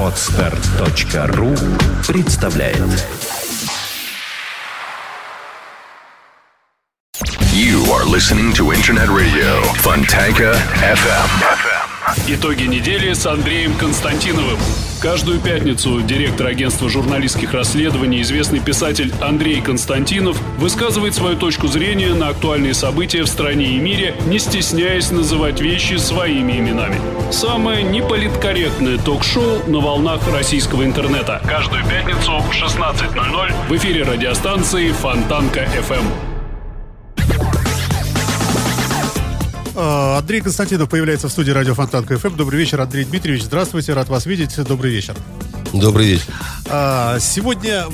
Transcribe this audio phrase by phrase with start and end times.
[0.00, 1.54] Отстар.ру
[2.06, 2.78] представляет
[7.52, 11.71] You are listening to Internet Radio Fontanka FM.
[12.27, 14.57] Итоги недели с Андреем Константиновым.
[15.01, 22.29] Каждую пятницу директор агентства журналистских расследований, известный писатель Андрей Константинов высказывает свою точку зрения на
[22.29, 27.01] актуальные события в стране и мире, не стесняясь называть вещи своими именами.
[27.31, 31.41] Самое неполиткорректное ток-шоу на волнах российского интернета.
[31.45, 36.32] Каждую пятницу в 16.00 в эфире радиостанции Фонтанка FM.
[39.75, 42.35] Андрей Константинов появляется в студии радио Фонтанка ФМ.
[42.35, 43.43] Добрый вечер, Андрей Дмитриевич.
[43.43, 44.55] Здравствуйте, рад вас видеть.
[44.63, 45.15] Добрый вечер.
[45.73, 46.27] Добрый вечер.
[46.69, 47.85] А, Сегодня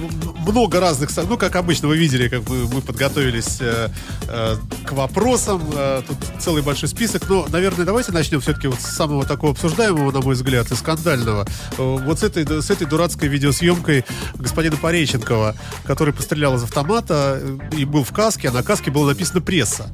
[0.45, 3.87] много разных, ну, как обычно, вы видели, как бы мы подготовились э,
[4.27, 5.61] э, к вопросам.
[5.73, 7.29] Э, Тут целый большой список.
[7.29, 11.47] Но, наверное, давайте начнем все-таки вот с самого такого обсуждаемого, на мой взгляд, и скандального.
[11.77, 14.03] Вот с этой, с этой дурацкой видеосъемкой
[14.35, 17.41] господина Пореченкова, который пострелял из автомата
[17.77, 19.89] и был в каске, а на каске было написано «пресса».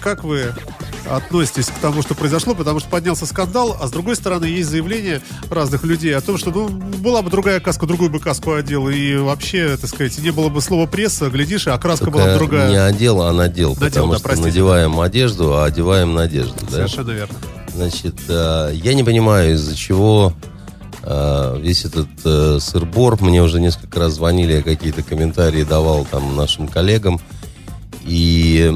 [0.00, 0.54] Как вы
[1.08, 2.54] относитесь к тому, что произошло?
[2.54, 5.20] Потому что поднялся скандал, а с другой стороны есть заявления
[5.50, 9.16] разных людей о том, что ну, была бы другая каска, другую бы каску одел, и
[9.16, 12.70] вообще, так сказать, не было бы слова пресса, глядишь, и окраска была бы Только другая.
[12.70, 13.70] не одел, а надел.
[13.70, 14.48] Надел, потому да, что простите.
[14.48, 16.54] надеваем одежду, а одеваем надежду.
[16.62, 16.70] Да?
[16.70, 17.34] Совершенно верно.
[17.74, 20.32] Значит, э, я не понимаю, из-за чего
[21.02, 23.20] э, весь этот э, сыр-бор.
[23.20, 27.20] Мне уже несколько раз звонили, я какие-то комментарии давал там нашим коллегам.
[28.04, 28.72] И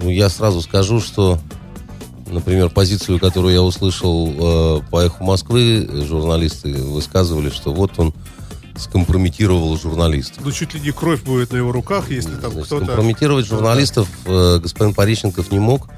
[0.00, 1.38] ну, я сразу скажу, что,
[2.26, 8.14] например, позицию, которую я услышал э, по эху Москвы, журналисты высказывали, что вот он
[8.76, 10.38] скомпрометировал журналистов.
[10.44, 12.86] Ну, чуть ли не кровь будет на его руках, если там Значит, кто-то...
[12.86, 15.88] Компрометировать журналистов э, господин Пореченков не мог,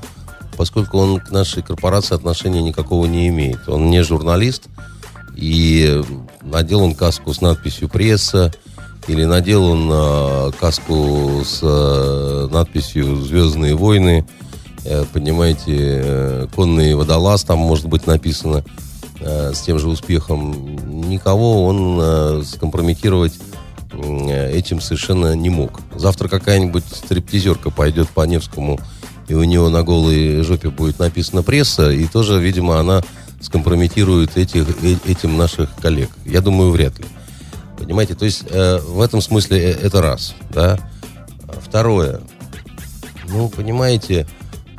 [0.57, 3.69] поскольку он к нашей корпорации отношения никакого не имеет.
[3.69, 4.65] Он не журналист,
[5.37, 6.03] и
[6.43, 8.53] надел он каску с надписью «Пресса»,
[9.11, 14.25] или надел он э, каску с э, надписью «Звездные войны»,
[14.85, 18.65] э, понимаете, э, «Конный водолаз», там может быть написано
[19.23, 21.11] с тем же успехом.
[21.11, 23.35] Никого он скомпрометировать
[23.93, 25.81] этим совершенно не мог.
[25.95, 28.81] Завтра какая-нибудь стриптизерка пойдет по Невскому,
[29.29, 33.03] и у него на голой жопе будет написано «пресса», и тоже, видимо, она
[33.43, 34.67] скомпрометирует этих,
[35.07, 36.09] этим наших коллег.
[36.25, 37.05] Я думаю, вряд ли.
[37.81, 40.79] Понимаете, то есть э, в этом смысле э, это раз, да.
[41.63, 42.21] Второе.
[43.29, 44.27] Ну, понимаете,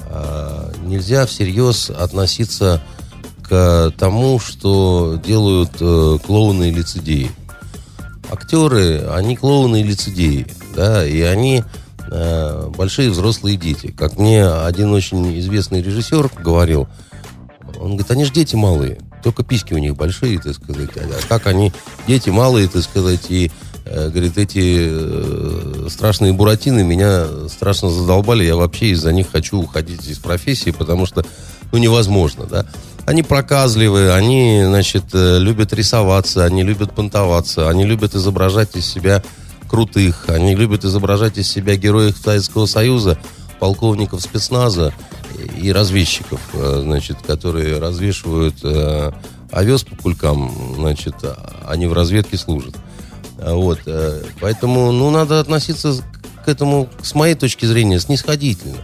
[0.05, 2.79] э, нельзя всерьез относиться
[3.41, 7.31] к тому, что делают э, клоуны и лицедеи.
[8.29, 10.45] Актеры, они клоуны и лицедеи,
[10.75, 11.63] да, и они
[12.11, 13.87] э, большие взрослые дети.
[13.87, 16.87] Как мне один очень известный режиссер говорил,
[17.79, 20.89] он говорит, они же дети малые, только письки у них большие, так сказать.
[20.95, 21.71] А как они,
[22.07, 23.51] дети малые, так сказать, и,
[23.85, 30.07] э, говорит, эти э, страшные буратины меня страшно задолбали, я вообще из-за них хочу уходить
[30.07, 31.25] из профессии, потому что,
[31.71, 32.65] ну, невозможно, да.
[33.05, 39.23] Они проказливые, они, значит, э, любят рисоваться, они любят понтоваться, они любят изображать из себя
[39.71, 43.17] крутых, они любят изображать из себя героев Советского Союза,
[43.61, 44.91] полковников спецназа
[45.55, 49.11] и разведчиков, э, значит, которые развешивают э,
[49.51, 51.13] овес по кулькам, значит,
[51.67, 52.75] они в разведке служат.
[53.37, 55.93] А Вот, э, поэтому, ну, надо относиться
[56.43, 58.77] к этому, с моей точки зрения, снисходительно.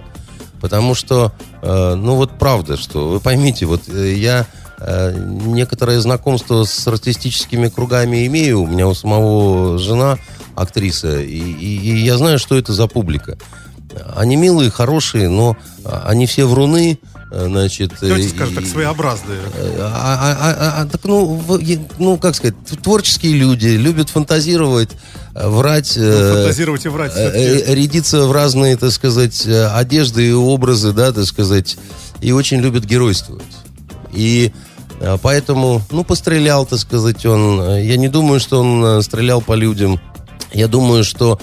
[0.62, 1.32] Потому что,
[1.64, 4.46] э, ну, вот правда, что, вы поймите, вот э, я
[4.80, 10.20] э, некоторое знакомство с артистическими кругами имею, у меня у самого жена
[10.56, 13.38] актриса, и, и- и я знаю, что это за публика.
[14.16, 17.00] Они милые, хорошие, но а, они все вруны,
[17.32, 17.94] э, значит...
[18.02, 19.40] Давайте э, скажем так, своеобразные.
[19.80, 21.42] а, а- а- а- а, так, ну,
[22.00, 24.90] ну, как сказать, творческие люди любят фантазировать,
[25.36, 27.12] э, врать, э, Фантазировать и врать.
[27.16, 27.72] э, всё-таки.
[27.72, 31.78] э, рядиться в разные, так сказать, э, одежды и образы, да, так сказать,
[32.22, 33.44] и очень любят геройствовать.
[34.14, 34.52] И
[35.00, 37.62] э, поэтому, ну, пострелял, так сказать, он.
[37.62, 40.00] Э, Я не думаю, что он э, стрелял по людям.
[40.54, 41.40] Я думаю, что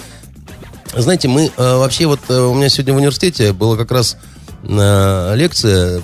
[1.01, 4.17] знаете, мы э, вообще вот э, у меня сегодня в университете была как раз
[4.63, 6.01] э, лекция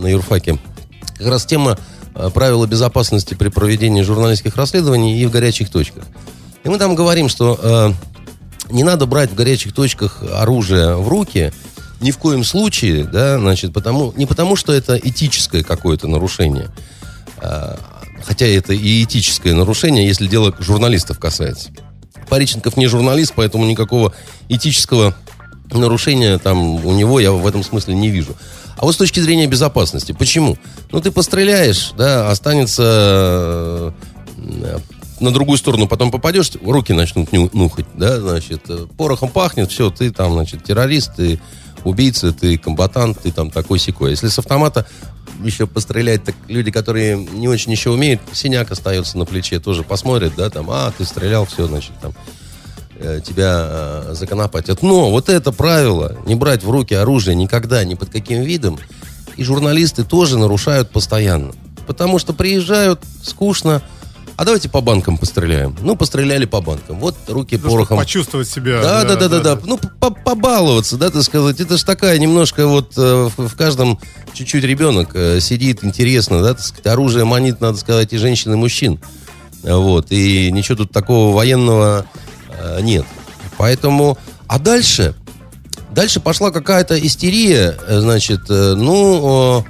[0.00, 0.58] на юрфаке.
[1.18, 1.78] Как раз тема
[2.32, 6.04] правила безопасности при проведении журналистских расследований и в горячих точках.
[6.62, 7.92] И мы там говорим, что
[8.70, 11.52] не надо брать в горячих точках оружие в руки,
[12.00, 16.70] ни в коем случае, да, значит, потому, не потому, что это этическое какое-то нарушение,
[17.38, 17.78] а,
[18.24, 21.70] хотя это и этическое нарушение, если дело журналистов касается.
[22.28, 24.12] Пореченков не журналист, поэтому никакого
[24.48, 25.14] этического
[25.70, 28.36] нарушения там у него я в этом смысле не вижу.
[28.76, 30.58] А вот с точки зрения безопасности, почему?
[30.90, 33.94] Ну, ты постреляешь, да, останется
[34.36, 34.78] э,
[35.20, 39.90] на другую сторону потом попадешь, руки начнут ню- нюхать, да, значит, э, порохом пахнет, все,
[39.90, 41.40] ты там, значит, террорист, ты
[41.84, 44.10] убийца, ты комбатант, ты там такой секой.
[44.10, 44.86] Если с автомата
[45.44, 50.34] еще пострелять, так люди, которые не очень еще умеют, синяк остается на плече, тоже посмотрят,
[50.36, 52.12] да, там, а, ты стрелял, все, значит, там,
[52.96, 54.82] э, тебя э, законопатят.
[54.82, 58.78] Но вот это правило, не брать в руки оружие никогда, ни под каким видом,
[59.36, 61.52] и журналисты тоже нарушают постоянно.
[61.86, 63.82] Потому что приезжают, скучно,
[64.36, 65.76] а давайте по банкам постреляем.
[65.80, 66.98] Ну, постреляли по банкам.
[66.98, 67.98] Вот руки Ну, чтобы порохом.
[67.98, 68.82] почувствовать себя.
[68.82, 69.60] Да, да, да, да, да.
[69.64, 71.60] Ну, по- побаловаться, да, так сказать.
[71.60, 73.98] Это же такая немножко вот э, в в каждом
[74.32, 76.86] чуть-чуть ребенок э, сидит, интересно, да, так сказать.
[76.86, 78.98] Оружие манит, надо сказать, и женщин, и мужчин.
[79.62, 80.06] Вот.
[80.10, 82.06] И ничего тут такого военного
[82.48, 83.04] э, нет.
[83.56, 84.18] Поэтому...
[84.46, 85.14] А дальше?
[85.92, 89.64] Дальше пошла какая-то истерия, значит, ну,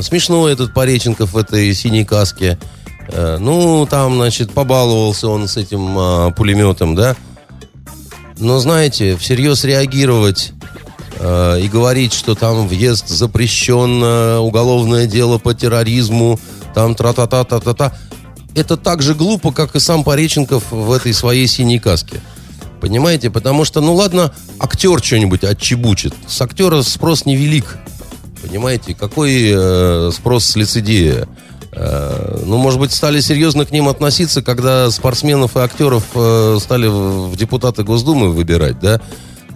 [0.00, 2.58] смешно этот Пореченков в этой синей каске.
[3.12, 7.16] Э, Ну, там, значит, побаловался он с этим а, пулеметом, да.
[8.38, 10.52] Но, знаете, всерьез реагировать
[11.20, 14.02] э, и говорить, что там въезд запрещен,
[14.40, 16.40] уголовное дело по терроризму,
[16.74, 17.92] там тра-та-та-та-та-та,
[18.54, 22.20] это так же глупо, как и сам Пореченков в этой своей синей каске.
[22.80, 23.30] Понимаете?
[23.30, 26.14] Потому что, ну ладно, актер что-нибудь отчебучит.
[26.26, 27.78] С актера спрос невелик.
[28.42, 28.94] Понимаете?
[28.94, 31.28] Какой э, спрос с лицедея?
[31.74, 36.86] Э, ну, может быть, стали серьезно к ним относиться, когда спортсменов и актеров э, стали
[36.86, 39.00] в, депутаты Госдумы выбирать, да?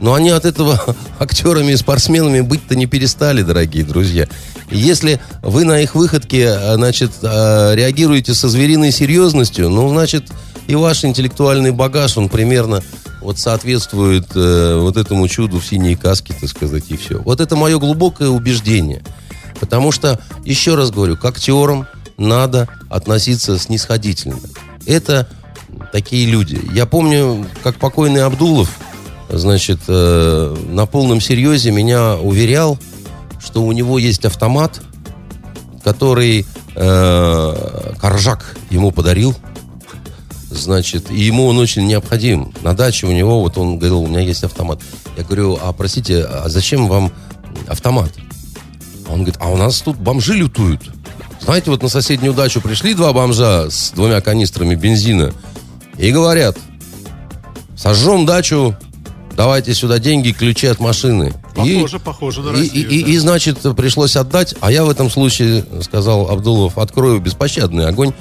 [0.01, 0.81] Но они от этого
[1.19, 4.29] актерами и спортсменами быть-то не перестали, дорогие друзья.
[4.71, 10.25] Если вы на их выходке, э, значит, реагируете со звериной серьезностью, ну, значит,
[10.69, 12.83] и ваш интеллектуальный багаж, он примерно
[13.21, 17.19] вот соответствует вот этому чуду в синей каске, так сказать, и все.
[17.19, 19.03] Вот это мое глубокое убеждение.
[19.59, 21.87] Потому что, еще раз говорю, к актерам
[22.19, 24.39] надо относиться снисходительно.
[24.87, 25.29] Это
[25.93, 26.61] такие люди.
[26.73, 28.71] Я помню, как покойный Абдулов,
[29.29, 32.79] значит, э, на полном серьезе меня уверял,
[33.45, 34.81] что у него есть автомат,
[35.85, 39.35] который э, Коржак ему подарил.
[40.51, 42.53] Значит, и ему он очень необходим.
[42.63, 44.81] На даче у него, вот он говорил, у меня есть автомат.
[45.17, 47.13] Я говорю, а простите, а зачем вам
[47.69, 48.11] автомат?
[49.07, 50.83] А Он говорит, а у нас тут бомжи лютуют.
[51.47, 55.33] Знаете, вот на соседнюю дачу пришли два бомжа с двумя канистрами бензина
[55.97, 56.59] и говорят,
[57.77, 58.77] сожжем дачу,
[59.37, 61.33] давайте сюда деньги, ключи от машины.
[61.55, 63.11] Похоже, похоже на и, Россию, и- да.
[63.11, 68.13] и, значит, пришлось отдать, а я в этом случае, сказал Абдулов, открою беспощадный огонь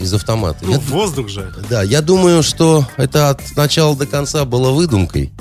[0.00, 0.58] из автомата.
[0.62, 1.52] Ну, Я- воздух же.
[1.68, 5.32] да, я думаю, что это от начала до конца было выдумкой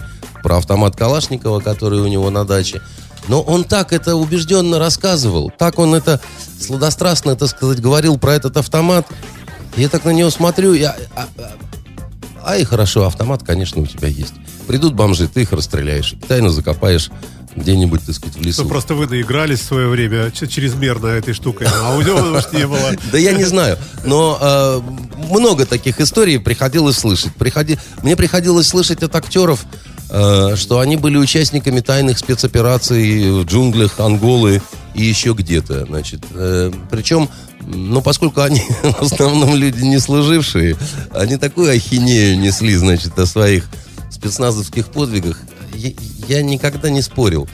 [0.41, 2.81] про автомат Калашникова, который у него на даче.
[3.27, 6.19] Но он так это убежденно рассказывал, так он это
[6.59, 9.07] сладострастно, так сказать, говорил про этот автомат.
[9.77, 11.51] Я так на него смотрю, я, а, а-
[12.45, 14.33] а и хорошо, автомат, конечно, у тебя есть.
[14.67, 17.09] Придут бомжи, ты их расстреляешь, тайно закопаешь
[17.55, 18.63] где-нибудь, так сказать, в лесу.
[18.63, 22.51] Ну, просто вы наигрались в свое время ч- чрезмерно этой штукой, а у него, может,
[22.51, 22.91] не было.
[23.11, 24.81] Да я не знаю, но э,
[25.29, 27.31] много таких историй приходилось слышать.
[28.01, 29.65] Мне приходилось слышать от актеров,
[30.07, 34.61] что они были участниками тайных спецопераций в джунглях Анголы
[34.93, 35.85] и еще где-то.
[35.85, 37.29] Значит, э, причем,
[37.61, 40.77] ну, поскольку они в основном люди не служившие,
[41.13, 43.67] они такую ахинею несли, значит, о своих
[44.09, 45.39] спецназовских подвигах.
[45.73, 45.91] Я,
[46.27, 47.47] я никогда не спорил.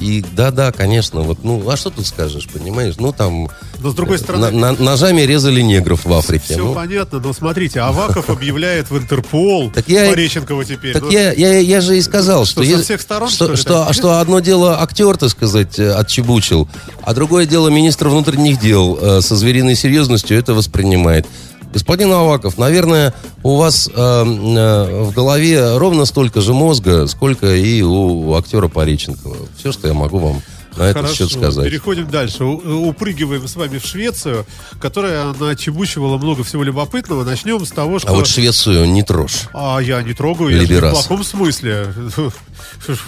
[0.00, 2.94] И да-да, конечно, вот, ну, а что тут скажешь, понимаешь?
[2.98, 3.48] Ну, там...
[3.78, 6.44] Но с другой стороны, на- на- ножами резали негров в Африке.
[6.54, 10.92] все Ну, понятно, но смотрите, Аваков объявляет в Интерпол Так я- Пореченкова теперь.
[10.92, 13.84] Так Ну, я, я, я же и сказал, что, Что, со всех сторон, что, что
[13.84, 16.68] что, что одно дело актер, так сказать, э, отчебучил,
[17.02, 21.26] а другое дело министр внутренних дел э, со звериной серьезностью это воспринимает.
[21.74, 23.12] Господин Аваков, наверное,
[23.42, 29.36] у вас э, э, в голове ровно столько же мозга, сколько и у актера Пореченкова.
[29.58, 30.42] Все, что я могу вам
[30.76, 31.64] на этот счет сказать.
[31.64, 32.44] переходим дальше.
[32.44, 34.46] У- Упрыгиваем с вами в Швецию,
[34.80, 37.24] которая начебучивала много всего любопытного.
[37.24, 38.08] Начнем с того, что...
[38.08, 39.42] А вот Швецию не трожь.
[39.52, 40.92] А я не трогаю, я же не в Либерас.
[40.92, 41.88] плохом смысле.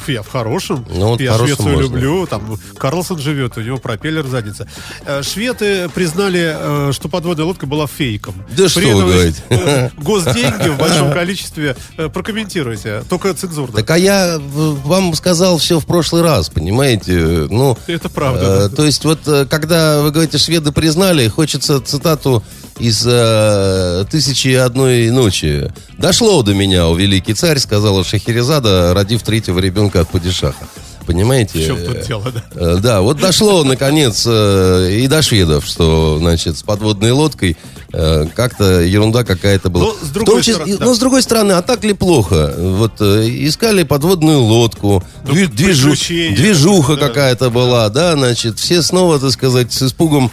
[0.06, 0.86] Я в хорошем.
[0.90, 1.94] Ну, вот в я хорошем Швецию можно.
[1.94, 2.26] люблю.
[2.26, 4.68] Там Карлсон живет, у него пропеллер задница.
[5.04, 6.54] Э, Шведы признали,
[6.88, 8.34] э, что подводная лодка была фейком.
[8.56, 9.42] Да что вы говорите.
[9.50, 11.76] э, Госденьги в большом количестве.
[11.96, 13.02] Э, Прокомментируйте.
[13.08, 13.76] Только цензурно.
[13.76, 17.46] Так а я в- вам сказал все в прошлый раз, понимаете?
[17.56, 18.68] Ну, Это правда.
[18.70, 22.42] э, то есть вот, э, когда вы говорите, шведы признали, хочется цитату
[22.78, 25.72] из э, «Тысячи и одной ночи».
[25.98, 30.66] «Дошло до меня, о великий царь», сказала Шахерезада, родив третьего ребенка от падишаха.
[31.06, 31.58] Понимаете?
[31.60, 32.42] В чем тут дело, да?
[32.54, 37.56] Э, Да, вот дошло, наконец, э, и до шведов, что, значит, с подводной лодкой
[37.92, 39.84] э, как-то ерунда какая-то была.
[39.86, 40.84] Но с В другой числе- стороны, да.
[40.84, 42.52] Но с другой стороны, а так ли плохо?
[42.58, 47.06] Вот искали подводную лодку, Ну, движ- движу- движуха да.
[47.08, 50.30] какая-то была, да, значит, все снова, так сказать, с испугом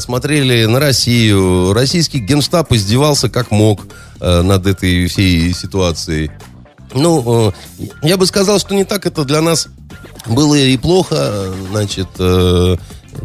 [0.00, 1.72] смотрели на Россию.
[1.72, 3.86] Российский генштаб издевался как мог
[4.20, 6.30] над этой всей ситуацией.
[6.92, 7.54] Ну,
[8.02, 9.68] я бы сказал, что не так это для нас
[10.26, 11.52] было и плохо.
[11.70, 12.76] Значит, э,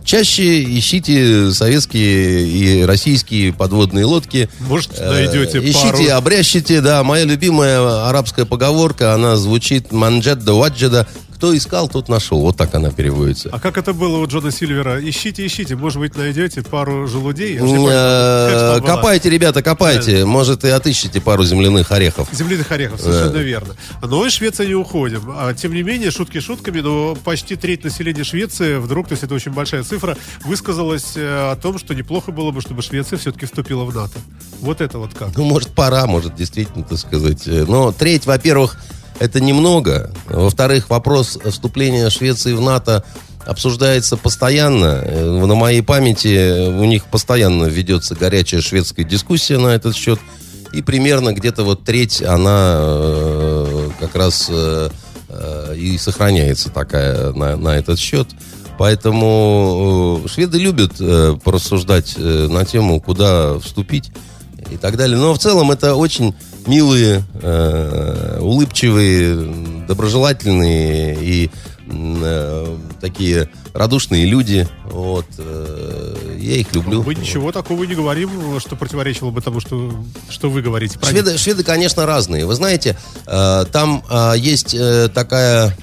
[0.03, 4.49] чаще ищите советские и российские подводные лодки.
[4.61, 6.17] Может, Э, найдете Ищите, пару.
[6.17, 7.03] обрящите, да.
[7.03, 11.07] Моя любимая арабская поговорка, она звучит «манджет да ваджеда».
[11.35, 12.39] Кто искал, тот нашел.
[12.39, 13.49] Вот так она переводится.
[13.51, 14.97] А как это было у Джона Сильвера?
[15.07, 17.59] Ищите, ищите, может быть, найдете пару желудей.
[17.61, 18.79] Э.
[18.85, 20.23] Копайте, ребята, копайте.
[20.23, 22.29] Может, и отыщите пару земляных орехов.
[22.31, 23.75] Земляных орехов, совершенно верно.
[24.01, 25.23] Но из Швеции не уходим.
[25.27, 29.33] А, тем не менее, шутки шутками, но почти треть населения Швеции вдруг, то есть это
[29.33, 33.83] очень большая цифра, высказалась э, о том, что неплохо было бы, чтобы Швеция все-таки вступила
[33.83, 34.17] в НАТО.
[34.61, 35.35] Вот это вот как.
[35.35, 37.45] Ну, может, пора, может, действительно, так сказать.
[37.47, 38.77] Э, Но треть, во-первых,
[39.19, 40.11] это немного.
[40.27, 43.03] Во-вторых, вопрос вступления Швеции в НАТО
[43.45, 45.01] обсуждается постоянно.
[45.03, 50.19] Э, На моей памяти у них постоянно ведется горячая шведская дискуссия на этот счет.
[50.73, 54.89] И примерно где-то вот треть, она э, как раз э,
[55.29, 58.27] э, и сохраняется такая на, на этот счет.
[58.77, 64.11] Поэтому э, шведы любят э, порассуждать э, на тему, куда вступить
[64.69, 65.17] и так далее.
[65.17, 66.35] Но в целом это очень
[66.67, 71.51] милые, э, улыбчивые, доброжелательные и
[71.87, 74.67] э, такие радушные люди.
[74.85, 77.03] Вот, э, я их люблю.
[77.03, 79.91] Мы ничего такого не говорим, что противоречило бы тому, что,
[80.29, 80.97] что вы говорите.
[81.03, 82.45] Шведы, шведы, конечно, разные.
[82.45, 85.75] Вы знаете, э, там э, есть э, такая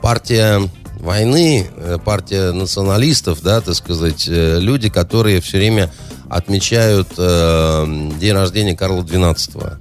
[0.00, 0.62] партия
[0.98, 1.70] войны,
[2.04, 5.90] партия националистов, да, так сказать, люди, которые все время
[6.30, 9.76] отмечают э, день рождения Карла XII.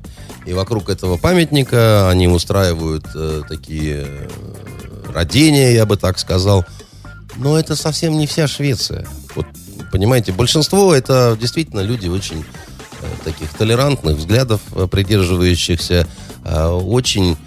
[0.46, 4.28] И вокруг этого памятника они устраивают э, такие э,
[5.14, 6.66] родения, я бы так сказал.
[7.38, 9.06] Но это совсем не вся Швеция.
[9.36, 9.46] Вот,
[9.92, 12.44] понимаете, большинство это действительно люди очень
[13.02, 16.08] э, таких толерантных взглядов, э, придерживающихся,
[16.44, 17.38] э, очень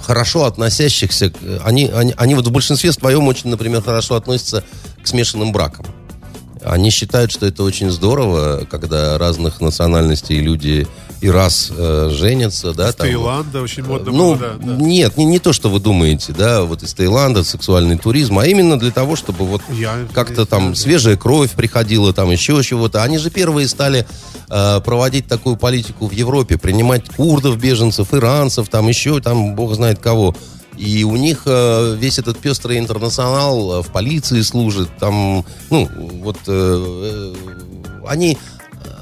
[0.00, 1.30] хорошо относящихся.
[1.30, 4.62] к- Они, они, они вот в большинстве своем очень, например, хорошо относятся
[5.02, 5.86] к смешанным бракам.
[6.64, 10.86] Они считают, что это очень здорово, когда разных национальностей люди
[11.20, 14.76] и раз э, женятся, да, Из там, Таиланда очень модно ну, было, да, да.
[14.76, 18.78] нет, не, не то, что вы думаете, да, вот из Таиланда, сексуальный туризм, а именно
[18.78, 23.02] для того, чтобы вот Я- как-то там свежая кровь приходила, там еще чего-то.
[23.02, 24.06] Они же первые стали
[24.50, 29.98] э, проводить такую политику в Европе, принимать курдов, беженцев, иранцев, там еще, там, бог знает
[30.00, 30.34] кого.
[30.76, 35.88] И у них э, весь этот пестрый интернационал э, в полиции служит, там, ну,
[36.22, 37.34] вот э,
[38.06, 38.36] они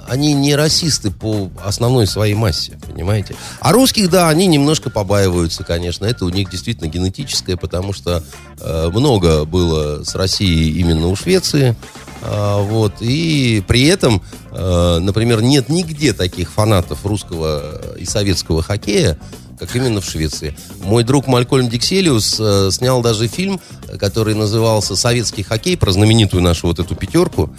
[0.09, 3.35] они не расисты по основной своей массе, понимаете?
[3.61, 6.05] А русских, да, они немножко побаиваются, конечно.
[6.05, 8.23] Это у них действительно генетическое, потому что
[8.61, 11.77] много было с Россией именно у Швеции.
[12.21, 12.95] Вот.
[13.01, 19.19] И при этом, например, нет нигде таких фанатов русского и советского хоккея,
[19.59, 20.55] как именно в Швеции.
[20.83, 23.61] Мой друг Малькольм Дикселиус э, снял даже фильм,
[23.99, 27.51] который назывался «Советский хоккей», про знаменитую нашу вот эту пятерку.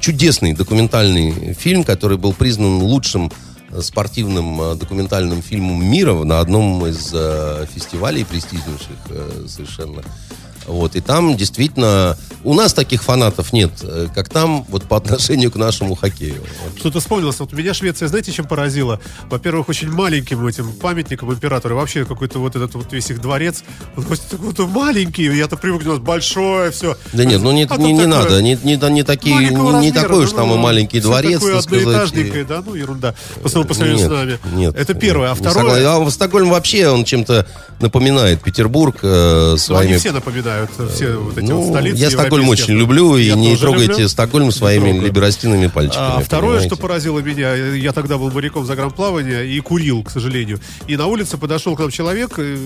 [0.00, 3.30] Чудесный документальный фильм, который был признан лучшим
[3.70, 10.02] э, спортивным э, документальным фильмом мира на одном из э, фестивалей престижнейших э, совершенно.
[10.66, 15.50] Вот, и там действительно у нас таких фанатов нет, э, как там вот по отношению
[15.50, 16.42] к нашему хоккею.
[16.78, 17.38] Что-то вспомнилось.
[17.40, 19.00] Вот меня Швеция, знаете, чем поразила?
[19.28, 21.74] Во-первых, очень маленьким этим памятником императора.
[21.74, 23.62] Вообще какой-то вот этот вот весь их дворец.
[23.96, 24.04] Он
[24.38, 25.24] вот маленький.
[25.24, 26.96] Я-то привык, у нас большое, все.
[27.12, 29.92] Да нет, ну не, А не, не такое надо, не, не, не такие, не, не
[29.92, 33.14] такой уж ну, там и маленький дворец, такое одноэтажненькое, да, ну ерунда.
[33.42, 34.38] По сравнению по сравнению с нами.
[34.56, 34.74] Нет.
[34.76, 35.30] Это первое.
[35.30, 36.06] А второе, согласен.
[36.06, 37.46] А Стокгольм вообще, он чем-то
[37.80, 39.92] напоминает Петербург э, ну, своими...
[39.92, 43.34] они все напоминают, все вот эти Ну, вот столицы я Стокгольм очень люблю, и Я
[43.34, 44.08] не тоже трогайте люблю.
[44.08, 45.02] Стокгольм своими трогаю.
[45.06, 46.18] либерастинными пальчиками.
[46.18, 46.74] А второе, понимаете?
[46.74, 50.60] что поразило меня, я тогда был моряком загранплавания и курил, к сожалению.
[50.86, 52.56] И на улице подошел к нам человек э,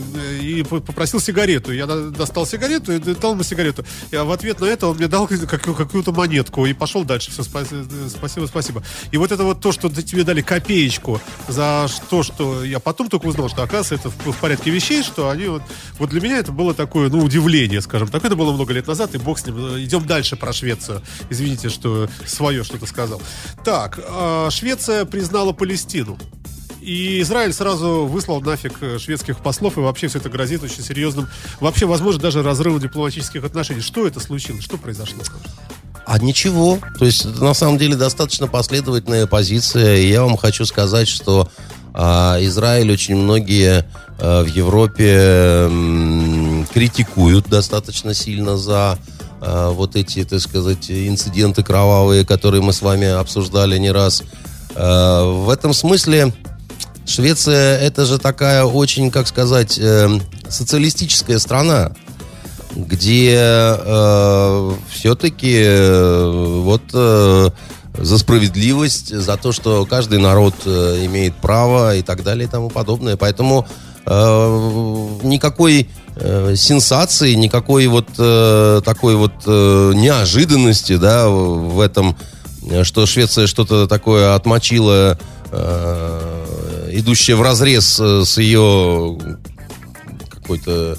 [0.40, 1.72] и п- попросил сигарету.
[1.72, 3.84] Я до- достал сигарету и дал ему сигарету.
[4.10, 7.30] И в ответ на это он мне дал какую- какую-то монетку и пошел дальше.
[7.30, 8.82] Все, спасибо, спасибо, спасибо.
[9.10, 13.26] И вот это вот то, что тебе дали копеечку за то, что я потом только
[13.26, 15.62] узнал, что оказывается это в, в порядке вещей, что они вот...
[15.98, 17.73] Вот для меня это было такое, ну, удивление.
[17.74, 18.24] Украине, скажем так.
[18.24, 19.78] Это было много лет назад, и бог с ним.
[19.78, 21.02] Идем дальше про Швецию.
[21.30, 23.20] Извините, что свое что-то сказал.
[23.64, 26.18] Так, э, Швеция признала Палестину.
[26.80, 31.28] И Израиль сразу выслал нафиг шведских послов, и вообще все это грозит очень серьезным,
[31.58, 33.80] вообще, возможно, даже разрывом дипломатических отношений.
[33.80, 34.62] Что это случилось?
[34.62, 35.22] Что произошло?
[36.06, 36.78] А ничего.
[36.98, 39.96] То есть, на самом деле, достаточно последовательная позиция.
[39.96, 41.48] И я вам хочу сказать, что
[41.94, 43.86] а, Израиль очень многие
[44.18, 45.70] а, в Европе
[46.72, 48.98] критикуют достаточно сильно за
[49.40, 54.22] а, вот эти, так сказать, инциденты кровавые, которые мы с вами обсуждали не раз.
[54.74, 56.34] А, в этом смысле
[57.06, 60.08] Швеция это же такая очень, как сказать, э,
[60.48, 61.92] социалистическая страна,
[62.74, 67.50] где э, все-таки э, вот э,
[67.96, 72.68] за справедливость, за то, что каждый народ э, имеет право и так далее и тому
[72.68, 73.16] подобное.
[73.16, 73.66] Поэтому
[74.04, 82.16] э, никакой э, сенсации, никакой вот э, такой вот э, неожиданности, да, в этом,
[82.68, 85.18] э, что Швеция что-то такое отмочила
[85.52, 89.18] э, идущая в разрез э, с ее
[90.30, 90.98] какой-то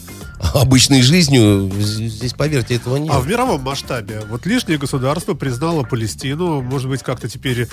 [0.54, 1.72] обычной жизнью.
[1.80, 3.12] Здесь, поверьте, этого нет.
[3.14, 7.68] А в мировом масштабе, вот лишнее государство признало Палестину, может быть, как-то теперь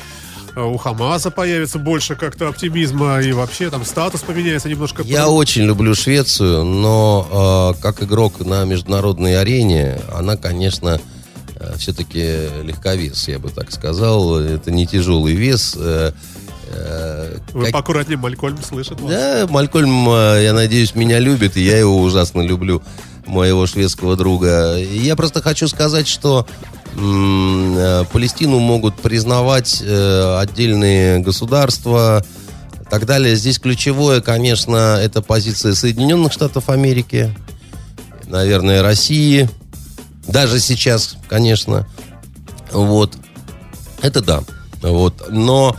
[0.55, 5.03] э, у Хамаса появится больше как-то оптимизма и вообще там статус поменяется немножко.
[5.03, 11.01] Я очень люблю Швецию, но э, как игрок на международной арене, она, конечно,
[11.57, 14.39] э, все-таки легковес, я бы так сказал.
[14.39, 15.75] Это не тяжелый вес.
[15.77, 16.13] Э, э,
[17.53, 19.13] Вы как- поаккуратнее, Малькольм слышит вас.
[19.13, 22.83] Да, Малькольм, э, я надеюсь, меня любит, и я его ужасно люблю,
[23.27, 24.77] моего шведского друга.
[24.79, 26.47] Я просто хочу сказать, что
[26.95, 32.25] э, Палестину могут признавать э, отдельные государства
[32.93, 33.37] так далее.
[33.37, 37.35] Здесь ключевое, конечно, это позиция Соединенных Штатов Америки,
[38.27, 39.49] наверное, России,
[40.29, 41.89] даже сейчас, конечно.
[42.71, 43.17] Вот.
[44.03, 44.43] Это да.
[44.83, 45.29] Вот.
[45.31, 45.75] Но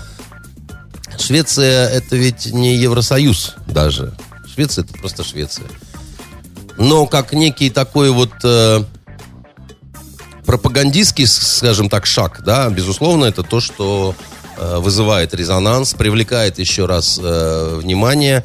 [1.24, 4.14] Швеция это ведь не Евросоюз даже.
[4.54, 5.68] Швеция это просто Швеция.
[6.78, 8.84] Но как некий такой вот э,
[10.46, 14.16] пропагандистский, скажем так, шаг, да, безусловно, это то, что
[14.58, 18.44] э, вызывает резонанс, привлекает еще раз э, внимание.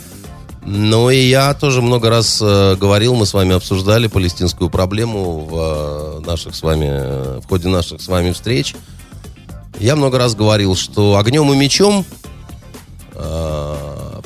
[0.64, 6.20] Ну и я тоже много раз э, говорил, мы с вами обсуждали палестинскую проблему в
[6.22, 8.76] э, наших с вами, э, в ходе наших с вами встреч.
[9.80, 12.04] Я много раз говорил, что огнем и мечом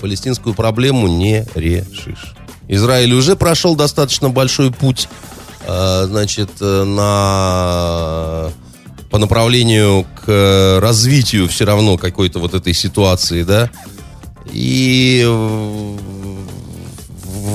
[0.02, 2.34] палестинскую проблему не решишь.
[2.68, 5.08] Израиль уже прошел достаточно большой путь,
[5.66, 8.50] э, значит, э, на
[9.10, 13.70] по направлению к развитию все равно какой-то вот этой ситуации, да.
[14.50, 15.98] И в-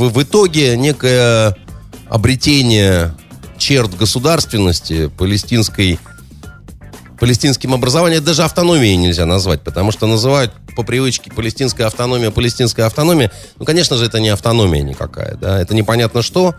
[0.10, 1.56] в итоге некое
[2.10, 3.14] обретение
[3.58, 6.00] черт государственности палестинской
[7.20, 13.32] палестинским образованием, даже автономией нельзя назвать, потому что называют по привычке палестинская автономия, палестинская автономия.
[13.58, 16.56] Ну, конечно же, это не автономия никакая, да, это непонятно что.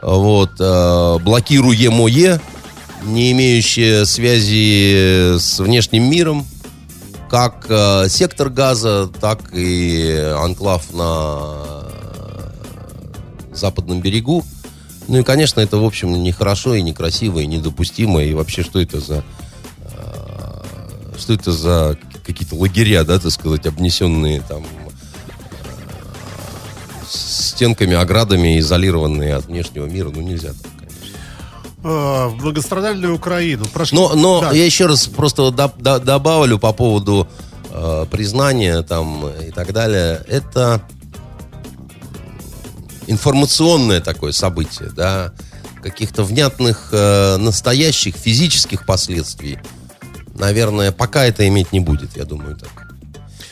[0.00, 2.40] Вот, э, блокируемое,
[3.04, 6.46] не имеющее связи с внешним миром,
[7.28, 11.84] как э, сектор газа, так и анклав на
[13.52, 14.44] западном берегу.
[15.08, 18.22] Ну и, конечно, это, в общем, нехорошо и некрасиво, и недопустимо.
[18.22, 19.24] И вообще, что это за...
[21.18, 24.90] Что это за какие-то лагеря, да, так сказать, обнесенные там э,
[27.10, 30.10] стенками, оградами, изолированные от внешнего мира.
[30.14, 31.18] Ну, нельзя так, конечно.
[31.84, 33.64] Э, в многострадальную Украину.
[33.66, 34.52] Прошли- Но, но Да.
[34.52, 37.28] я еще раз просто доп- до- добавлю по поводу
[37.70, 40.24] э, признания там и так далее.
[40.28, 40.80] Это
[43.06, 45.32] информационное такое событие, да,
[45.82, 49.58] каких-то внятных э, настоящих физических последствий,
[50.38, 52.88] наверное, пока это иметь не будет, я думаю так.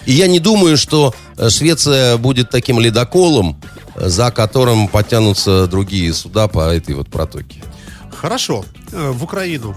[0.06, 3.60] И я не думаю, что э, Швеция будет таким ледоколом,
[3.96, 7.62] э, за которым потянутся другие суда по этой вот протоке.
[8.14, 8.64] Хорошо.
[8.92, 9.74] Э, В Украину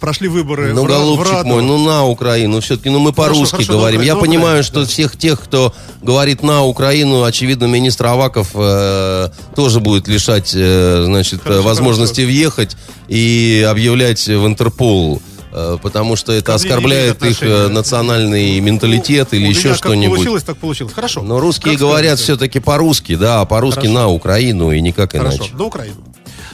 [0.00, 0.72] прошли выборы.
[0.72, 1.48] Ну, в голубчик Раду.
[1.48, 2.60] мой, ну на Украину.
[2.60, 4.00] Все-таки, ну мы Хорошо, по-русски хорошо, говорим.
[4.00, 4.92] на Я Украину, понимаю, что Украину, да.
[4.92, 11.42] всех тех, кто говорит на Украину, очевидно, министр Аваков э, тоже будет лишать, э, значит,
[11.42, 12.76] Хорошо, возможности въехать
[13.08, 15.20] и объявлять в Интерпол.
[15.52, 20.16] Э, Потому что это оскорбляет их э, национальный менталитет У или еще что-нибудь.
[20.16, 20.92] получилось, так получилось.
[20.92, 21.22] Хорошо.
[21.22, 23.92] Но русские Как говорят все-таки по-русски, да, по-русски Хорошо.
[23.94, 25.54] на Украину и никак Хорошо, иначе.
[25.54, 25.96] на Украину.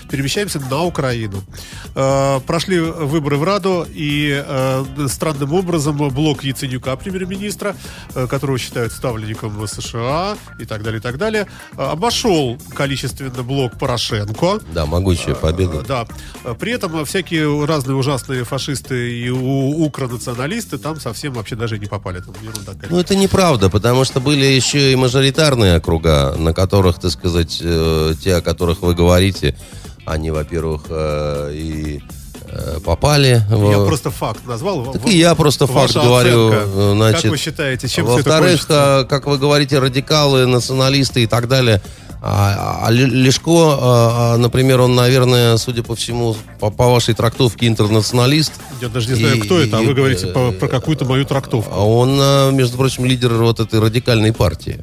[0.08, 1.42] Перемещаемся на Украину.
[1.94, 7.76] Э, прошли выборы в Раду, и э, странным образом блок Яценюка, премьер-министра,
[8.14, 14.60] э, которого считают ставленником США и так далее, и так далее, обошел количественно блок Порошенко.
[14.72, 15.82] Да, могучая победа.
[15.82, 16.06] Да.
[16.54, 22.20] При этом всякие разные ужасные фашисты и укронационалисты там совсем вообще даже не попали.
[22.20, 22.72] Там ерунда.
[22.88, 28.34] Ну, это неправда, потому что были еще и мажоритарные округа, на которых, так сказать, те,
[28.36, 29.56] о которых вы говорите,
[30.10, 32.02] они, во-первых, э, и
[32.50, 33.42] э, попали.
[33.50, 34.84] Я в- просто факт назвал.
[34.92, 36.48] Так Вот и я просто факт ваша говорю.
[36.48, 36.68] оценка.
[36.74, 41.80] э, Значит, как вы считаете, чем Во-вторых, как вы говорите, радикалы, националисты и так далее.
[42.20, 47.68] А, а Ле- Лешко, э, например, он, наверное, судя по всему, по, по вашей трактовке
[47.68, 48.52] интернационалист.
[48.80, 51.04] Я даже не знаю, и- кто это, а и- вы говорите э, по- про какую-то
[51.04, 51.70] мою трактовку.
[51.72, 52.16] А он,
[52.56, 54.80] между прочим, лидер вот этой радикальной партии,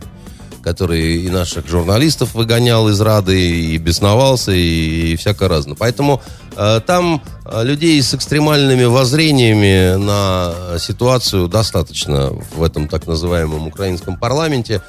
[0.65, 5.75] который и наших журналистов выгонял из Рады, и бесновался, и, и всякое разное.
[5.75, 6.23] Поэтому
[6.57, 14.17] э, там э, людей с экстремальными воззрениями на ситуацию достаточно в этом так называемом украинском
[14.17, 14.81] парламенте.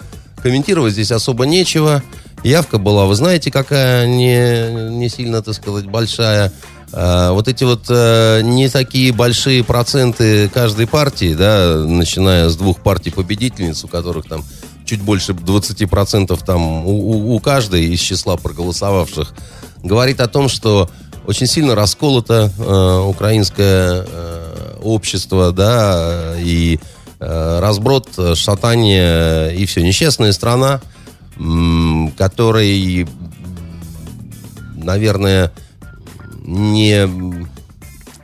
[0.43, 2.03] Комментировать здесь особо нечего.
[2.43, 6.53] Явка была, вы знаете, какая не, не сильно, так сказать, большая.
[6.93, 12.81] А, вот эти вот э, не такие большие проценты каждой партии, да, начиная с двух
[12.81, 14.43] партий победительниц, у которых там
[14.87, 19.35] чуть больше 20% там у, у- у каждой из числа проголосовавших,
[19.83, 20.89] говорит о том, что
[21.27, 26.79] очень сильно расколото э, украинское э, общество, да, и
[27.19, 29.83] э, разброд, шатание, и все.
[29.83, 30.81] Несчастная страна,
[31.37, 33.09] м, которой,
[34.77, 35.53] наверное,
[36.45, 37.09] не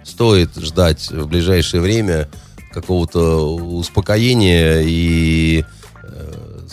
[0.05, 2.29] стоит ждать в ближайшее время
[2.71, 5.65] какого-то успокоения и э,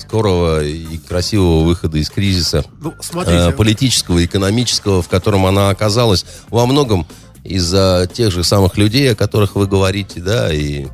[0.09, 6.25] скорого и красивого выхода из кризиса Ну, э, смотрите, политического, экономического, в котором она оказалась
[6.49, 7.05] во многом
[7.43, 10.87] из-за тех же самых людей, о которых вы говорите, да, и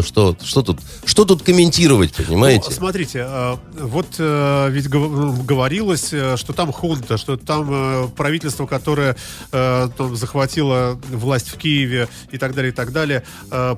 [0.00, 2.66] что, что, что тут, что тут комментировать, понимаете?
[2.70, 8.66] Ну, смотрите, э, вот э, ведь гов- говорилось, э, что там хунта, что там правительство,
[8.66, 9.16] которое
[9.50, 13.22] там захватило власть в Киеве и так далее, и так далее.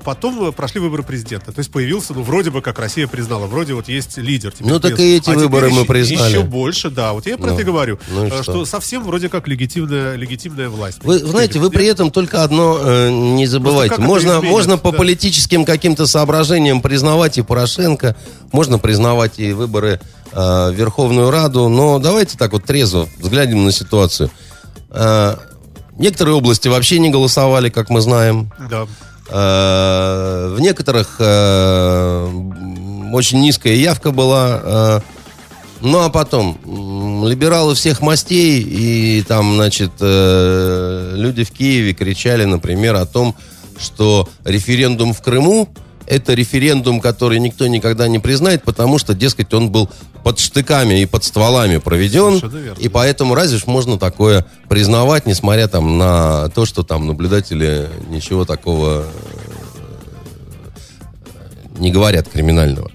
[0.03, 1.51] Потом прошли выборы президента.
[1.51, 4.51] То есть появился, ну, вроде бы, как Россия признала, вроде вот есть лидер.
[4.51, 6.29] теперь Ну, так и эти А выборы мы еще- признали.
[6.29, 7.13] Еще больше, да.
[7.13, 7.99] Вот я про Ну, это говорю.
[8.11, 8.43] ну что?
[8.43, 10.99] что совсем вроде как легитимная, легитимная власть.
[11.03, 13.97] Вы знаете, вы при этом только одно э, не забывайте.
[13.99, 14.97] Можно, можно по да.
[14.97, 18.15] политическим каким-то соображениям признавать и Порошенко,
[18.51, 19.99] можно признавать и выборы
[20.31, 24.29] э, в Верховную Раду, но давайте так вот трезво взглянем на ситуацию.
[24.91, 25.35] Э,
[25.97, 28.51] некоторые области вообще не голосовали, как мы знаем.
[28.69, 28.85] Да.
[29.29, 32.29] Э, В некоторых э,
[33.13, 34.61] очень низкая явка была.
[34.63, 34.99] э,
[35.81, 36.57] Ну а потом
[37.27, 43.35] либералы всех мастей и там, значит, э, люди в Киеве кричали, например, о том,
[43.77, 45.67] что референдум в Крыму
[46.07, 49.89] это референдум, который никто никогда не признает, потому что, дескать, он был
[50.23, 52.41] под штыками и под стволами проведен,
[52.77, 58.45] и поэтому разве ж можно такое признавать, несмотря там на то, что там наблюдатели ничего
[58.45, 59.05] такого
[61.77, 62.91] не говорят криминального.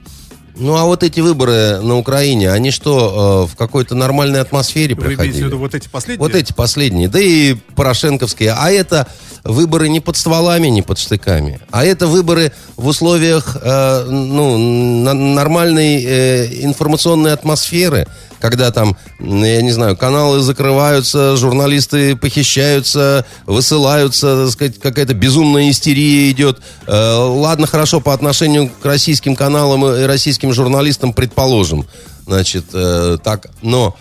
[0.60, 5.00] Ну, а вот эти выборы на Украине, они что, э, в какой-то нормальной атмосфере Вы
[5.02, 5.44] имеете в проходили?
[5.46, 6.18] виду вот эти последние?
[6.28, 8.52] Вот эти последние, да и порошенковские.
[8.56, 9.06] А это
[9.42, 11.60] выборы не под стволами, не под штыками.
[11.70, 14.58] А это выборы в условиях э, ну,
[15.02, 18.06] на- нормальной э, информационной атмосферы,
[18.38, 26.30] когда там, я не знаю, каналы закрываются, журналисты похищаются, высылаются, так сказать, какая-то безумная истерия
[26.30, 26.58] идет.
[26.86, 31.86] Э, ладно, хорошо, по отношению к российским каналам и российским журналистам, предположим.
[32.26, 33.96] Значит, э, так, но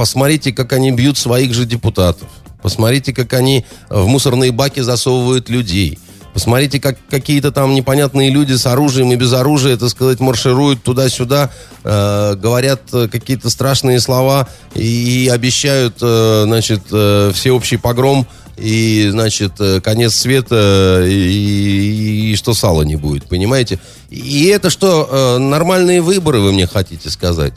[0.00, 2.26] Посмотрите, как они бьют своих же депутатов.
[2.62, 5.98] Посмотрите, как они в мусорные баки засовывают людей.
[6.32, 11.50] Посмотрите, как какие-то там непонятные люди с оружием и без оружия, так сказать, маршируют туда-сюда,
[11.82, 19.54] э, говорят э, какие-то страшные слова и, обещают, э, значит, э, всеобщий погром и, значит,
[19.58, 23.80] э, конец света и, и- и что сала не будет, понимаете?
[24.10, 27.54] И это что, э, нормальные выборы, вы мне хотите сказать?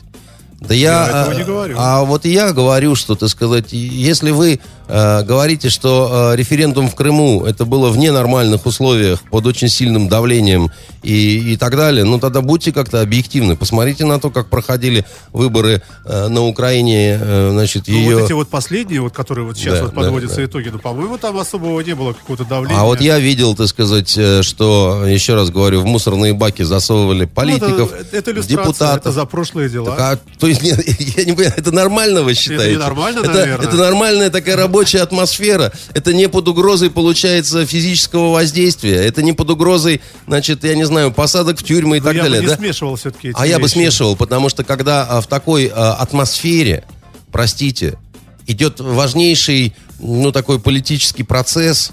[0.61, 1.25] Да я, Я а.
[1.77, 7.45] А вот я говорю, что, так сказать, если вы говорите, что э, референдум в Крыму
[7.45, 12.41] это было в ненормальных условиях, под очень сильным давлением и, и так далее, ну тогда
[12.41, 13.55] будьте как-то объективны.
[13.55, 18.15] Посмотрите на то, как проходили выборы э, на Украине, э, значит, Ну, ее...
[18.15, 20.45] вот эти вот последние, вот, которые вот сейчас Да, вот да, подводятся да.
[20.45, 22.79] итоги, ну, по-моему, там особого не было какого-то давления.
[22.79, 27.23] А вот я видел, так сказать, э, что, еще раз говорю, в мусорные баки засовывали
[27.23, 28.97] Ну, политиков, это, это иллюстрация, депутатов.
[28.97, 29.95] это за прошлые дела.
[29.95, 30.79] Так, а, то есть, нет,
[31.17, 32.75] я не понимаю, это нормально вы считаете?
[32.75, 33.67] ненормально, это, наверное.
[33.67, 35.71] это нормальная такая рабочая атмосфера.
[35.93, 38.95] Это не под угрозой, получается, физического воздействия.
[38.95, 42.23] Это не под угрозой, значит, я не знаю, посадок в тюрьмы и Но так я
[42.23, 42.41] далее.
[42.41, 42.57] бы не да?
[42.57, 43.73] смешивал все-таки эти А я бы вещи.
[43.73, 46.85] смешивал, потому что когда а, в такой а, атмосфере,
[47.31, 47.99] простите,
[48.47, 51.91] идет важнейший, ну, такой политический процесс,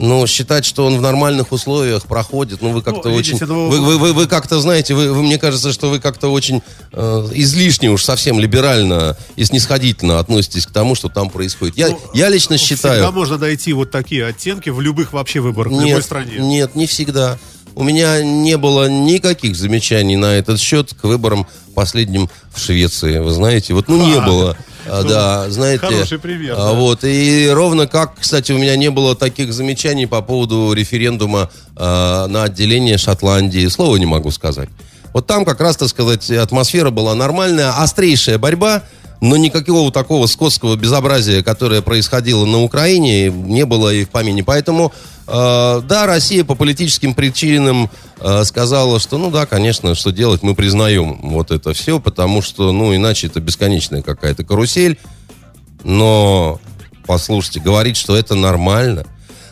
[0.00, 3.46] ну, считать, что он в нормальных условиях проходит, ну, вы как-то видите, очень...
[3.46, 6.62] ну, Вы, вы, вы, вы как-то, знаете, вы, вы- мне кажется, что вы как-то очень
[6.92, 11.76] э, излишне уж совсем либерально и снисходительно относитесь к тому, что там происходит.
[11.76, 13.12] Я, Ну, я лично Всегда считаю...
[13.12, 16.36] можно найти вот такие оттенки в любых вообще выборах, в любой Нет, стране.
[16.38, 17.38] нет, не всегда.
[17.78, 23.18] У меня не было никаких замечаний на этот счет к выборам последним в Швеции.
[23.18, 24.56] Вы знаете, вот ну не было.
[24.90, 25.84] А, да, знаете.
[25.84, 26.72] хороший пример, а, да.
[26.72, 32.26] Вот и ровно как, кстати, у меня не было таких замечаний по поводу референдума а,
[32.26, 33.66] на отделение Шотландии.
[33.68, 34.70] Слова не могу сказать.
[35.12, 38.82] Вот там как раз, так сказать, атмосфера была нормальная, острейшая борьба.
[39.20, 44.44] Но никакого такого скотского безобразия, которое происходило на Украине, не было и в помине.
[44.44, 44.92] Поэтому,
[45.26, 50.54] э, да, Россия по политическим причинам э, сказала, что, ну да, конечно, что делать, мы
[50.54, 54.98] признаем вот это все, потому что, ну, иначе это бесконечная какая-то карусель.
[55.82, 56.60] Но,
[57.04, 59.04] послушайте, говорить, что это нормально,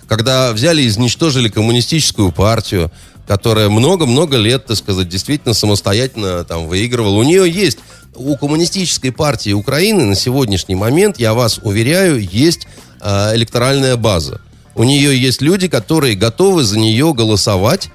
[0.09, 2.91] когда взяли и изничтожили коммунистическую партию,
[3.27, 7.17] которая много-много лет, так сказать, действительно самостоятельно там выигрывала.
[7.17, 7.79] У нее есть,
[8.15, 12.69] у коммунистической партии Украины на сегодняшний момент, я вас уверяю, есть
[13.01, 14.41] э, электоральная база.
[14.75, 17.91] У нее есть люди, которые готовы за нее голосовать.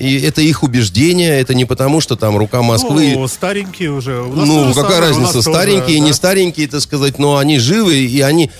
[0.00, 3.12] И это их убеждение, это не потому, что там рука Москвы...
[3.14, 4.22] Ну, старенькие уже.
[4.22, 6.04] Ну, какая самое, разница, тоже, старенькие, да.
[6.06, 8.50] не старенькие, так сказать, но они живы, и они,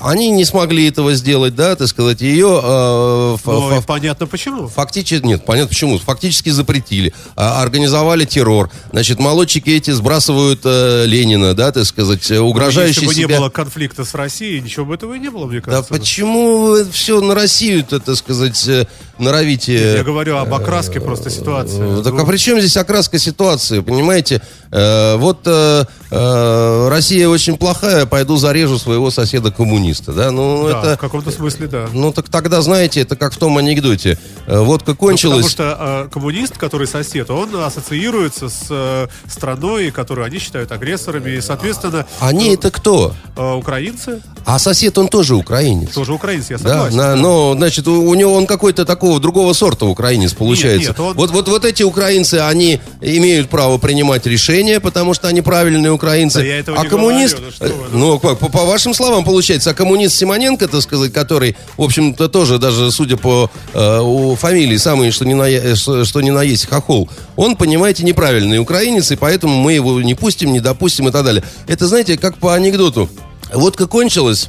[0.00, 4.68] они не смогли этого сделать, да, так сказать, ее э, Ну, ф- понятно почему.
[4.68, 5.98] Фактически, нет, понятно почему.
[5.98, 8.70] Фактически запретили, а, организовали террор.
[8.92, 13.38] Значит, молодчики эти сбрасывают э, Ленина, да, так сказать, э, угрожающий Если бы не себя...
[13.40, 15.92] было конфликта с Россией, ничего бы этого и не было, мне Да кажется.
[15.92, 18.86] почему вы все на Россию-то, так сказать, э,
[19.18, 19.96] норовите...
[19.96, 22.00] Я говорю об окраске просто ситуации.
[22.00, 24.40] Э, Так Ну, а при чем здесь окраска ситуации, понимаете?
[24.70, 30.30] Э, вот э, э, Россия очень плохая, пойду зарежу своего соседа-коммуниста, да?
[30.30, 30.96] Ну, да, это...
[30.96, 31.88] в каком-то смысле, да.
[31.92, 34.18] Ну, так тогда, знаете, это как в том анекдоте.
[34.46, 35.52] Водка Ну, кончилась...
[35.54, 42.06] потому что коммунист, который сосед, он ассоциируется с страной, которую они считают агрессорами, и, соответственно,
[42.20, 43.14] Они это кто?
[43.36, 45.90] украинцы, А сосед, он тоже украинец.
[45.94, 46.96] тоже украинцы, я Да, согласен.
[46.96, 47.16] на- да.
[47.16, 50.73] но, значит, у, у него он какой-то такого другого сорта украинец получается.
[50.73, 55.42] нет, он- вот, вот, вот эти украинцы, они имеют право принимать решения, потому что они
[55.42, 56.40] правильные украинцы.
[56.40, 58.94] Да я этого а не коммунист, говорю, ну что э, ну, как, по, по вашим
[58.94, 64.00] словам получается, а коммунист Симоненко, так сказать, который, в общем-то, тоже даже, судя по э,
[64.00, 68.04] у фамилии, самый, что ни, на, е- что, что ни на есть хохол, он, понимаете,
[68.04, 71.42] неправильный украинец, и поэтому мы его не пустим, не допустим и так далее.
[71.66, 73.08] Это, знаете, как по анекдоту.
[73.52, 74.48] Водка кончилась,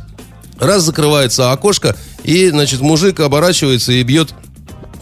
[0.60, 4.34] Раз закрывается окошко, и, значит, мужик оборачивается и бьет,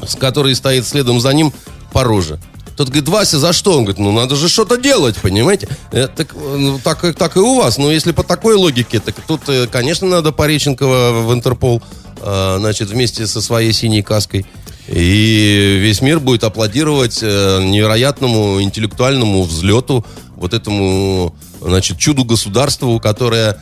[0.08, 1.54] с который стоит следом за ним,
[1.92, 2.40] по роже.
[2.76, 3.74] Тот говорит, Вася, за что?
[3.74, 5.68] Он говорит, ну надо же что-то делать, понимаете?
[5.92, 7.78] Э, так, э, ну, так, и- так и у вас.
[7.78, 11.84] Но если по такой логике, так тут, э, конечно, надо Пореченкова в Интерпол,
[12.20, 14.48] э, значит, вместе со своей синей каской.
[14.88, 20.04] И весь мир будет аплодировать э, невероятному интеллектуальному взлету,
[20.36, 23.56] вот этому, значит, чуду государству, которое э,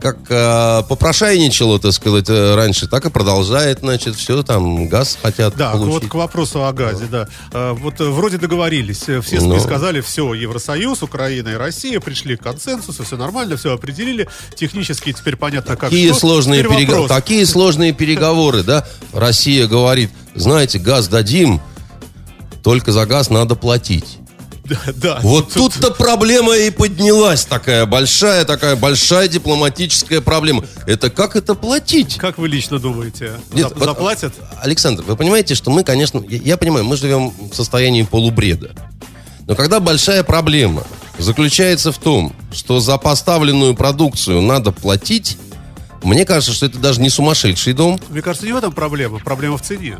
[0.00, 5.56] как э, попрошайничало, так сказать, э, раньше, так и продолжает, значит, все там, газ хотят
[5.56, 6.02] Да, получить.
[6.02, 7.28] вот к вопросу о газе, да.
[7.52, 9.08] А, Вот э, вроде договорились.
[9.08, 9.60] Э, Все СМИ Ну.
[9.60, 14.28] сказали, все, Евросоюз, Украина и Россия пришли к консенсусу, все нормально, все определили.
[14.56, 16.20] Технически теперь понятно, как Такие что.
[16.20, 17.08] сложные, перег-.
[17.08, 18.86] Такие сложные переговоры, да?
[19.12, 21.60] Россия говорит, знаете, газ дадим,
[22.62, 24.17] только за газ надо платить.
[24.68, 25.18] Да, да.
[25.22, 30.64] Вот тут-то проблема и поднялась такая большая, такая большая дипломатическая проблема.
[30.86, 32.16] Это как это платить?
[32.16, 33.32] Как вы лично думаете?
[33.52, 34.34] Нет, Заплатят?
[34.62, 38.72] Александр, вы понимаете, что мы, конечно, я, я понимаю, мы живем в состоянии полубреда.
[39.46, 40.84] Но когда большая проблема
[41.18, 45.38] заключается в том, что за поставленную продукцию надо платить,
[46.02, 48.00] мне кажется, что это даже не сумасшедший дом.
[48.10, 49.18] Мне кажется, не в этом проблема.
[49.18, 49.98] Проблема в цене.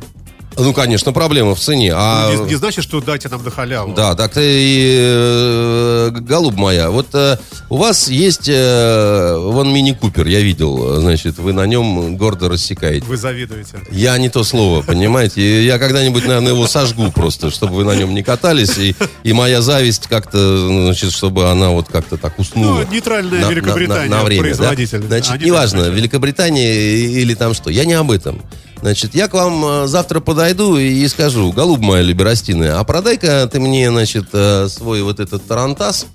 [0.56, 1.92] Ну, конечно, проблема в цене.
[1.94, 2.30] А...
[2.32, 3.94] Ну, не, не значит, что дайте нам на халяву.
[3.94, 6.90] Да, так и э, голуб моя.
[6.90, 12.48] Вот э, у вас есть э, вон мини-купер, я видел, значит, вы на нем гордо
[12.48, 13.06] рассекаете.
[13.06, 13.78] Вы завидуете.
[13.90, 15.64] Я не то слово, понимаете?
[15.64, 19.62] Я когда-нибудь, наверное, его сожгу просто, чтобы вы на нем не катались, и, и моя
[19.62, 22.80] зависть как-то, значит, чтобы она вот как-то так уснула.
[22.80, 25.00] Ну, нейтральная Великобритания, время, производитель.
[25.00, 25.06] Да?
[25.06, 25.88] Значит, Они неважно.
[25.88, 28.42] Великобритания или там что, я не об этом.
[28.80, 33.58] Значит, я к вам э, завтра подойду и скажу, голубь моя либерастины, а продай-ка ты
[33.60, 36.06] мне, значит, э, свой вот этот тарантас,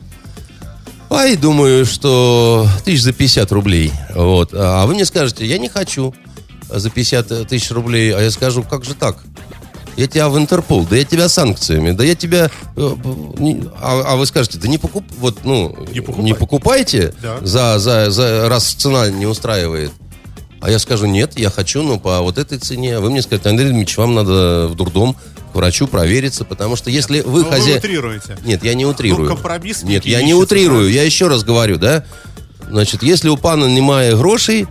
[1.10, 3.92] Ай, думаю, что тысяч за 50 рублей.
[4.16, 4.50] Вот.
[4.54, 6.12] А вы мне скажете, я не хочу
[6.70, 8.16] за 50 тысяч рублей.
[8.16, 9.18] А я скажу, как же так?
[9.96, 12.50] Я тебя в Интерпол, да я тебя санкциями, да я тебя...
[12.76, 12.96] э,
[13.80, 15.04] А, а вы скажете, да не покуп...
[15.20, 16.26] Вот, ну, Не покупай.
[16.26, 17.38] не покупайте, Да.
[17.42, 19.92] за, за, за, раз цена не устраивает.
[20.64, 23.02] А я скажу, нет, я хочу, но по вот этой цене.
[23.02, 25.14] Вы мне скажете, Андрей Дмитриевич, вам надо в дурдом
[25.52, 27.80] к врачу провериться, потому что если вы Но вы хозяин...
[27.80, 28.38] утрируете.
[28.46, 29.28] Нет, я не утрирую.
[29.28, 30.90] Ну, компромисс Нет, я не утрирую.
[30.90, 32.06] Я еще раз говорю, да?
[32.70, 34.66] Значит, если у пана немає грошей,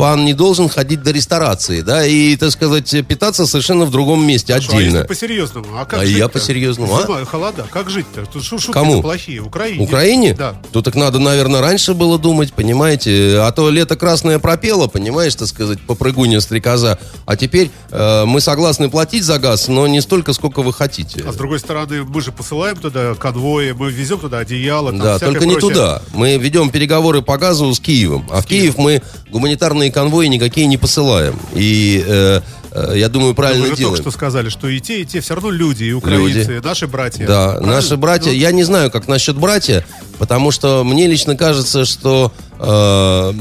[0.00, 4.52] пан не должен ходить до ресторации, да, и, так сказать, питаться совершенно в другом месте,
[4.54, 4.96] Хорошо, а отдельно.
[4.96, 5.66] если по-серьезному?
[5.78, 7.02] А как А я по-серьезному, а?
[7.02, 7.66] Зима, холода.
[7.70, 8.24] Как жить-то?
[8.26, 9.02] Тут шу- шутки Кому?
[9.02, 9.40] плохие.
[9.40, 9.84] Украине.
[9.84, 10.34] Украине?
[10.34, 10.54] Да.
[10.72, 13.38] То так надо, наверное, раньше было думать, понимаете?
[13.40, 16.98] А то лето красное пропело, понимаешь, так сказать, попрыгунья стрекоза.
[17.26, 21.22] А теперь э, мы согласны платить за газ, но не столько, сколько вы хотите.
[21.26, 24.90] А с другой стороны, мы же посылаем туда конвои, мы везем туда одеяло.
[24.90, 25.70] там Да, только не прочее.
[25.70, 26.02] туда.
[26.14, 28.26] Мы ведем переговоры по газу с Киевом.
[28.30, 31.34] А в Киев мы гуманитарные конвои никакие не посылаем.
[31.54, 32.40] И э,
[32.72, 34.02] э, я думаю, Вы правильно же только делаем.
[34.02, 37.26] что сказали, что и те, и те все равно люди, и украинцы, и наши братья.
[37.26, 37.72] Да, Правильно?
[37.74, 38.30] наши братья.
[38.30, 39.84] Ну, Я не знаю, как насчет братья,
[40.18, 43.32] потому что мне лично кажется, что э,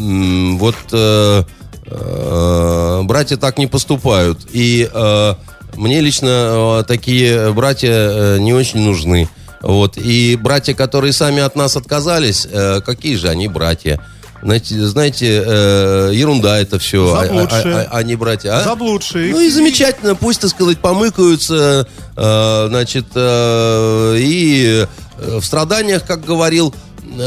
[0.58, 1.44] вот э,
[1.86, 4.40] э, братья так не поступают.
[4.52, 5.34] И э,
[5.76, 9.30] мне лично э, такие братья э, не очень нужны.
[9.62, 9.98] Вот.
[9.98, 14.00] И братья, которые сами от нас отказались, э, какие же они братья?
[14.42, 17.76] Знаете, знаете э, ерунда это все, а, Заблудшие.
[17.76, 18.58] а- а- а не братья.
[18.58, 18.64] а?
[18.64, 19.32] Заблудшие.
[19.34, 24.86] Ну и замечательно, пусть, так сказать, помыкаются, э, значит, э, и
[25.18, 26.74] э, в страданиях, как говорил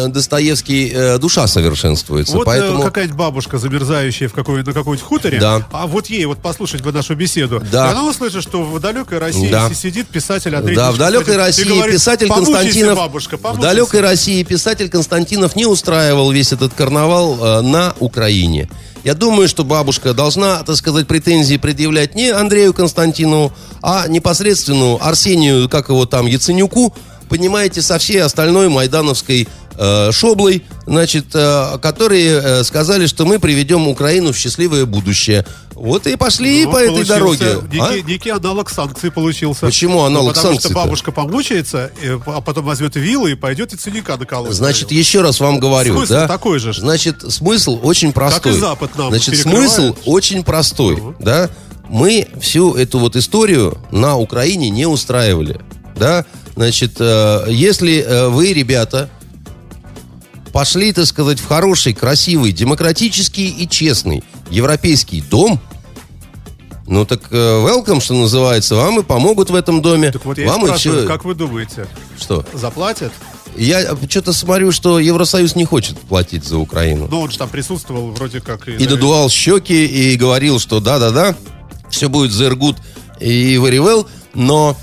[0.08, 2.34] Достоевский, э, душа совершенствуется.
[2.36, 5.66] Вот э, Поэтому какая-нибудь бабушка, замерзающая в какой, на каком-нибудь хуторе, Да.
[5.72, 7.88] а вот ей вот послушать бы нашу беседу, Да.
[7.88, 9.68] и она услышит, что в далекой России Да.
[9.68, 13.68] си- сидит писатель Андрей да, в далекой России говорит, писатель «Помучайся, Константинов, бабушка, в помучайся».
[13.68, 18.68] далекой России писатель Константинов не устраивал весь этот карнавал э, на Украине.
[19.04, 23.52] Я думаю, что бабушка должна, так сказать, претензии предъявлять не Андрею Константинову,
[23.82, 26.94] а непосредственно Арсению, как его там, Яценюку,
[27.28, 29.46] понимаете, со всей остальной майдановской э,
[30.12, 35.46] шоблой, значит, э, которые э, сказали, что мы приведем Украину в счастливое будущее.
[35.74, 37.58] Вот и пошли Ну, по этой дороге.
[37.72, 38.02] Некий, а?
[38.02, 39.66] некий аналог санкций получился.
[39.66, 43.76] Почему аналог ну, потому что бабушка помучается, э, а потом возьмет вилы и пойдет и
[43.76, 44.52] циника наколоть.
[44.52, 46.28] Значит, еще раз вам говорю, Смысл да?
[46.28, 46.72] такой же.
[46.72, 48.52] Значит, смысл очень простой.
[48.52, 51.50] и Запад нам Значит, смысл очень простой, да?
[51.88, 55.60] Мы всю эту вот историю на Украине не устраивали,
[55.96, 56.24] да?
[56.54, 59.10] Значит, э, если э, вы, ребята,
[60.52, 65.60] пошли, так сказать, в хороший, красивый, демократический и честный европейский дом,
[66.86, 70.12] ну так э, welcome, что называется, вам и помогут в этом доме.
[70.12, 71.06] Так вот я и вам и все.
[71.06, 71.86] как вы думаете,
[72.20, 72.44] Что?
[72.52, 73.12] заплатят?
[73.56, 77.06] Я что-то смотрю, что Евросоюз не хочет платить за Украину.
[77.10, 78.66] Ну, он же там присутствовал вроде как...
[78.66, 81.36] И надувал щеки, и говорил, что да-да-да,
[81.90, 82.76] все будет very good
[83.20, 84.76] и very well, но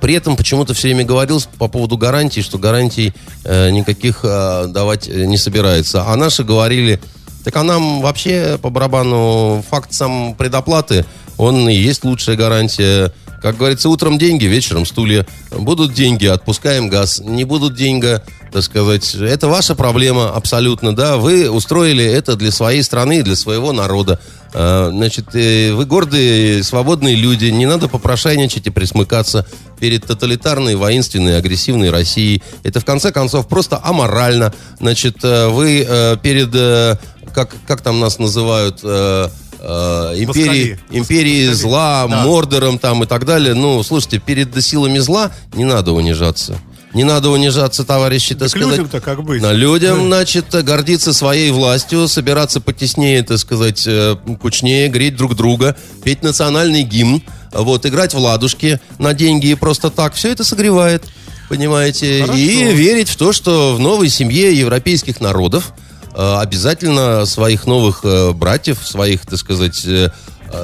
[0.00, 3.12] при этом почему-то все время говорил по поводу гарантий, что гарантий
[3.44, 6.04] э, никаких э, давать э, не собирается.
[6.06, 7.00] А наши говорили,
[7.44, 11.04] так а нам вообще по барабану факт сам предоплаты,
[11.36, 13.12] он и есть лучшая гарантия.
[13.42, 15.26] Как говорится, утром деньги, вечером стулья.
[15.50, 17.20] Будут деньги, отпускаем газ.
[17.22, 18.18] Не будут деньги,
[18.50, 21.18] так сказать, это ваша проблема абсолютно, да.
[21.18, 24.18] Вы устроили это для своей страны, для своего народа.
[24.54, 29.46] А, Значит, э, вы гордые, свободные люди, не надо попрошайничать и присмыкаться
[29.80, 32.42] перед тоталитарной, воинственной, агрессивной Россией.
[32.62, 34.54] Это, в конце концов, просто аморально.
[34.78, 36.96] Значит, э, вы э, перед, э,
[37.34, 42.22] как, как там нас называют, э, э, империи, империи зла, Да.
[42.24, 43.54] Мордором там и так далее.
[43.54, 46.56] Ну, слушайте, перед силами зла не надо унижаться.
[46.94, 48.68] Не надо унижаться, товарищи, так, Так сказать.
[48.68, 49.42] людям-то как быть?
[49.42, 55.76] На людям, значит, гордиться своей властью, собираться потеснее, так сказать, э, кучнее, греть друг друга,
[56.04, 60.14] петь национальный гимн, вот, играть в ладушки на деньги и просто так.
[60.14, 61.02] Все это согревает,
[61.48, 62.20] понимаете?
[62.22, 62.38] Хорошо.
[62.38, 65.72] И верить в то, что в новой семье европейских народов
[66.14, 69.84] э, обязательно своих новых э, братьев, своих, так сказать,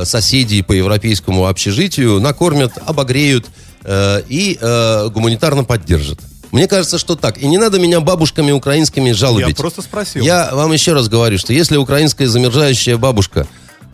[0.04, 3.46] соседей по европейскому общежитию накормят, обогреют
[3.84, 6.20] э, и э, гуманитарно поддержат.
[6.52, 7.38] Мне кажется, что так.
[7.38, 9.50] И не надо меня бабушками украинскими жалобить.
[9.50, 10.24] Я просто спросил.
[10.24, 13.46] Я вам еще раз говорю, что если украинская замерзающая бабушка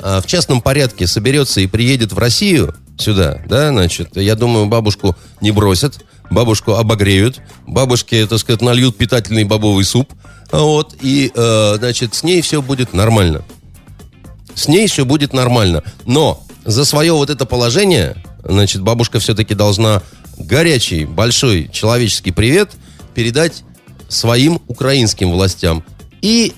[0.02, 5.14] а, в частном порядке соберется и приедет в Россию сюда, да, значит, я думаю, бабушку
[5.42, 5.98] не бросят,
[6.30, 10.12] бабушку обогреют, бабушке, так сказать, нальют питательный бобовый суп,
[10.50, 13.44] вот, и, э, значит, с ней все будет нормально.
[14.54, 15.82] С ней все будет нормально.
[16.06, 18.16] Но за свое вот это положение,
[18.48, 20.02] значит, бабушка все-таки должна
[20.38, 22.70] горячий, большой человеческий привет
[23.14, 23.64] передать
[24.08, 25.82] своим украинским властям.
[26.22, 26.52] И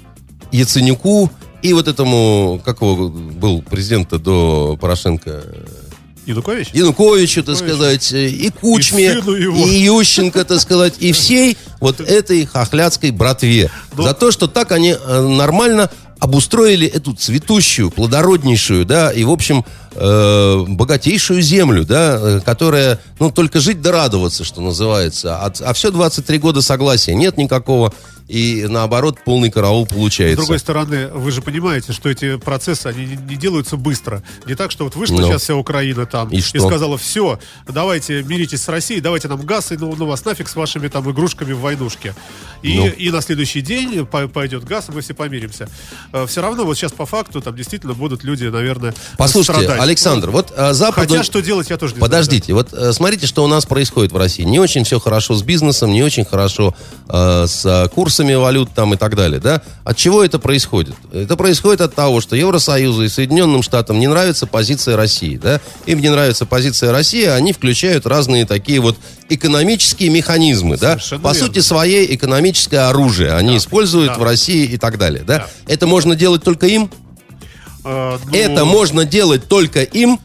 [0.53, 1.31] Яценюку,
[1.63, 5.43] и вот этому, как его был президент до Порошенко,
[6.27, 6.69] Янукович?
[6.75, 13.11] Януковичу, так сказать, и Кучме, И и Ющенко, так сказать, и всей вот этой хохлядской
[13.13, 13.71] братве.
[13.97, 19.31] Но- За то, что так они э, нормально обустроили эту цветущую, плодороднейшую, да, и, в
[19.31, 19.65] общем,
[19.95, 25.37] э, богатейшую землю, да, э, которая, ну, только жить да радоваться, что называется.
[25.39, 27.93] А, а все 23 года согласия нет никакого,
[28.29, 30.37] и, наоборот, полный караул С получается.
[30.37, 34.23] другой стороны, вы же понимаете, что эти процессы, они не, не делаются быстро.
[34.45, 35.27] Не так, что вот вышла Ну.
[35.29, 36.61] сейчас вся Украина там И что?
[36.61, 40.57] сказала, все, давайте миритесь с Россией, давайте нам газ, и ну, ну вас нафиг с
[40.57, 42.15] вашими там игрушками в войнушке.
[42.61, 42.89] И, Ну.
[42.89, 45.67] и на следующий день по- пойдет газ, и мы все помиримся.
[46.27, 49.81] все равно вот сейчас по факту там действительно будут люди, наверное, Послушайте, страдать.
[49.89, 51.09] Александр, вот а, Западу...
[51.09, 54.17] Хотя что делать, я тоже не Подождите, вот э, смотрите, что у нас происходит в
[54.17, 54.43] России.
[54.43, 56.75] Не очень все хорошо с бизнесом, не очень хорошо
[57.09, 59.63] э, с курсами валют там и так далее, да?
[59.85, 60.95] От чего это происходит?
[61.13, 65.61] Это происходит от того, что Евросоюзу и Соединенным Штатам не нравится позиция России, да?
[65.87, 68.97] Им не нравится позиция России, а они включают разные такие вот
[69.31, 70.93] экономические механизмы, да?
[70.93, 71.47] Совершенно По верно.
[71.47, 74.19] сути своей экономическое оружие они используют да.
[74.19, 75.39] в России и так далее, да?
[75.39, 75.49] Да.
[75.67, 76.91] Это можно делать только им?
[77.85, 80.21] Э, ну, Это можно делать только им.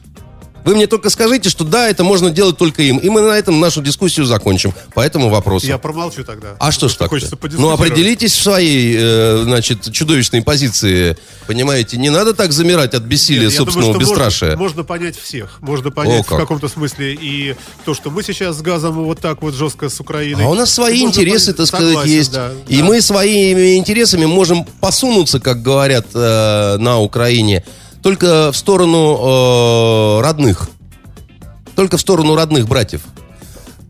[0.66, 2.98] Вы мне только скажите, что да, это можно делать только им.
[2.98, 5.68] И мы на этом нашу дискуссию закончим по этому вопросу.
[5.68, 6.56] Я промолчу тогда.
[6.60, 7.12] А что ж так
[7.58, 11.18] Ну, определитесь в своей, э, значит, чудовищной позиции.
[11.48, 14.52] Понимаете, не надо так замирать от бессилия Нет, собственного думаю, бесстрашия.
[14.52, 15.58] Можно, можно понять всех.
[15.62, 16.40] Можно понять О, в как.
[16.40, 17.56] каком-то смысле и
[17.86, 20.46] то, что мы сейчас с газом вот так вот жестко с Украиной.
[20.46, 22.32] А у нас свои Можно интересы, понять- так сказать, Согласен, есть.
[22.32, 22.84] да, и да.
[22.86, 27.64] мы своими интересами можем посунуться, как говорят э, на Украине,
[28.04, 30.70] только в сторону э, родных.
[31.76, 33.02] Только в сторону родных братьев.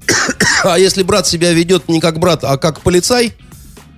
[0.63, 3.33] А если брат себя ведет не как брат, а как полицай,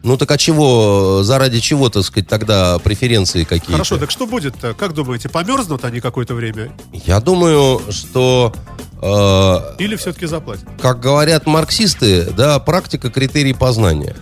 [0.01, 3.73] ну так а чего, заради чего, так сказать, тогда преференции какие-то?
[3.73, 4.73] Хорошо, так что будет-то?
[4.73, 6.71] Как думаете, померзнут они какое-то время?
[6.91, 8.51] Я думаю, что,
[8.99, 10.65] э, Или все-таки заплатят?
[10.81, 14.15] как говорят марксисты, да, практика критерий познания.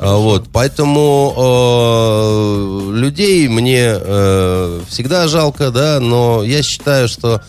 [0.00, 7.42] А, Вот, поэтому э, людей мне э, всегда жалко, да, но я считаю, что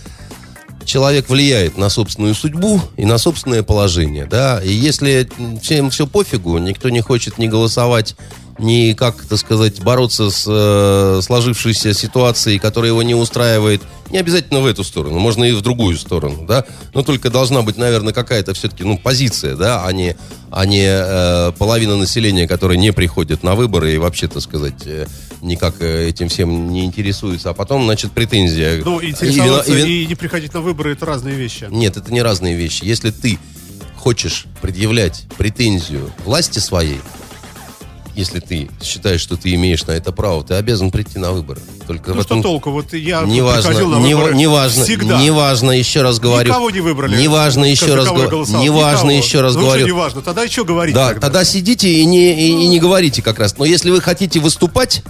[0.86, 5.30] человек влияет на собственную судьбу и на собственное положение, да, и если
[5.61, 8.15] всем все пофигу, никто не хочет ни голосовать,
[8.59, 14.61] ни, как это сказать, бороться с э, сложившейся ситуацией, которая его не устраивает, не обязательно
[14.61, 18.53] в эту сторону, можно и в другую сторону, да, но только должна быть, наверное, какая-то
[18.53, 20.15] все-таки, ну, позиция, да, а не,
[20.49, 25.07] а не э, половина населения, которая не приходит на выборы и вообще, так сказать, э,
[25.41, 28.81] никак э, этим всем не интересуется, а потом, значит, претензия.
[28.83, 31.67] Ну, И интересоваться вина- и и, не приходить на выборы это разные вещи.
[31.69, 32.83] Нет, это не разные вещи.
[32.83, 33.37] Если ты
[33.95, 37.01] хочешь предъявлять претензию власти своей,
[38.18, 41.61] если ты считаешь, что ты имеешь на это право, ты обязан прийти на выборы.
[41.86, 42.43] Только Ну в что этом...
[42.43, 42.72] толку?
[42.72, 45.22] Вот я Неважно, приходил на не, выборы неважно, всегда.
[45.22, 46.49] неважно, еще раз говорю.
[46.49, 47.15] Никого не выбрали.
[47.22, 48.45] Неважно, еще За раз я говорю.
[48.47, 49.86] Неважно, еще раз ну, говорю.
[49.86, 51.22] Что неважно, тогда и что говорить Да, тогда?
[51.22, 53.55] тогда сидите и не, и, и не говорите как раз.
[53.57, 55.03] Но если вы хотите выступать,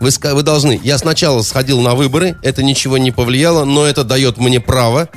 [0.00, 0.80] вы, вы должны.
[0.84, 5.08] Я сначала сходил на выборы, это ничего не повлияло, но это дает мне право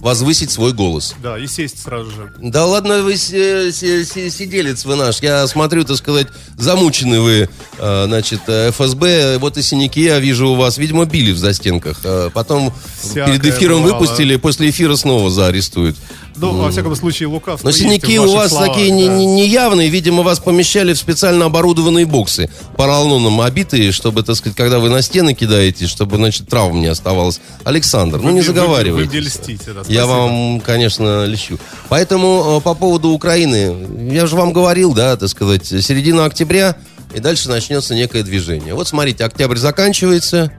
[0.00, 1.14] возвысить свой голос.
[1.22, 2.32] Да, и сесть сразу же.
[2.38, 5.20] Да ладно, вы си- си- си- сиделец вы наш.
[5.22, 9.38] Я смотрю, так сказать, замучены вы, э, значит, э, ФСБ.
[9.38, 10.78] Вот и синяки я вижу у вас.
[10.78, 12.00] Видимо, били в застенках.
[12.04, 14.00] Э, Потом Всякое перед эфиром бывало.
[14.00, 15.96] выпустили, после эфира снова заарестуют.
[16.38, 19.14] Ну, во всяком случае, лукавство Но синяки у вас словах, такие не- да.
[19.14, 19.88] не- неявные.
[19.88, 22.50] Видимо, вас помещали в специально оборудованные боксы.
[22.76, 27.40] Поролоном обитые, чтобы, так сказать, когда вы на стены кидаете, чтобы, значит, травм не оставалось.
[27.64, 29.08] Александр, ну Вы не мне- вы- заговаривайте.
[29.10, 31.58] Вы мне льстите, да, Я вам, конечно, лещу.
[31.88, 33.74] Поэтому э, по поводу Украины,
[34.12, 36.76] я же вам говорил, да, так сказать, середина октября,
[37.14, 38.74] и дальше начнется некое движение.
[38.74, 40.52] Вот смотрите, октябрь заканчивается,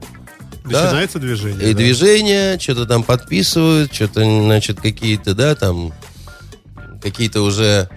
[0.72, 0.84] да.
[0.84, 1.70] Начинается движение.
[1.70, 1.78] и да.
[1.78, 5.92] движение, что-то там подписывают, что-то, значит, какие-то, да, там,
[7.02, 7.88] какие-то уже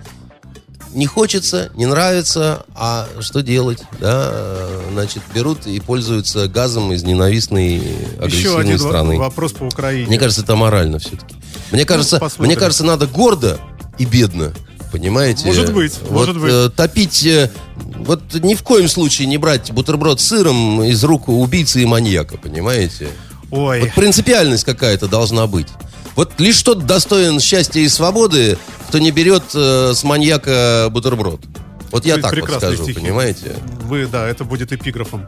[0.94, 3.84] не хочется, не нравится, а что делать?
[4.00, 9.18] Да, значит, берут и пользуются газом из ненавистной Еще агрессивной один страны.
[9.18, 10.08] вопрос по Украине.
[10.08, 11.36] Мне кажется, это морально все-таки.
[11.72, 12.48] Мне кажется, посмотрим.
[12.48, 13.60] мне кажется, надо гордо
[13.98, 14.54] и бедно.
[14.92, 15.46] Понимаете?
[15.46, 16.52] Может быть, Вот, может быть.
[16.52, 17.26] э, топить...
[17.26, 17.50] э,
[17.98, 22.38] вот ни в коем случае не брать бутерброд с сыром из рук убийцы и маньяка,
[22.38, 23.08] понимаете?
[23.52, 25.68] Ой, Вот принципиальность какая-то должна быть.
[26.16, 28.58] Вот лишь тот достоин счастья и свободы,
[28.90, 31.40] кто не берет э, с маньяка бутерброд.
[31.92, 33.00] Вот я так вот скажу, стихи.
[33.00, 33.56] понимаете?
[33.92, 35.28] мы, да, это будет эпиграфом.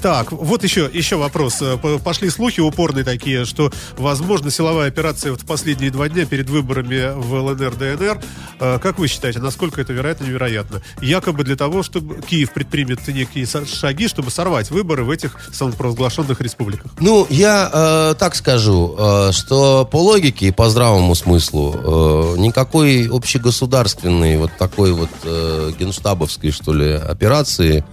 [0.00, 1.58] Так, вот еще, еще вопрос.
[1.60, 6.48] Э, Пошли слухи упорные такие, что, возможно, силовая операция вот в последние два дня перед
[6.48, 8.20] выборами в ЛНР, ДНР.
[8.60, 10.80] Э, Как вы считаете, насколько это вероятно, невероятно?
[11.02, 16.92] Якобы для того, чтобы Киев предпримет некие шаги, чтобы сорвать выборы в этих самопровозглашенных республиках.
[17.00, 23.06] Ну, я э, так скажу, э, что по логике и по здравому смыслу э, никакой
[23.08, 27.84] общегосударственной вот такой вот э, генштабовской, что ли, операции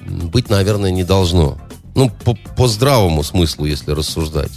[0.00, 1.58] быть, наверное, не должно.
[1.94, 4.50] Ну, по, по здравому смыслу, если рассуждать.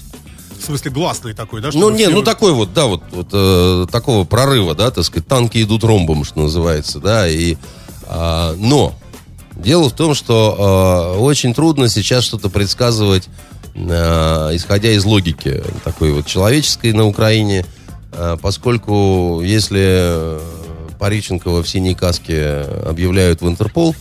[0.60, 1.70] В смысле, гласный такой, да?
[1.74, 5.28] Ну, не, все- ну такой вот, да, вот, вот э, такого прорыва, да, так сказать,
[5.28, 7.56] танки идут ромбом, что называется, да, и,
[8.08, 8.94] а, но
[9.56, 13.30] дело в том, что э, очень трудно сейчас что-то предсказывать,
[13.74, 17.66] э, исходя из логики такой вот человеческой на Украине,
[18.12, 20.59] э, поскольку если э,
[21.00, 23.96] Париченкова в синей каске объявляют в Интерпол,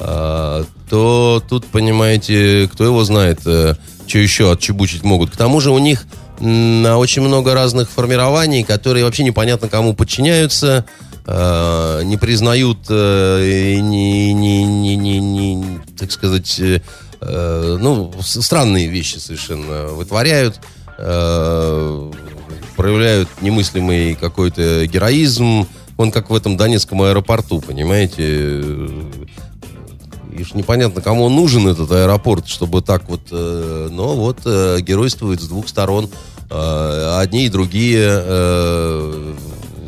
[0.00, 3.76] а, то тут, понимаете, кто его знает, что
[4.18, 5.30] еще отчебучить могут.
[5.30, 6.06] К тому же у них
[6.40, 10.84] м, очень много разных формирований, которые вообще непонятно кому подчиняются,
[11.30, 16.80] а, не признают, э, не, не, не, не, не, так сказать, э,
[17.20, 20.58] э, ну, странные вещи совершенно вытворяют,
[20.96, 22.12] э,
[22.76, 25.66] проявляют немыслимый какой-то героизм,
[25.98, 28.62] он как в этом Донецком аэропорту, понимаете,
[30.32, 34.78] и ж непонятно, кому он нужен этот аэропорт, чтобы так вот, э, но вот э,
[34.80, 36.08] геройствует с двух сторон.
[36.50, 39.34] Э, одни и другие э,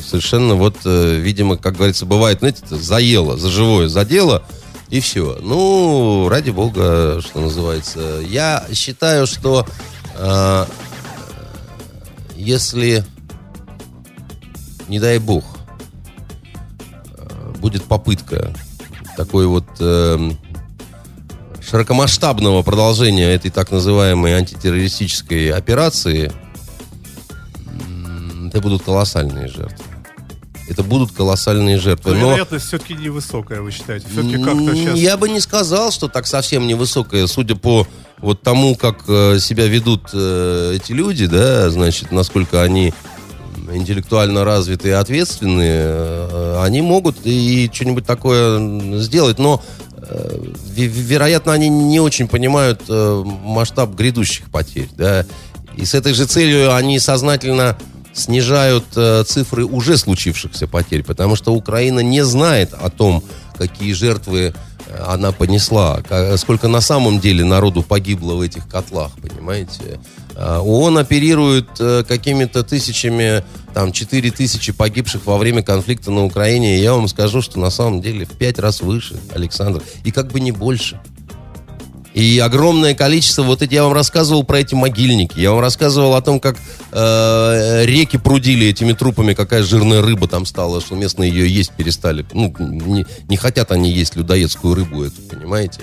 [0.04, 4.42] совершенно вот, э, видимо, как говорится, бывает, знаете, заело, за живое задело,
[4.88, 5.38] и все.
[5.40, 8.20] Ну, ради бога, что называется.
[8.26, 9.64] Я считаю, что
[10.16, 10.64] э,
[12.34, 13.04] если,
[14.88, 15.59] не дай бог, э,
[17.60, 18.52] будет попытка
[19.16, 20.36] такой вот эм,
[21.60, 26.32] широкомасштабного продолжения этой так называемой антитеррористической операции,
[28.48, 29.84] это будут колоссальные жертвы.
[30.68, 32.12] Это будут колоссальные жертвы.
[32.14, 34.06] Но Но вероятность все-таки невысокая, вы считаете?
[34.08, 34.98] Все-таки как-то сейчас...
[34.98, 37.86] Я бы не сказал, что так совсем невысокая, судя по
[38.18, 42.92] вот тому, как э, себя ведут э, эти люди, да, значит, насколько они
[43.74, 49.62] интеллектуально развитые ответственные, э, они могут и что-нибудь такое сделать, но
[49.96, 50.38] э,
[50.74, 55.24] ве- вероятно, они не очень понимают э, масштаб грядущих потерь, да,
[55.76, 57.78] и с этой же целью они сознательно
[58.12, 58.84] снижают
[59.26, 63.22] цифры уже случившихся потерь, потому что Украина не знает о том,
[63.56, 64.52] какие жертвы
[65.06, 66.00] она понесла,
[66.36, 70.00] сколько на самом деле народу погибло в этих котлах, понимаете?
[70.36, 76.78] А, ООН оперирует э, какими-то тысячами, там, 4 тысячи погибших во время конфликта на Украине,
[76.78, 80.40] я вам скажу, что на самом деле в 5 раз выше, Александр, и как бы
[80.40, 80.98] не больше.
[82.14, 86.20] И огромное количество, вот эти, я вам рассказывал про эти могильники, я вам рассказывал о
[86.22, 86.56] том, как
[86.90, 92.26] э, реки прудили этими трупами, какая жирная рыба там стала, что местные ее есть перестали.
[92.32, 95.82] Ну, не, не хотят они есть людоедскую рыбу эту, понимаете?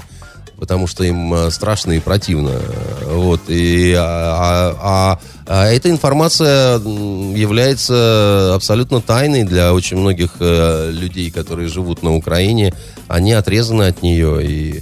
[0.59, 2.59] Потому что им э, страшно и противно.
[3.05, 3.41] Вот.
[3.47, 11.69] И, а, а- а эта информация является абсолютно тайной для очень многих э, людей, которые
[11.69, 12.73] живут на Украине.
[13.07, 14.45] Они отрезаны от нее.
[14.45, 14.81] И э,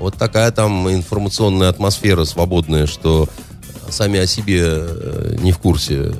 [0.00, 3.28] вот такая там информационная атмосфера свободная, что
[3.90, 6.12] сами о себе э, не в курсе, э,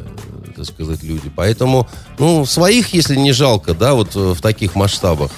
[0.57, 1.31] так сказать, люди.
[1.35, 1.87] Поэтому,
[2.19, 5.31] ну, своих, если не жалко, да, вот э, в таких масштабах.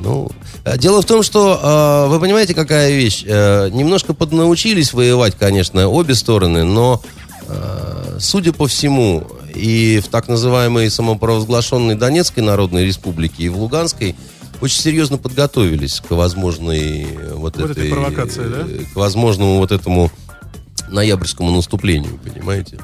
[0.00, 0.30] Ну,
[0.64, 3.24] э, дело в том, что э, вы понимаете, какая вещь.
[3.26, 7.02] Э, немножко поднаучились воевать, конечно, обе стороны, но,
[7.48, 14.16] э, судя по всему, и в так называемой самопровозглашенной Донецкой Народной Республике, и в Луганской
[14.64, 18.66] очень серьезно подготовились к возможной э, вот, Вот этой провокации, да?
[18.66, 20.10] э, к возможному вот этому
[20.88, 22.78] ноябрьскому наступлению, понимаете?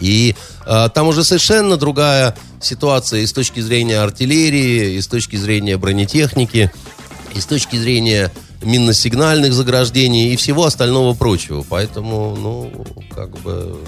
[0.00, 0.34] И
[0.64, 5.76] а, там уже совершенно другая ситуация и с точки зрения артиллерии, и с точки зрения
[5.76, 6.72] бронетехники,
[7.34, 8.32] и с точки зрения
[8.62, 11.64] минно-сигнальных заграждений и всего остального прочего.
[11.68, 13.78] Поэтому, ну, как бы...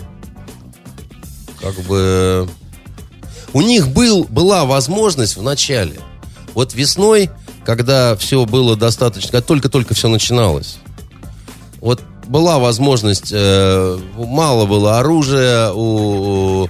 [1.61, 2.49] Как бы...
[3.55, 6.01] У них был, была возможность в начале
[6.59, 7.31] Вот весной,
[7.65, 10.79] когда все было достаточно, когда только-только все начиналось,
[11.81, 16.69] вот была возможность, э, мало было оружия у,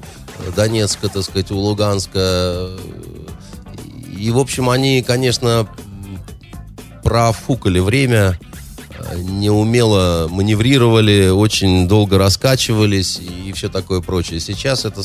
[0.54, 2.68] Донецка, так сказать, у Луганска.
[4.14, 5.66] И, в общем, они, конечно,
[7.02, 8.38] профукали время,
[9.16, 14.38] неумело маневрировали, очень долго раскачивались и все такое прочее.
[14.38, 15.02] Сейчас это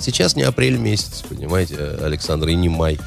[0.00, 2.98] сейчас не апрель месяц, понимаете, Александр, и не май.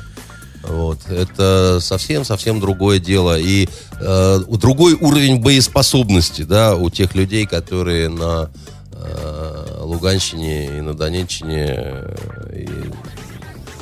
[0.68, 1.00] Вот.
[1.10, 3.40] Это совсем-совсем другое дело.
[3.40, 3.68] И
[4.00, 8.50] э, другой уровень боеспособности, да, у тех людей, которые на
[8.92, 11.66] э, Луганщине и на Донеччине.
[11.70, 12.66] Э,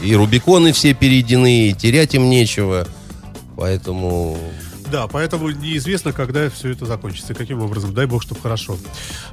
[0.01, 2.87] и, и Рубиконы все перейдены, и терять им нечего.
[3.55, 4.37] Поэтому
[4.95, 7.93] да, поэтому неизвестно, когда все это закончится каким образом.
[7.93, 8.77] Дай бог, чтобы хорошо.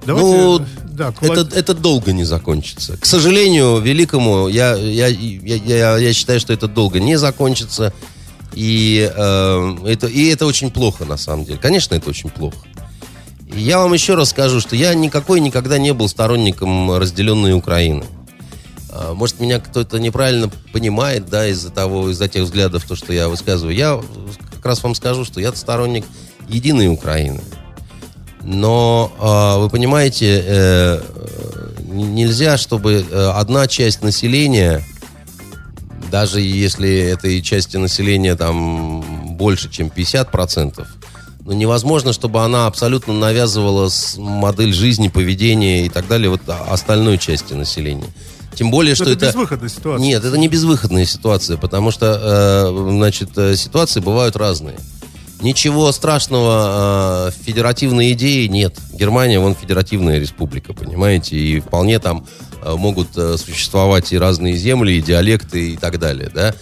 [0.04, 1.38] Давайте, ну, да, кулак...
[1.38, 2.96] это, это долго не закончится.
[2.96, 7.94] К сожалению, великому, я, я, я, я, я считаю, что это долго не закончится.
[8.54, 11.60] И, э, это, и это очень плохо, на самом деле.
[11.62, 12.56] Конечно, это очень плохо.
[13.54, 18.04] И я вам еще раз скажу, что я никакой никогда не был сторонником разделенной Украины.
[18.90, 23.28] А, может, меня кто-то неправильно понимает, да, из-за того, из-за тех взглядов, то, что я
[23.28, 23.76] высказываю.
[23.76, 24.00] Я
[24.62, 26.04] как раз вам скажу, что я сторонник
[26.48, 27.40] единой Украины.
[28.44, 31.02] Но э, вы понимаете, э,
[31.88, 34.84] нельзя, чтобы э, одна часть населения,
[36.12, 40.86] даже если этой части населения там больше, чем 50%,
[41.44, 47.54] но невозможно, чтобы она абсолютно навязывала модель жизни, поведения и так далее вот остальной части
[47.54, 48.06] населения.
[48.55, 49.26] Тем более, что это...
[49.26, 50.05] Это безвыходная ситуация.
[50.05, 54.76] Нет, это не безвыходная ситуация, потому что, э, значит, э, ситуации бывают разные.
[55.40, 58.76] Ничего страшного э, в федеративной идее нет.
[58.92, 62.26] Германия, вон, федеративная республика, понимаете, и вполне там
[62.62, 66.55] э, могут э, существовать и разные земли, и диалекты, и так далее, да.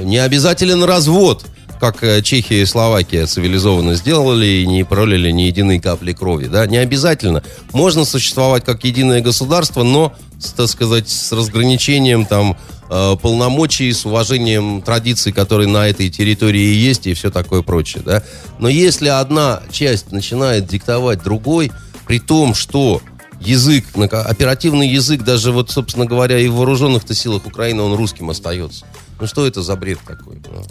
[0.00, 1.44] Не обязателен развод,
[1.84, 6.66] как э, Чехия и Словакия цивилизованно сделали и не пролили ни единой капли крови, да.
[6.66, 7.42] Не обязательно.
[7.74, 10.14] Можно существовать как единое государство, но
[10.56, 12.56] так сказать, с разграничением там
[12.88, 18.22] э, полномочий, с уважением традиций, которые на этой территории есть и все такое прочее, да.
[18.58, 21.70] Но если одна часть начинает диктовать другой,
[22.06, 23.02] при том, что
[23.40, 28.86] язык, оперативный язык, даже вот, собственно говоря, и в вооруженных-то силах Украины он русским остается.
[29.20, 30.42] Ну что это за бред такой?
[30.50, 30.62] Ну?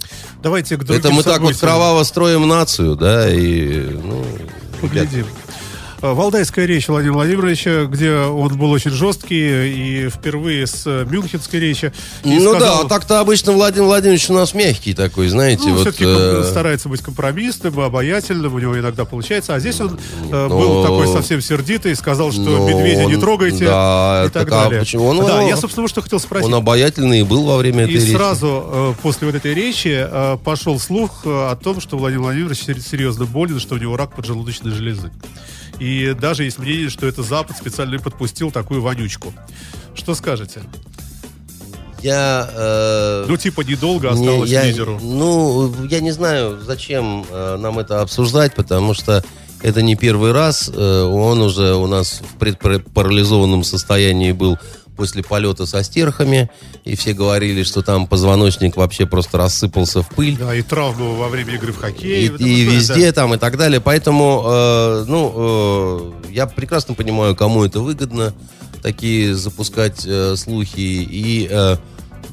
[0.41, 4.25] Давайте к другим Это мы так вот кроваво строим нацию, да, и, ну...
[4.81, 5.25] Поглядим.
[5.25, 5.62] Э,
[6.11, 11.93] Валдайская речь Владимира Владимировича, где он был очень жесткий, и впервые с э, Мюнхенской речи.
[12.25, 12.59] Ну сказал...
[12.59, 15.63] да, а так-то обычно Владимир Владимирович у нас мягкий такой, знаете.
[15.67, 16.43] Ну, вот, все-таки э...
[16.43, 19.55] старается быть компромиссным, обаятельным, у него иногда получается.
[19.55, 19.97] А здесь он
[20.31, 20.49] э, Но...
[20.49, 22.67] был такой совсем сердитый, сказал, что Но...
[22.67, 24.79] медведя не трогайте да, и так, так далее.
[24.81, 25.05] А почему?
[25.05, 26.47] Он, да, я, собственно, что хотел спросить.
[26.47, 28.09] Он обаятельный был во время этой и речи.
[28.09, 32.23] И сразу э, после вот этой речи э, пошел слух э, о том, что Владимир
[32.23, 35.09] Владимирович серьезно болен, что у него рак поджелудочной железы.
[35.79, 39.33] И даже есть мнение, что это Запад специально подпустил такую вонючку.
[39.95, 40.61] Что скажете?
[42.01, 42.49] Я...
[42.53, 44.99] Э, ну, типа, недолго осталось не, я, лидеру.
[45.01, 49.23] Ну, я не знаю, зачем э, нам это обсуждать, потому что
[49.61, 50.69] это не первый раз.
[50.73, 54.59] Э, он уже у нас в предпарализованном состоянии был
[54.95, 56.49] после полета со стерхами,
[56.83, 60.37] и все говорили, что там позвоночник вообще просто рассыпался в пыль.
[60.37, 62.27] Да, и травму во время игры в хоккей.
[62.27, 63.21] И, и везде да.
[63.21, 63.81] там и так далее.
[63.81, 65.33] Поэтому, э, ну,
[66.25, 68.33] э, я прекрасно понимаю, кому это выгодно,
[68.81, 70.79] такие запускать э, слухи.
[70.79, 71.77] И, э,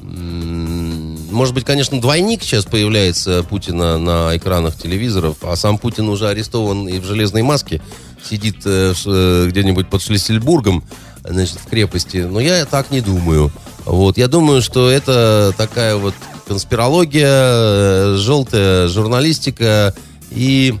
[0.03, 6.87] может быть, конечно, двойник сейчас появляется Путина на экранах телевизоров, а сам Путин уже арестован
[6.87, 7.81] и в железной маске
[8.23, 10.83] сидит э, э где-нибудь под Шлиссельбургом
[11.23, 12.17] значит, в крепости.
[12.17, 13.51] Но я так не думаю.
[13.85, 14.17] Вот.
[14.17, 16.13] Я думаю, что это такая вот
[16.47, 19.95] конспирология, э, желтая журналистика
[20.31, 20.75] и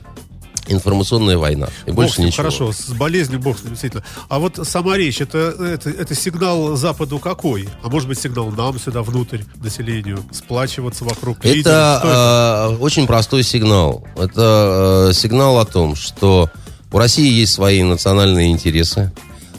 [0.67, 1.67] информационная война.
[1.85, 2.43] И больше ним, ничего.
[2.43, 4.03] Хорошо, с болезнью бог с ним, действительно.
[4.29, 7.67] А вот сама речь, это, это, это сигнал Западу какой?
[7.83, 12.69] А может быть сигнал нам сюда внутрь, населению, сплачиваться вокруг Это, это?
[12.73, 14.05] Э, очень простой сигнал.
[14.15, 16.49] Это э, сигнал о том, что
[16.91, 19.11] у России есть свои национальные интересы.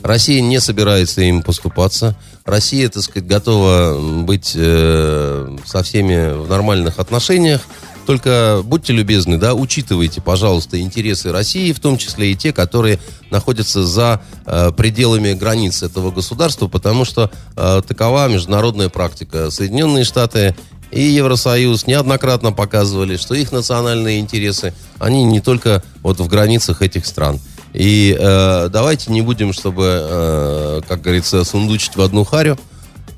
[0.02, 2.16] Россия не собирается им поступаться.
[2.44, 7.62] Россия, так сказать, готова быть э, со всеми в нормальных отношениях.
[8.06, 12.98] Только будьте любезны, да, учитывайте, пожалуйста, интересы России, в том числе и те, которые
[13.30, 19.50] находятся за э, пределами границ этого государства, потому что э, такова международная практика.
[19.50, 20.56] Соединенные Штаты
[20.90, 27.06] и Евросоюз неоднократно показывали, что их национальные интересы, они не только вот в границах этих
[27.06, 27.38] стран.
[27.72, 32.58] И э, давайте не будем, чтобы, э, как говорится, сундучить в одну харю,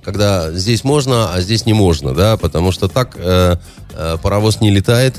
[0.03, 3.57] когда здесь можно, а здесь не можно, да, потому что так э, э,
[3.95, 5.17] э, паровоз не летает.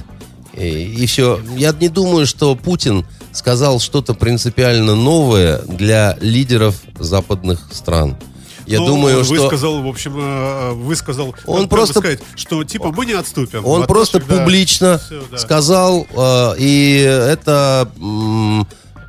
[0.53, 1.41] И, и все.
[1.57, 8.15] Я не думаю, что Путин сказал что-то принципиально новое для лидеров западных стран.
[8.65, 12.91] Я Но думаю, он что высказал, в общем, э, высказал, Он просто- сказать, что типа
[12.91, 13.65] мы не отступим.
[13.65, 15.38] он от просто наших, да, публично да.
[15.38, 17.89] сказал, э, и это...
[17.99, 18.65] м, э,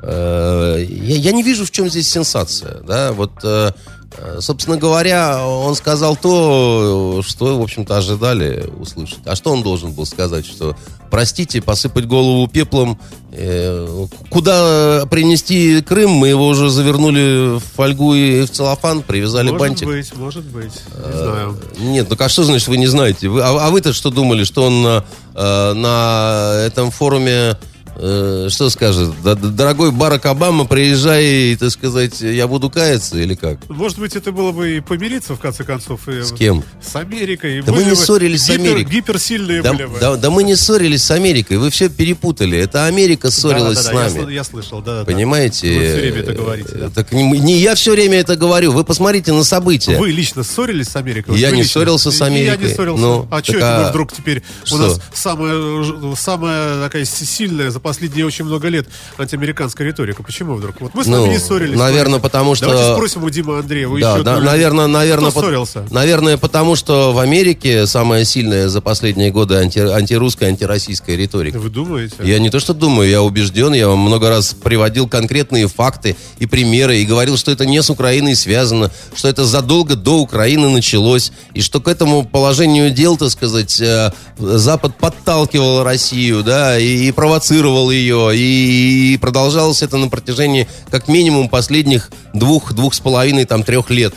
[0.06, 2.80] я, я не вижу, в чем здесь сенсация.
[2.86, 3.12] Да?
[3.12, 3.72] Вот, э,
[4.18, 9.20] э, собственно говоря, он сказал то, что, в общем-то, ожидали услышать.
[9.24, 10.46] А что он должен был сказать?
[10.46, 10.76] Что,
[11.10, 13.00] простите, посыпать голову пеплом,
[13.32, 19.60] э, куда принести Крым, мы его уже завернули в фольгу и в целлофан, привязали Может
[19.60, 19.88] бантик.
[19.88, 21.58] быть, может быть, Э, не знаю.
[21.78, 23.28] Нет, ну а что значит вы не знаете?
[23.28, 25.04] А, а вы-то что думали, что он на,
[25.34, 27.56] э, на этом форуме
[27.98, 29.10] э, что скажет?
[29.24, 33.58] Да- да- Дорогой Барак Обама, приезжай, так сказать, я буду каяться или как?
[33.68, 36.08] Может быть, это было бы и помириться, в конце концов.
[36.08, 36.62] И С кем?
[36.82, 37.58] С Америкой.
[37.58, 38.84] И Да мы не ссорились с Америкой.
[38.84, 39.98] Гиперсильные Да, были бы.
[40.00, 42.58] да- да мы не ссорились с Америкой, вы все перепутали.
[42.58, 44.28] Это Америка ссорилась Да-да-да, с я нами.
[44.30, 45.00] сл- Я, слышал, да.
[45.00, 45.04] да.
[45.04, 45.66] Понимаете?
[45.68, 46.68] Вы все время это говорите.
[46.74, 46.86] да.
[46.86, 48.72] Э, Так не, не я все время это говорю.
[48.72, 49.98] Вы посмотрите на события.
[49.98, 51.38] Вы лично ссорились с Америкой?
[51.38, 51.80] Я вы не лично?
[51.80, 52.68] ссорился с И Я Америкой.
[52.68, 53.02] не ссорился.
[53.02, 54.42] Ну, а что это а вдруг теперь...
[54.64, 54.74] что?
[54.76, 60.22] У нас самая, самая такая с- сильная последние очень много лет антиамериканская риторика.
[60.22, 60.80] Почему вдруг?
[60.80, 61.78] Вот мы с Ну, вами не ссорились.
[61.78, 63.98] наверное, потому что- Давайте спросим у Димы Андреева.
[64.00, 65.86] Да, еще да, одну- наверное, наверное, Кто ссорился?
[65.90, 71.58] наверное, потому что в Америке самая сильная за последние годы анти, антирусская, антироссийская риторика.
[71.58, 72.14] Вы думаете?
[72.24, 76.46] Я не то что думаю, я убежден, я вам много раз приводил конкретные факты и
[76.46, 81.30] примеры, и говорил, что это не с Украиной связано, что это задолго до Украины началось,
[81.54, 87.12] и что к этому положению дел, так сказать, э, Запад подталкивал Россию, да, и, и
[87.12, 93.62] провоцировал ее, и, продолжалось это на протяжении как минимум последних двух, двух с половиной, там,
[93.62, 94.14] трех лет.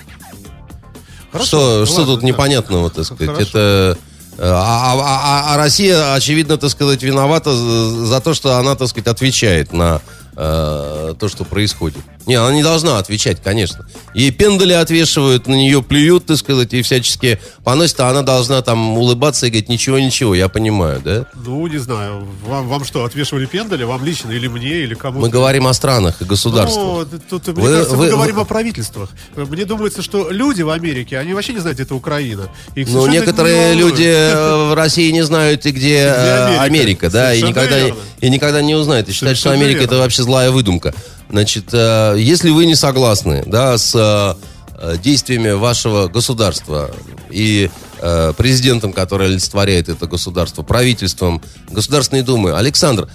[1.32, 2.28] Хорошо, что, что ладно, тут да.
[2.28, 3.28] непонятного, так сказать?
[3.28, 3.42] Хорошо.
[3.50, 3.98] Это...
[4.38, 8.88] э, А, а- а- а Россия, очевидно, так сказать, виновата за то, что она, так
[8.88, 10.02] сказать, отвечает на
[10.36, 12.00] э, то, что происходит.
[12.26, 13.88] Не, она не должна отвечать, конечно.
[14.14, 18.98] Ей пендали отвешивают, на нее плюют, так сказать, и всячески поносят, а она должна там
[18.98, 21.26] улыбаться и говорить, ничего-ничего, я понимаю, да?
[21.44, 22.28] Ну, не знаю.
[22.46, 23.84] Вам, вам что, отвешивали пендали?
[23.84, 25.22] Вам лично или мне, или кому-то?
[25.22, 27.08] Мы говорим о странах и государствах.
[27.12, 29.10] Ну, тут, мне Вы- кажется, мы вы- говорим вы- о правительствах.
[29.36, 32.50] Мне думается, что люди в Америке, они вообще не знают, где это Украина.
[32.76, 36.62] Их Ну, некоторые не люди э, в России не знают, и где, э, Америка.
[36.62, 38.00] Америка, да, и никогда, верно.
[38.22, 39.10] и никогда не узнают.
[39.10, 40.94] И считают, что Америка это вообще злая выдумка.
[41.32, 46.92] Значит, э, если вы не согласны, да, с э, действиями вашего государства
[47.32, 53.10] и э, президентом, который олицетворяет это государство, правительством, Государственной Думы, Александр,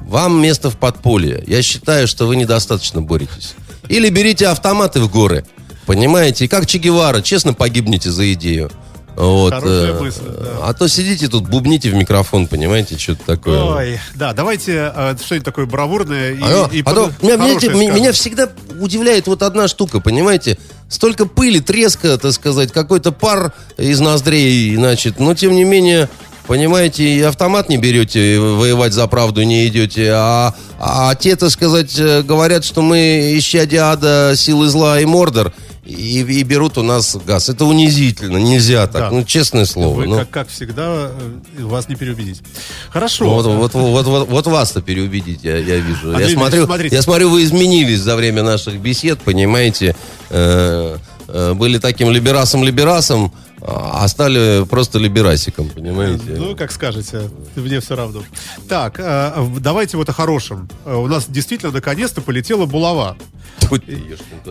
[0.00, 1.44] вам место в подполье.
[1.46, 3.54] Я считаю, что вы недостаточно боретесь.
[3.90, 5.44] Или берите автоматы в горы.
[5.84, 6.46] Понимаете?
[6.46, 8.70] И как Че Гевара, честно погибнете за идею.
[9.16, 10.50] Вот, Хорошая э, мысль, да.
[10.62, 13.62] А то сидите тут, бубните в микрофон, понимаете, что-то такое.
[13.62, 18.12] Ой, да, давайте э, что-нибудь такое бравурное и, А, и потом- под- меня, хорошее меня-
[18.12, 18.48] всегда
[18.78, 20.58] удивляет вот одна штука, понимаете?
[20.90, 26.10] Столько пыли, треска, так сказать, какой-то пар из ноздрей, значит, но тем не менее,
[26.46, 31.98] понимаете, и автомат не берете, воевать за правду не идете, а, а те, так сказать,
[31.98, 35.52] э, говорят, что мы исчадие ада, силы зла и мордор,
[35.86, 37.48] и, и берут у нас газ.
[37.48, 39.10] Это унизительно, нельзя так, Да.
[39.10, 39.94] ну, честное слово.
[39.94, 40.16] Вы, ну.
[40.18, 41.10] как, как всегда,
[41.58, 42.42] э, вас не переубедить.
[42.90, 43.28] Хорошо.
[43.28, 46.10] Вот, вот, вот, вот, вот вас-то переубедить, я, я вижу.
[46.10, 46.96] Андрей я, смотрю, смотрите.
[46.96, 49.94] я смотрю, вы изменились за время наших бесед, понимаете.
[50.30, 50.96] Э,
[51.28, 53.32] э, были таким либерасом-либерасом,
[53.62, 56.22] а стали просто либерасиком, понимаете.
[56.36, 58.22] Ну, как скажете, мне все равно.
[58.68, 60.68] Так, э, давайте вот о хорошем.
[60.84, 63.16] Э, У нас действительно наконец-то полетела булава.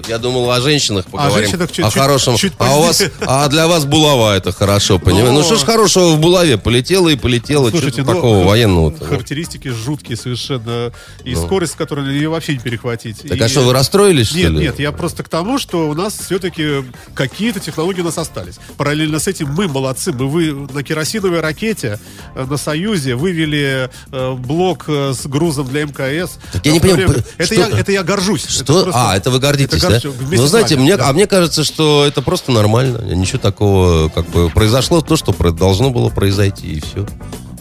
[0.07, 2.35] Я думал о женщинах поговорим, женщинах чуть- о хорошем.
[2.37, 5.31] чуть а, у вас, а для вас булава это хорошо, понимаете.
[5.31, 6.57] Но- Ну что ж хорошего в булаве?
[6.57, 7.69] Полетело и полетело.
[7.69, 9.05] Слушайте, ну, такого х- военного-то?
[9.05, 10.91] Характеристики жуткие совершенно.
[11.23, 13.21] И скорость, с которой ее вообще не перехватить.
[13.21, 14.57] Так И- а что, вы расстроились, что Нет, ли?
[14.59, 16.83] нет, я просто к тому, что у нас все-таки
[17.13, 18.55] какие-то технологии у нас остались.
[18.77, 20.11] Параллельно с этим мы молодцы.
[20.11, 21.99] Мы вы на керосиновой ракете
[22.35, 26.37] э, на Союзе вывели э, блок э, с грузом для МКС.
[26.51, 28.45] Так я не понимаю, время- это, что- я, это я горжусь.
[28.47, 28.63] Что?
[28.63, 30.09] Это просто- а, это вы гордитесь, это да?
[30.31, 31.09] Ну, знаете, вами, мне, да.
[31.09, 32.99] а мне кажется, что это просто нормально.
[33.13, 37.05] Ничего такого, как бы, произошло то, что должно было произойти, и все.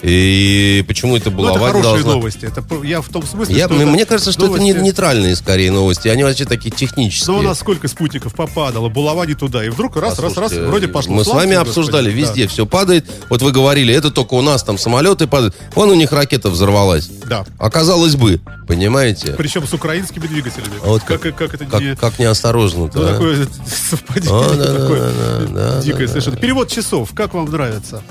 [0.06, 2.12] И почему это Ну, было это не хорошие должно?
[2.12, 2.44] новости.
[2.44, 5.34] Это, я в том смысле, Я, что мне, это кажется, что это не, новости- нейтральные
[5.34, 7.32] скорее новости, они вообще такие технические.
[7.32, 9.64] Но у нас сколько спутников попадало, булава не туда.
[9.64, 11.14] И вдруг раз, раз, раз, Послушайте, вроде пошло.
[11.14, 12.20] Мы с вами обсуждали, Господи.
[12.20, 13.06] везде все падает.
[13.30, 15.56] Вот вы говорили, это только у нас там самолеты падают.
[15.74, 17.08] Вон у них ракета взорвалась.
[17.26, 17.46] Да.
[17.58, 19.32] Оказалось бы, понимаете?
[19.38, 20.74] Причем с украинскими двигателями.
[20.84, 21.96] А вот как, как, это Как, не...
[21.96, 23.12] как неосторожно-то, Ну, а?
[23.12, 23.48] такое
[23.90, 25.12] совпадение А, да, да, такое да,
[25.48, 26.08] да, да, дикое да.
[26.08, 26.36] совершенно.
[26.36, 28.02] Перевод часов, как вам нравится?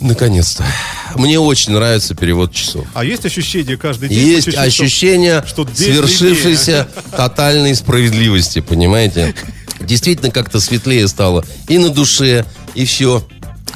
[0.00, 0.64] Наконец-то.
[1.16, 2.86] Мне очень нравится перевод часов.
[2.94, 4.18] А есть ощущение каждый день?
[4.18, 9.34] Есть чуть-чуть, ощущение что день свершившейся тотальной справедливости, понимаете?
[9.80, 12.44] Действительно как-то светлее стало и на душе,
[12.74, 13.22] и все.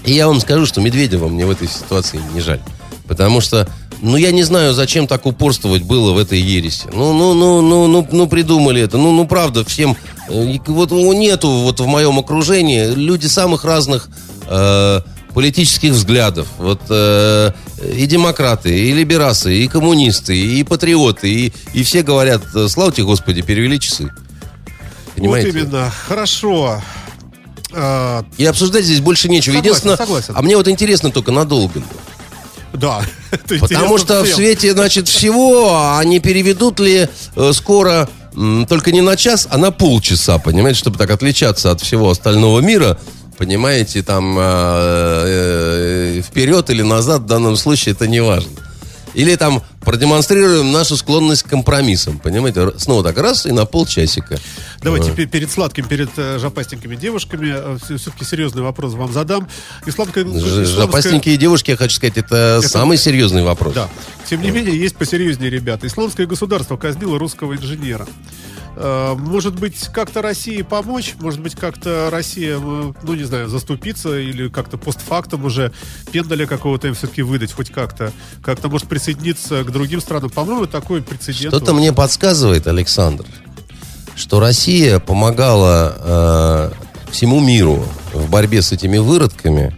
[0.05, 2.61] И я вам скажу, что Медведева мне в этой ситуации не жаль.
[3.07, 3.69] Потому что,
[4.01, 6.89] ну, я не знаю, зачем так упорствовать было в этой ереси.
[6.93, 8.97] Ну, ну, ну, ну, ну, ну, придумали это.
[8.97, 9.97] Ну, ну, правда, всем...
[10.29, 14.09] э, Вот нету вот в моем окружении люди самых разных
[14.47, 15.01] э,
[15.35, 16.47] политических взглядов.
[16.59, 17.51] Вот э,
[17.95, 23.05] и демократы, и либерасы, и коммунисты, и патриоты, и, и все говорят, э, слава тебе,
[23.05, 24.11] Господи, перевели часы.
[25.17, 25.53] Понимаете?
[25.53, 25.93] Вот именно.
[26.09, 26.81] Хорошо.
[27.73, 29.55] А, И обсуждать здесь больше нечего.
[29.55, 30.35] Согласен, Единственное, согласен.
[30.37, 31.83] а мне вот интересно только надолго.
[32.73, 33.03] да.
[33.61, 34.37] Потому что в всем.
[34.37, 38.09] свете, значит, всего они переведут ли э, скоро
[38.69, 42.99] только не на час, а на полчаса, понимаете, чтобы так отличаться от всего остального мира.
[43.39, 44.43] Понимаете, там э,
[46.19, 48.51] э, вперед или назад в данном случае это не важно.
[49.15, 52.73] Или там продемонстрируем нашу склонность к компромиссам, понимаете?
[52.79, 54.39] Снова так раз и на полчасика.
[54.83, 59.49] Давайте пе- перед сладким, перед э, жопастенькими девушками все-таки серьезный вопрос вам задам.
[59.87, 63.75] Исламская, исламская- Запасненькие девушки, я хочу сказать, это, самый серьезный вопрос.
[63.75, 63.89] Да.
[64.29, 65.87] Тем не менее, есть посерьезнее ребята.
[65.87, 68.09] Исламское государство казнило русского инженера.
[68.77, 71.15] Э, Может быть, как-то России помочь?
[71.21, 75.73] Может быть, как-то Россия, э, ну, не знаю, заступиться или как-то постфактум уже
[76.13, 78.13] пендаля какого-то им все-таки выдать хоть как-то?
[78.43, 80.31] Как-то, может, присоединиться к другим странам?
[80.31, 81.55] По-моему, такой прецедент.
[81.55, 83.27] Что-то мне подсказывает, Александр,
[84.17, 86.73] что Россия помогала
[87.07, 89.77] э, всему миру в борьбе с этими выродками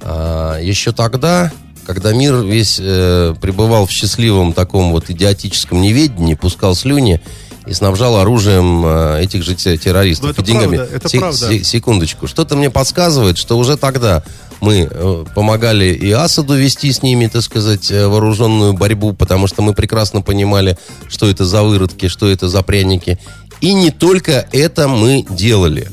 [0.00, 1.52] э, еще тогда,
[1.86, 7.20] когда мир весь э, пребывал в счастливом таком вот идиотическом неведении, пускал слюни
[7.68, 10.76] и снабжал оружием э, этих же те- террористов это и деньгами.
[10.76, 11.48] правда, это Се- правда.
[11.48, 12.26] се- секундочку.
[12.26, 14.22] Что-то мне подсказывает, что уже тогда
[14.60, 19.62] мы э, помогали и Асаду вести с ними, так сказать, э, вооруженную борьбу, потому что
[19.62, 20.76] мы прекрасно понимали,
[21.08, 23.18] что это за выродки, что это за пряники.
[23.60, 25.90] И не только это мы делали.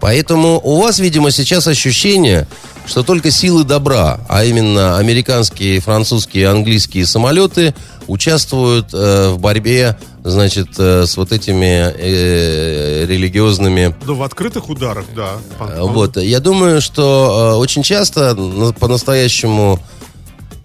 [0.00, 2.46] Поэтому у вас, видимо, сейчас ощущение,
[2.86, 7.74] что только силы добра, а именно американские, французские, английские самолеты
[8.06, 9.98] участвуют э, в борьбе,
[10.30, 15.36] значит, э, с вот этими э, религиозными Ну, в открытых ударах, да.
[15.60, 19.80] Э, Вот, я думаю, что э, очень часто на- по-настоящему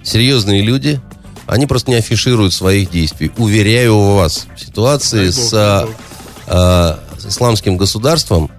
[0.04, 1.00] серьезные люди,
[1.48, 3.32] они просто не афишируют своих действий.
[3.38, 5.88] Уверяю вас, в ситуации бог, с,
[6.48, 8.50] э, с исламским государством,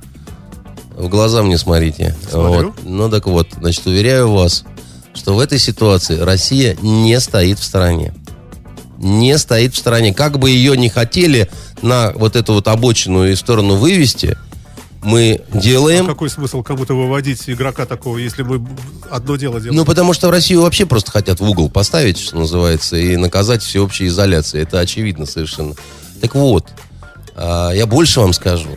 [0.97, 2.17] в глаза мне смотрите.
[2.31, 2.69] Смотрю.
[2.69, 2.85] Вот.
[2.85, 4.65] Ну так вот, значит, уверяю вас,
[5.13, 8.15] что в этой ситуации Россия не стоит в стороне.
[9.05, 10.15] Не стоит в стороне.
[10.15, 11.51] Как бы ее не хотели
[11.83, 14.39] на вот эту вот обочину и сторону вывести,
[15.03, 18.67] мы делаем А какой смысл кому-то выводить игрока такого, если мы
[19.11, 19.77] одно дело делаем?
[19.77, 23.63] Ну, потому что в Россию вообще просто хотят в угол поставить, что называется, и наказать
[23.63, 24.63] всеобщей изоляцией.
[24.63, 25.75] Это очевидно совершенно.
[26.23, 26.65] Так вот,
[27.37, 28.71] а, я больше вам скажу.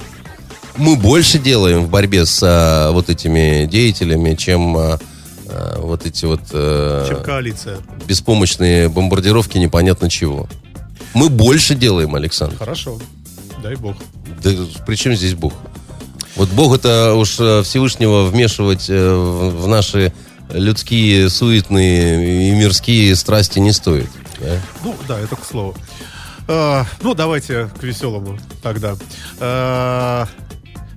[0.75, 4.99] Мы больше делаем в борьбе с а, вот этими деятелями, чем
[5.49, 7.77] а, вот эти вот э, чем коалиция.
[8.07, 10.47] беспомощные бомбардировки непонятно чего.
[11.13, 12.57] Мы больше делаем, Александр.
[12.57, 12.99] Хорошо.
[13.63, 13.95] Дай бог.
[14.43, 14.51] Да
[14.85, 15.53] при чем здесь Бог?
[16.35, 20.13] Вот Бог это уж э, Всевышнего вмешивать э, в в наши
[20.49, 24.09] людские, суетные и мирские страсти не стоит.
[24.39, 24.59] да?
[24.83, 25.75] Ну, да, это к слову.
[26.47, 28.95] А, ну, давайте к веселому тогда.
[29.39, 30.27] А,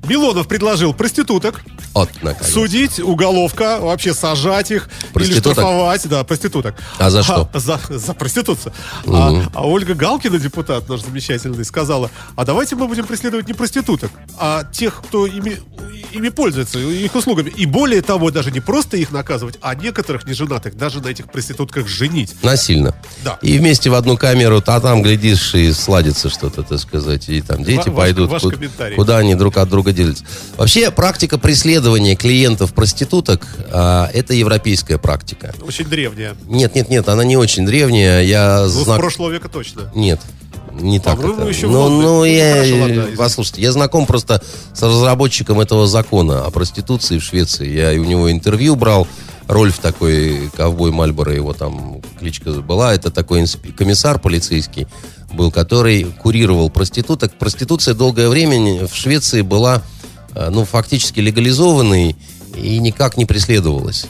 [0.05, 1.63] Милонов предложил проституток
[1.95, 2.53] Наконец.
[2.53, 6.09] судить, уголовка, вообще сажать их или штрафовать.
[6.09, 6.77] Да, проституток.
[6.99, 7.49] А за что?
[7.55, 8.73] за, за проституцию.
[9.07, 14.13] А, а Ольга Галкина, депутат наш замечательный, сказала, а давайте мы будем преследовать не проституток,
[14.39, 15.57] а тех, кто ими,
[16.13, 17.51] ими пользуется, их услугами.
[17.51, 21.89] И более того, даже не просто их наказывать, а некоторых неженатых даже на этих проститутках
[21.89, 22.37] женить.
[22.43, 22.95] Насильно.
[23.25, 23.39] Да.
[23.43, 27.29] И вместе в одну камеру, а там, глядишь, и сладится что-то, так сказать.
[27.29, 28.95] И там дети Ва- пойдут, ваш ку- комментарий.
[28.95, 30.25] куда они друг от друга делятся.
[30.57, 35.55] Вообще, практика преследования клиентов проституток, а, это европейская практика.
[35.67, 36.37] Очень древняя.
[36.49, 38.23] Нет, нет, нет, она не очень древняя.
[38.23, 39.91] Я Ну, знак- прошлого века точно.
[39.95, 40.21] Нет,
[40.73, 41.49] не так По-моему, это.
[41.51, 43.17] еще ну, ну, Ну, я, ладно, извините.
[43.17, 44.43] послушайте, я знаком просто
[44.75, 47.69] с разработчиком этого закона о проституции в Швеции.
[47.69, 49.07] Я у него интервью брал.
[49.49, 52.95] Рольф такой, ковбой Мальборо, его там кличка была.
[52.95, 53.45] Это такой
[53.77, 54.87] комиссар полицейский
[55.33, 57.33] был, который курировал проституток.
[57.35, 60.00] Проституция долгое время в Швеции была, э,
[60.35, 62.17] ну, фактически легализованной
[62.57, 64.07] и никак не преследовалась.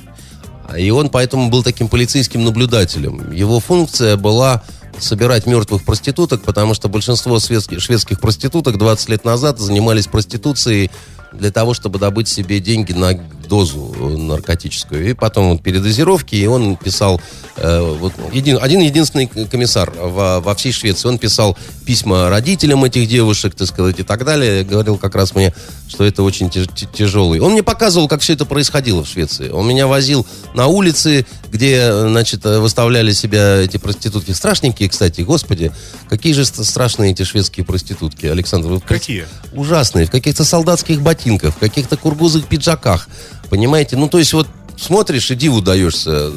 [0.76, 3.32] И он поэтому был таким полицейским наблюдателем.
[3.32, 4.62] Его функция была
[4.98, 10.90] собирать мертвых проституток, потому что большинство светских- шведских проституток 20 лет назад занимались проституцией
[11.32, 13.14] для того, чтобы добыть себе деньги на
[13.50, 15.10] дозу наркотическую.
[15.10, 17.20] И потом вот передозировки, и он писал,
[17.56, 23.08] э, вот един, один единственный комиссар во, во всей Швеции, он писал письма родителям этих
[23.08, 24.62] девушек, так сказать, и так далее.
[24.64, 25.52] Говорил как раз мне,
[25.88, 27.40] что это очень тяж, тяжелый.
[27.40, 29.50] Он мне показывал, как все это происходило в Швеции.
[29.50, 30.24] Он меня возил
[30.54, 34.30] на улицы, где, значит, выставляли себя эти проститутки.
[34.30, 35.72] Страшненькие, кстати, господи.
[36.08, 38.68] Какие же страшные эти шведские проститутки, Александр.
[38.68, 39.26] Вы Какие?
[39.52, 40.06] Ужасные.
[40.06, 43.08] В каких-то солдатских ботинках, в каких-то кургузых пиджаках.
[43.50, 43.96] Понимаете?
[43.96, 44.46] Ну, то есть вот
[44.76, 46.30] смотришь и диву даешься.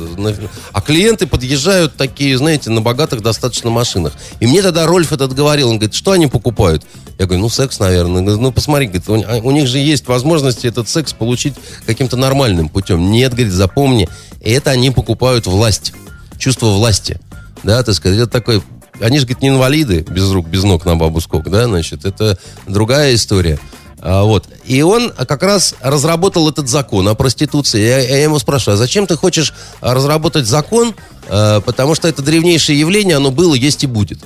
[0.74, 4.14] А клиенты подъезжают такие, знаете, на богатых достаточно машинах.
[4.40, 6.84] И мне тогда Рольф этот говорил, он говорит, что они покупают?
[7.20, 8.22] Я говорю, ну, секс, наверное.
[8.22, 11.54] Ну, посмотри, говорит, у, у них же есть возможность этот секс получить
[11.86, 13.12] каким-то нормальным путем.
[13.12, 14.10] Нет, говорит, запомни,
[14.42, 15.94] это они покупают власть,
[16.38, 17.20] чувство власти.
[17.64, 18.62] Да, так сказать, это такой
[19.00, 22.38] они же, говорит, не инвалиды, без рук, без ног на бабу скок, да, значит, это
[22.68, 23.60] другая история.
[24.06, 24.50] А, вот.
[24.66, 27.82] И он как раз разработал этот закон о проституции.
[27.82, 30.94] Я, я ему спрашиваю, а зачем ты хочешь разработать закон?
[31.30, 34.20] А, потому что это древнейшее явление, оно было, есть и будет.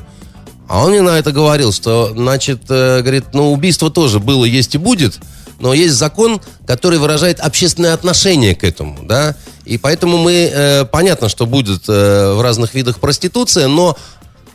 [0.68, 4.76] А он мне на это говорил, что, значит, э, говорит, ну, убийство тоже было, есть
[4.76, 5.18] и будет,
[5.60, 11.30] но есть закон, который выражает общественное отношение к этому, да, и поэтому мы, э, понятно,
[11.30, 13.96] что будет э, в разных видах проституция, но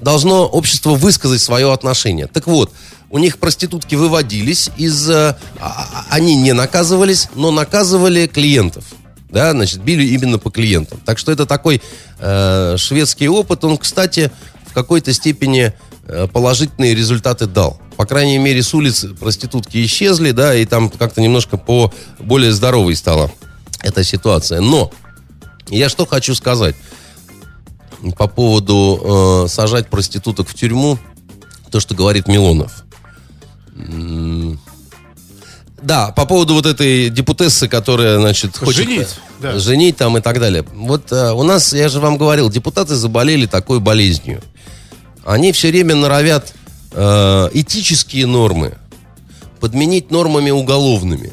[0.01, 2.27] должно общество высказать свое отношение.
[2.27, 2.71] Так вот,
[3.13, 5.09] у них проститутки выводились из...
[5.11, 8.85] Э, а, а, они не наказывались, но наказывали клиентов.
[9.29, 10.99] Да, значит, били именно по клиентам.
[11.05, 11.83] Так что это такой
[12.19, 13.65] э, шведский опыт.
[13.65, 14.33] Он, кстати,
[14.67, 15.75] в какой-то степени
[16.07, 17.79] э, положительные результаты дал.
[17.99, 22.97] По крайней мере, с улиц проститутки исчезли, да, и там как-то немножко по более здоровой
[22.97, 23.31] стала
[23.83, 24.63] эта ситуация.
[24.63, 24.91] Но
[25.69, 26.77] я что хочу сказать
[28.17, 30.99] по поводу э, сажать проституток в тюрьму,
[31.71, 32.85] то, что говорит Милонов.
[35.83, 38.85] Да, по поводу вот этой депутессы, которая, значит, хочет...
[38.87, 39.09] Женить,
[39.41, 39.59] да.
[39.59, 40.65] Женить там и так далее.
[40.73, 44.41] Вот э, у нас, я же вам говорил, депутаты заболели такой болезнью.
[45.25, 46.55] Они все время норовят
[46.93, 48.75] э, этические нормы
[49.59, 51.33] подменить нормами уголовными.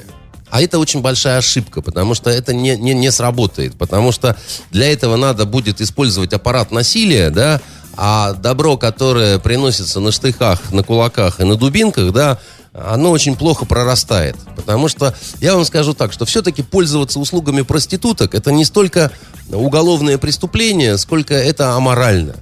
[0.50, 3.76] А это очень большая ошибка, потому что это не, не, не сработает.
[3.76, 4.36] Потому что
[4.72, 7.62] для этого надо будет использовать аппарат насилия, да,
[7.96, 12.40] а добро, которое приносится на штыхах, на кулаках и на дубинках, да,
[12.74, 14.36] оно очень плохо прорастает.
[14.56, 19.12] Потому что, я вам скажу так, что все-таки пользоваться услугами проституток это не столько
[19.52, 22.36] уголовное преступление, сколько это аморально.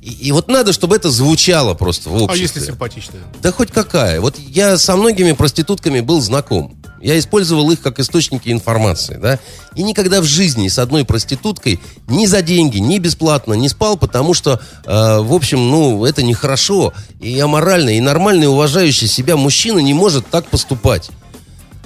[0.00, 2.32] И, и вот надо, чтобы это звучало просто в обществе.
[2.32, 3.22] А если симпатичная?
[3.42, 4.20] Да хоть какая.
[4.20, 6.76] Вот я со многими проститутками был знаком.
[7.04, 9.38] Я использовал их как источники информации, да.
[9.74, 11.78] И никогда в жизни с одной проституткой
[12.08, 16.94] ни за деньги, ни бесплатно не спал, потому что, э, в общем, ну, это нехорошо.
[17.20, 21.10] И аморально, и нормальный, уважающий себя мужчина не может так поступать.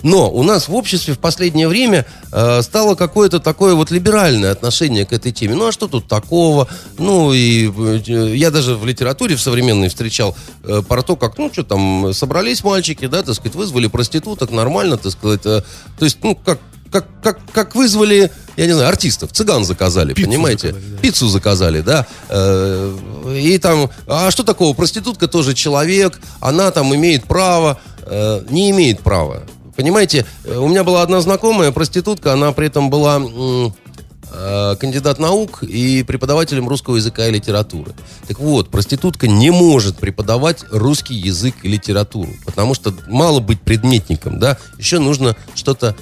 [0.03, 5.05] Но у нас в обществе в последнее время э, стало какое-то такое вот либеральное отношение
[5.07, 5.55] к этой теме.
[5.55, 6.69] Ну а что тут такого?
[6.99, 11.51] Ну и э, я даже в литературе в современной встречал э, про то, как, ну
[11.53, 15.45] что там, собрались мальчики, да, так сказать, вызвали проституток, нормально, так сказать.
[15.45, 15.63] Э,
[15.99, 16.59] то есть, ну как,
[16.91, 20.69] как, как, как вызвали, я не знаю, артистов, цыган заказали, Пиццу понимаете?
[20.69, 20.99] Заказали, да.
[20.99, 22.07] Пиццу заказали, да.
[22.29, 24.75] Э, и там, а что такого?
[24.75, 29.43] Проститутка тоже человек, она там имеет право, э, не имеет права.
[29.79, 35.63] Понимаете, э, у меня была одна знакомая, проститутка, она при этом была э, кандидат наук
[35.63, 37.93] и преподавателем русского языка и литературы.
[38.27, 44.41] Так вот, проститутка не может преподавать русский язык и литературу, потому что мало быть предметником,
[44.41, 45.95] да, еще нужно что-то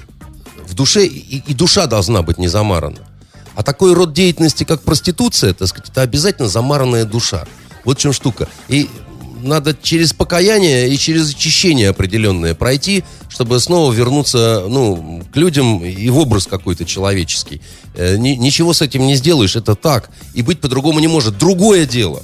[0.66, 3.06] в душе, и, и душа должна быть не замарана.
[3.56, 7.44] А такой род деятельности, как проституция, так сказать, это обязательно замаранная душа.
[7.84, 8.48] Вот в чем штука.
[8.68, 8.88] И
[9.46, 16.08] надо через покаяние и через очищение определенное пройти, чтобы снова вернуться ну, к людям и
[16.10, 17.60] в образ какой-то человеческий.
[17.94, 20.10] Э, ничего с этим не сделаешь, это так.
[20.34, 21.38] И быть по-другому не может.
[21.38, 22.22] Другое дело.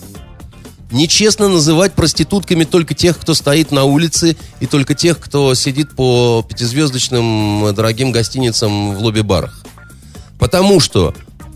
[0.91, 6.45] Нечестно называть проститутками только тех, кто стоит на улице, и только тех, кто сидит по
[6.47, 9.65] пятизвездочным дорогим гостиницам в лобби-барах.
[10.39, 11.15] Потому что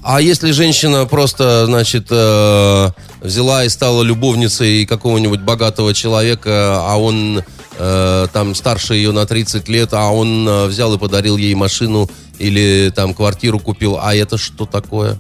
[0.09, 2.91] а если женщина просто, значит, э,
[3.21, 7.43] взяла и стала любовницей какого-нибудь богатого человека, а он
[7.77, 12.09] э, там старше ее на 30 лет, а он э, взял и подарил ей машину
[12.39, 15.19] или там квартиру купил, а это что такое?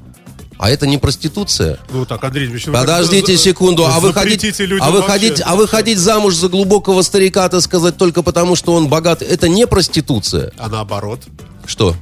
[0.56, 1.80] А это не проституция.
[1.90, 5.66] Ну так, Андрей Ильич, Подождите за, секунду, а вы хотите, а вы хотите, а вы
[5.66, 10.52] ходить замуж за глубокого старика, так сказать, только потому, что он богат, это не проституция.
[10.58, 11.22] А наоборот.
[11.66, 11.96] Что?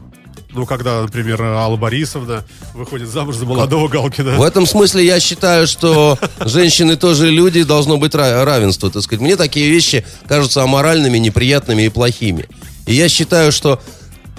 [0.55, 2.45] Ну, когда, например, Алла Борисовна
[2.75, 4.37] выходит замуж за молодого Галкина.
[4.39, 9.21] В этом смысле я считаю, что женщины тоже люди, должно быть равенство, так сказать.
[9.21, 12.49] Мне такие вещи кажутся аморальными, неприятными и плохими.
[12.87, 13.81] И я считаю, что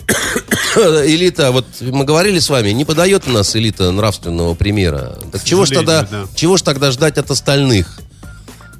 [0.75, 5.17] элита, вот мы говорили с вами, не подает у нас элита нравственного примера.
[5.33, 6.25] Так чего ж тогда, да.
[6.33, 7.99] чего ж тогда ждать от остальных?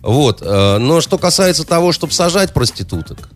[0.02, 0.42] Вот.
[0.42, 3.28] э, Но что касается того, чтобы сажать проституток,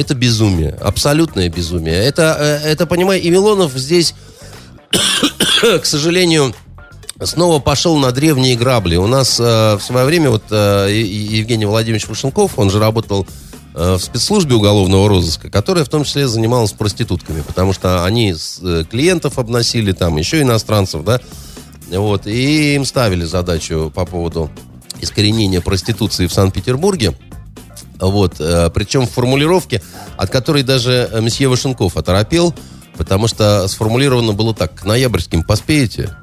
[0.00, 1.94] это безумие, абсолютное безумие.
[1.96, 4.14] Это, э, это понимаю, и Милонов здесь,
[5.60, 6.54] к сожалению,
[7.22, 8.96] снова пошел на древние грабли.
[8.96, 13.26] У нас э, в свое время вот э, Евгений Владимирович Вашенков, он же работал
[13.74, 18.58] э, в спецслужбе уголовного розыска, которая в том числе занималась проститутками, потому что они с-
[18.62, 21.20] э, клиентов обносили, там еще иностранцев, да,
[21.90, 24.50] вот, и им ставили задачу по поводу
[25.00, 27.14] искоренения проституции в Санкт-Петербурге.
[28.00, 29.82] Вот, э, причем в формулировке,
[30.16, 32.54] от которой даже э, месье Вашенков оторопел,
[32.96, 36.16] потому что сформулировано было так, к ноябрьским поспеете?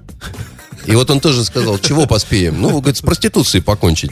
[0.86, 2.62] И вот он тоже сказал, чего поспеем?
[2.62, 4.12] Ну, говорит, с проституцией покончить.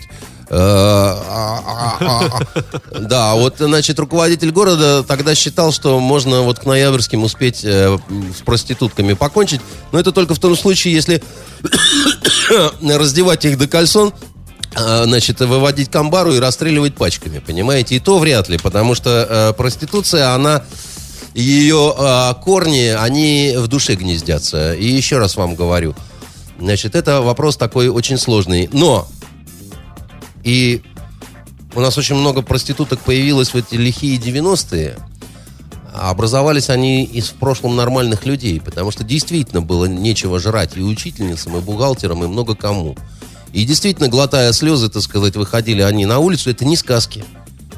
[0.50, 3.00] Э, а, а, а.
[3.00, 8.00] Да, вот, значит, руководитель города тогда считал, что можно вот к ноябрьским успеть с
[8.46, 9.62] проститутками покончить,
[9.92, 11.24] но это только в том случае, если
[12.82, 14.14] раздевать их до кальсон,
[14.76, 17.96] значит, выводить к амбару и расстреливать пачками, понимаете?
[17.96, 20.64] И то вряд ли, потому что э, проституция, она,
[21.34, 24.74] ее э, корни, они в душе гнездятся.
[24.74, 25.96] И еще раз вам говорю,
[26.60, 28.70] значит, это вопрос такой очень сложный.
[28.72, 29.08] Но
[30.44, 30.82] и
[31.74, 34.98] у нас очень много проституток появилось в эти лихие 90-е,
[35.94, 40.82] а образовались они из в прошлом нормальных людей, потому что действительно было нечего жрать и
[40.82, 42.96] учительницам, и бухгалтерам, и много кому.
[43.56, 47.24] И действительно, глотая слезы, так сказать, выходили они на улицу, это не сказки.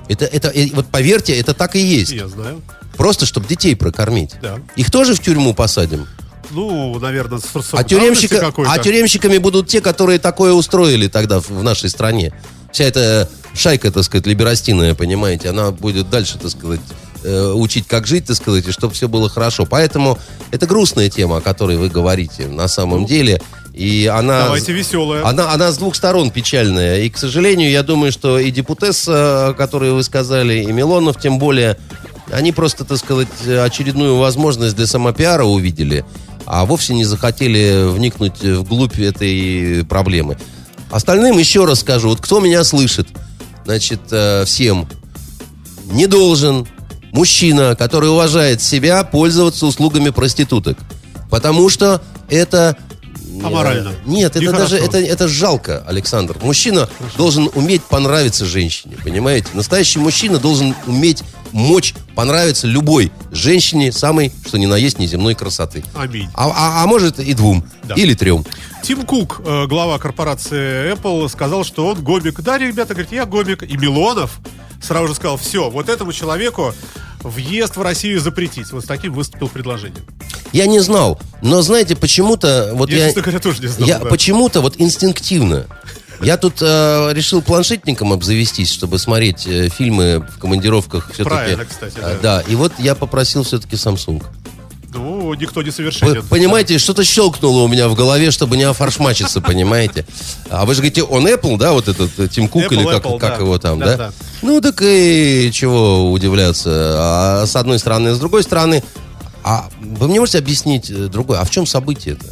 [0.09, 2.11] Это, это, вот поверьте, это так и есть.
[2.11, 2.63] Я знаю.
[2.95, 4.31] Просто, чтобы детей прокормить.
[4.41, 4.57] Да.
[4.75, 6.07] Их тоже в тюрьму посадим.
[6.49, 11.61] Ну, наверное, с, А, тюремщика- а тюремщиками будут те, которые такое устроили тогда в, в
[11.61, 12.33] нашей стране.
[12.71, 16.79] Вся эта шайка, так сказать, либерастиная, понимаете, она будет дальше, так сказать,
[17.23, 19.67] э, учить, как жить, так сказать, и чтобы все было хорошо.
[19.67, 20.17] Поэтому
[20.49, 23.39] это грустная тема, о которой вы говорите на самом деле.
[23.77, 24.45] И она...
[24.45, 25.23] Давайте веселая.
[25.23, 27.01] Она, она с двух сторон печальная.
[27.01, 31.77] И, к сожалению, я думаю, что и депутесса, которые вы сказали, и Милонов, тем более,
[32.31, 36.03] они просто, так сказать, очередную возможность для самопиара увидели,
[36.47, 40.39] а вовсе не захотели вникнуть вглубь этой проблемы.
[40.89, 43.07] Остальным еще раз скажу, вот кто меня слышит,
[43.65, 44.87] значит, э, всем,
[45.91, 46.67] не должен
[47.11, 50.79] мужчина, который уважает себя, пользоваться услугами проституток.
[51.29, 52.75] Потому что это...
[53.43, 53.93] Аморально.
[54.05, 54.63] Нет, это Нехорошо.
[54.63, 56.37] даже это, это жалко, Александр.
[56.41, 59.47] Мужчина должен уметь понравиться женщине, понимаете?
[59.53, 65.83] Настоящий мужчина должен уметь мочь понравиться любой женщине самой, что ни на есть, неземной красоты.
[65.95, 66.29] Аминь.
[66.33, 67.95] А, а- а может и двум, Да.
[67.95, 68.45] или трем.
[68.83, 72.41] Тим Кук, э, глава корпорации Apple, сказал, что он гомик.
[72.41, 73.63] Да, ребята, говорит, я гомик.
[73.63, 74.39] И Милонов
[74.81, 76.73] сразу же сказал, все, вот этому человеку
[77.21, 78.71] въезд в Россию запретить.
[78.71, 80.03] Вот с таким выступил предложением.
[80.53, 83.87] Я не знал, но знаете, почему-то вот Я, я, говоря, тоже не знал.
[83.87, 84.05] я да.
[84.05, 85.67] почему-то вот инстинктивно.
[86.21, 91.29] Я тут э, решил планшетником обзавестись, чтобы смотреть э, фильмы в командировках все-таки.
[91.29, 92.17] Правильно, кстати, да.
[92.21, 94.23] да, и вот я попросил все-таки Samsung.
[94.93, 96.23] Ну, никто не Вы совершенен.
[96.27, 100.05] понимаете, что-то щелкнуло у меня в голове, чтобы не офаршмачиться, понимаете?
[100.49, 103.05] А вы же говорите, он Apple, да, вот этот э, Тим Кук Apple, или как,
[103.05, 103.43] Apple, как да.
[103.43, 103.97] его там, Да, да?
[103.97, 104.11] да.
[104.41, 106.69] Ну, так и чего удивляться.
[106.99, 108.83] А с одной стороны, с другой стороны,
[109.43, 111.39] а вы мне можете объяснить э, другое?
[111.39, 112.25] А в чем событие-то?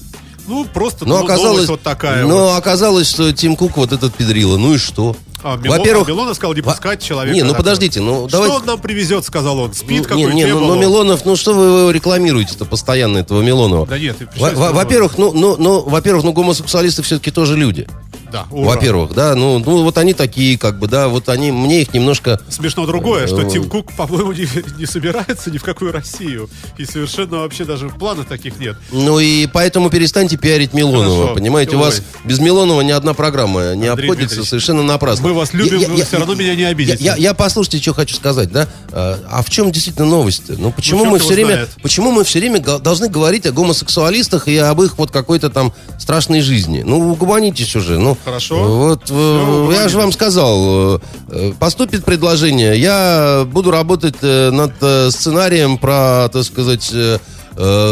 [0.47, 2.24] Ну, просто Ну, ну, оказалось, вот такая.
[2.26, 2.58] но вот.
[2.58, 4.58] оказалось, что Тим Кук вот этот педрила.
[4.58, 5.16] Ну и что?
[5.48, 7.36] А, Мило- а Милонов сказал не Во- пускать человека.
[7.36, 8.56] Не, ну подождите, ну Что давайте...
[8.58, 9.74] он нам привезет, сказал он.
[9.76, 13.86] Спит Ну, не, какой-то не, ну, ну, Милонов, ну что вы рекламируете-то постоянно, этого Милонова?
[13.86, 17.88] Да нет, что- Во-первых, ну, ну, ну, во-первых, ну, гомосексуалисты все-таки тоже люди.
[18.36, 18.45] Да.
[18.49, 22.39] Во-первых, да, ну, ну, вот они такие, как бы, да, вот они, мне их немножко...
[22.49, 24.45] Смешно другое, что Э, Тим Кук, по-моему, не,
[24.77, 26.49] не собирается ни в какую Россию.
[26.77, 28.75] И совершенно вообще даже планов таких нет.
[28.91, 31.33] Ну и поэтому перестаньте пиарить Милонова, Хорошо.
[31.36, 31.75] понимаете?
[31.77, 31.86] У Ой.
[31.86, 35.27] вас без Милонова ни одна программа не Андрей обходится Дмитриевич, совершенно напрасно.
[35.29, 36.97] мы вас любим, вы всё равно меня не обидите.
[36.99, 38.67] Я, я- я послушайте, что хочу сказать, да?
[38.91, 40.43] А, а в чем действительно новость?
[40.49, 41.69] Ну почему черт мы все время, знает.
[41.81, 46.41] почему мы все время должны говорить о гомосексуалистах и об их вот какой-то там страшной
[46.41, 46.83] жизни?
[46.86, 48.17] Ну угомонитесь уже, ну.
[48.26, 48.63] Хорошо.
[48.63, 49.91] Вот э, я угомонились.
[49.91, 50.99] же вам сказал,
[51.30, 54.73] э, поступит предложение, я буду работать э, над
[55.13, 56.91] сценарием про, так сказать.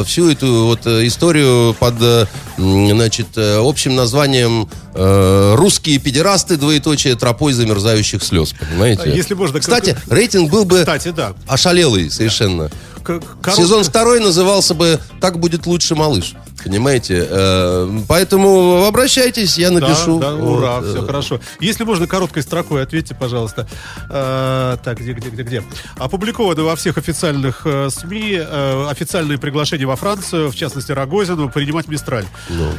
[0.05, 1.93] всю эту вот историю под,
[2.57, 9.03] значит, общим названием «Русские педерасты, двоеточие, тропой замерзающих слез», понимаете?
[9.05, 11.31] А если можно, Кстати, как- рейтинг был бы Кстати, да.
[11.47, 12.69] ошалелый совершенно.
[13.03, 16.33] К- коротко- Сезон второй назывался бы «Так будет лучше, малыш».
[16.63, 17.25] Понимаете?
[17.29, 20.19] Э, поэтому обращайтесь, я напишу.
[20.19, 21.39] Да, да, ура, Вот, все э, хорошо.
[21.59, 23.67] Если можно, короткой строкой ответьте, пожалуйста.
[24.09, 25.63] Э, так, где, где, где, где?
[25.97, 28.39] Опубликованы во всех официальных СМИ
[28.89, 32.25] официальные приглашения во Францию, в частности Рогозину, принимать Мистраль.
[32.49, 32.69] Ну.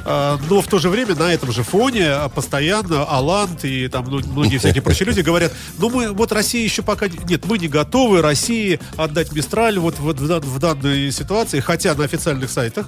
[0.50, 4.58] Но в то же время на этом же фоне постоянно Алант и там ну, многие
[4.58, 7.08] всякие прочие люди говорят, ну мы, вот Россия еще пока...
[7.08, 11.60] не- Нет, мы не готовы России отдать Мистраль вот, вот в, дан- в данной ситуации,
[11.60, 12.86] хотя на официальных сайтах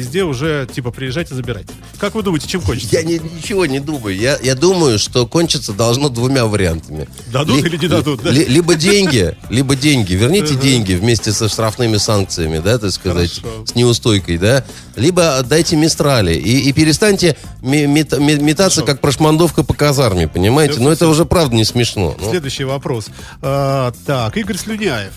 [0.00, 1.68] везде уже типа приезжайте, забирайте.
[1.98, 2.96] Как вы думаете, чем кончится?
[2.96, 4.16] Я ни- ничего не думаю.
[4.16, 7.06] Я, я думаю, что кончиться должно двумя вариантами.
[7.32, 8.30] Дадут или не дадут, да?
[8.30, 10.14] ли- либо деньги, либо деньги.
[10.14, 13.66] Верните деньги вместе со штрафными санкциями, да, так сказать, Хорошо.
[13.66, 14.64] с неустойкой, да.
[14.96, 20.74] Либо отдайте Мистрали и, и перестаньте ме- мет- ме- метаться, как прошмандовка по казарме, понимаете?
[20.74, 21.10] Всё, Но это всё.
[21.10, 22.16] уже правда не смешно.
[22.20, 23.06] Ну, Следующий вопрос.
[23.42, 25.12] А, так, Игорь Слюняев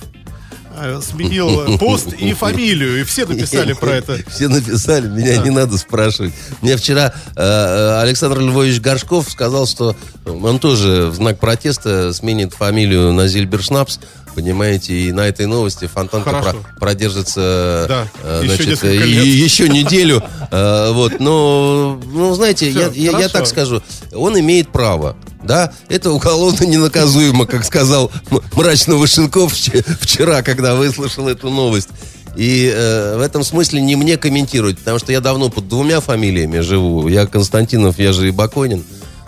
[1.02, 4.20] сменил пост и фамилию, и все написали про это.
[4.30, 6.34] Все написали, меня не надо спрашивать.
[6.62, 9.96] Мне вчера э, э, Александр Львович Горшков сказал, что
[10.26, 14.00] он тоже в знак протеста сменит фамилию на Зильбершнапс.
[14.36, 16.52] Понимаете, и на этой новости Фонтанка Хорошо.
[16.52, 20.24] про- продержится Да, э, еще значит, несколько э, еще неделю.
[20.52, 23.82] Э, Вот, но, ну, знаете, Всё, я, я- я так скажу,
[24.14, 25.16] он имеет право.
[25.44, 28.12] Да, это уголовно ненаказуемо, как сказал
[28.56, 31.90] мрачно Вашенков вч- вчера, когда выслушал эту новость.
[32.36, 36.60] И э, в этом смысле не мне комментировать, потому что я давно под двумя фамилиями
[36.62, 37.08] живу.
[37.08, 38.84] Я Константинов, я же и Баконин.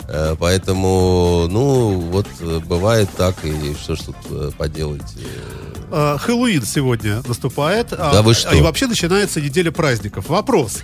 [0.08, 5.02] Э, поэтому, ну, вот э, бывает так, и что ж тут э, поделать.
[5.90, 7.92] А, Хэллоуин сегодня наступает.
[7.92, 8.54] а- Да вы что?
[8.54, 10.28] И вообще начинается неделя праздников.
[10.28, 10.82] Вопрос.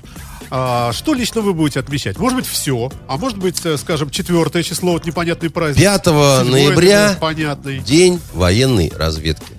[0.50, 2.18] А, что лично вы будете отмечать?
[2.18, 2.90] Может быть, все.
[3.08, 5.82] А может быть, скажем, четвертое число, вот непонятный праздник.
[5.82, 7.78] 5 Седьмое, ноября например, Понятный.
[7.78, 9.52] День военной разведки.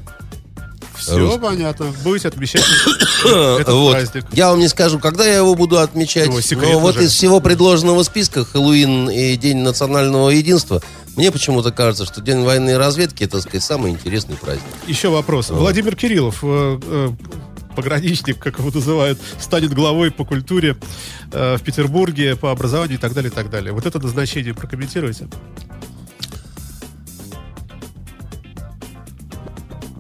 [0.97, 1.39] Все русский.
[1.39, 1.85] понятно.
[2.03, 2.63] Будете отмечать
[3.25, 3.93] этот Вот.
[3.93, 4.25] праздник.
[4.31, 6.31] Я вам не скажу, когда я его буду отмечать.
[6.43, 7.05] Секрет но вот уже.
[7.05, 10.81] из всего предложенного списка Хэллоуин и День национального единства,
[11.15, 14.63] мне почему-то кажется, что День военной разведки это, так сказать, самый интересный праздник.
[14.87, 15.49] Еще вопрос.
[15.49, 17.09] Владимир Кириллов, э, э,
[17.75, 20.77] пограничник, как его называют, станет главой по культуре
[21.31, 23.73] э, в Петербурге, по образованию и так далее, и так далее.
[23.73, 25.27] Вот это назначение прокомментируйте.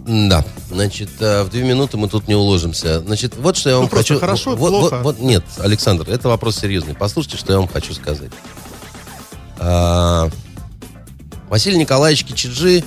[0.05, 2.99] Да, значит, э, в две минуты мы тут не уложимся.
[2.99, 4.19] Значит, вот что я вам Ну, хочу...
[4.19, 4.95] хорошо, вот, плохо.
[4.97, 6.93] вот- вот- нет, Александр, это вопрос серьезный.
[6.93, 8.31] Послушайте, что я вам хочу сказать.
[9.59, 10.29] А,
[11.49, 12.83] Василий Николаевич Кичиджи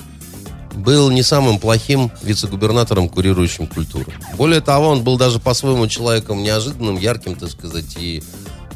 [0.75, 4.05] был не самым плохим вице-губернатором, курирующим культуру.
[4.35, 8.21] Более того, он был даже по-своему человеком неожиданным, ярким, так сказать, и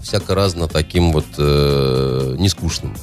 [0.01, 2.97] всяко разно таким вот э, нескучным.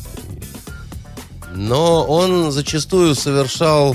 [1.55, 3.94] Но он зачастую совершал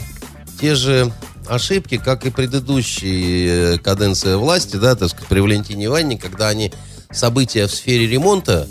[0.61, 1.11] те же
[1.47, 6.71] ошибки, как и предыдущие э, каденции власти, да, так сказать, при Валентине Ивановне, когда они
[7.11, 8.67] события в сфере ремонта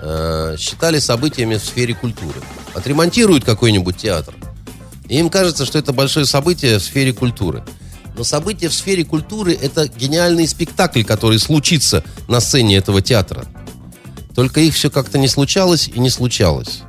[0.00, 2.40] э, считали событиями в сфере культуры.
[2.74, 4.34] Отремонтируют какой-нибудь театр,
[5.08, 7.64] и им кажется, что это большое событие в сфере культуры.
[8.16, 13.46] Но событие в сфере культуры– это гениальный спектакль, который случится на сцене этого театра.
[14.34, 16.82] Только их все как-то не случалось и не случалось.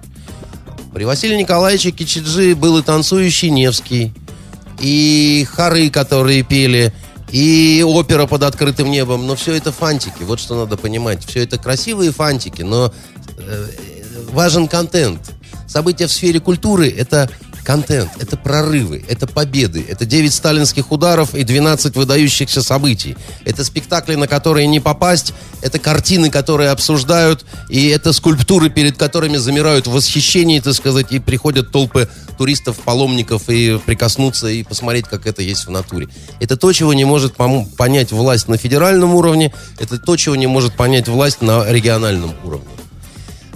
[0.94, 4.12] При Василии Николаевиче Кичиджи был и танцующий Невский,
[4.80, 6.94] и хоры, которые пели,
[7.32, 9.28] и опера под открытым небом.
[9.28, 11.26] Но все это фантики, вот что надо понимать.
[11.26, 12.92] Все это красивые фантики, но
[13.38, 13.68] э,
[14.32, 15.32] важен контент.
[15.68, 17.30] События в сфере культуры– это
[17.64, 23.16] контент, это прорывы, это победы, это 9 сталинских ударов и 12 выдающихся событий.
[23.46, 29.38] Это спектакли, на которые не попасть, это картины, которые обсуждают, и это скульптуры, перед которыми
[29.38, 35.28] замирают в восхищении, так сказать, и приходят толпы туристов, паломников и прикоснуться и посмотреть, как
[35.28, 36.08] это есть в натуре.
[36.40, 40.74] Это то, чего не может понять власть на федеральном уровне, это то, чего не может
[40.74, 42.68] понять власть на региональном уровне.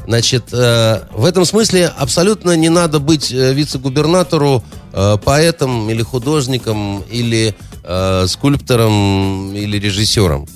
[0.06, 7.04] Значит, э, в этом смысле абсолютно не надо быть э, вице-губернатору, э, поэтом или художником,
[7.10, 10.48] или э, скульптором, или режиссером.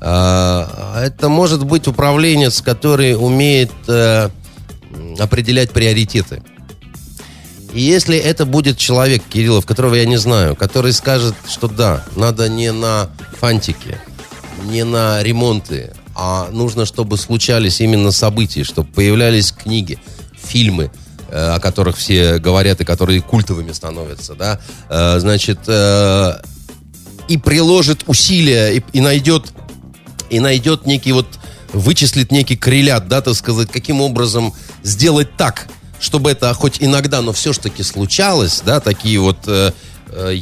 [0.00, 0.66] Э,
[1.02, 4.28] это может быть управленец, который умеет э,
[5.18, 6.42] определять приоритеты.
[7.72, 12.48] И если это будет человек, Кириллов, которого я не знаю, который скажет, что да, надо
[12.48, 13.08] не на
[13.38, 13.98] фантики,
[14.64, 19.98] не на ремонты, а нужно, чтобы случались именно события, чтобы появлялись книги,
[20.36, 20.90] фильмы,
[21.30, 24.60] э, о которых все говорят и которые культовыми становятся, да,
[24.90, 26.42] Э, значит, э,
[27.26, 29.46] и приложит усилия и, найдет
[30.28, 31.26] и найдет некий вот
[31.72, 34.52] вычислит некий коррелят, да, так сказать, каким образом
[34.82, 35.68] сделать так,
[36.00, 39.48] чтобы это хоть иногда, но все-таки случалось, да, такие вот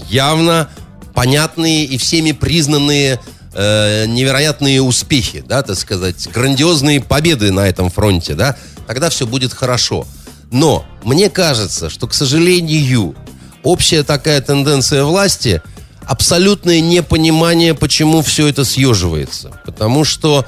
[0.08, 0.70] явно
[1.14, 3.20] понятные и всеми признанные
[3.52, 8.56] э, невероятные успехи, да, так сказать, грандиозные победы на этом фронте, да,
[8.86, 10.06] тогда все будет хорошо.
[10.50, 13.14] Но мне кажется, что, к сожалению,
[13.62, 15.62] общая такая тенденция власти
[16.08, 19.60] абсолютное непонимание, почему все это съеживается.
[19.66, 20.46] Потому что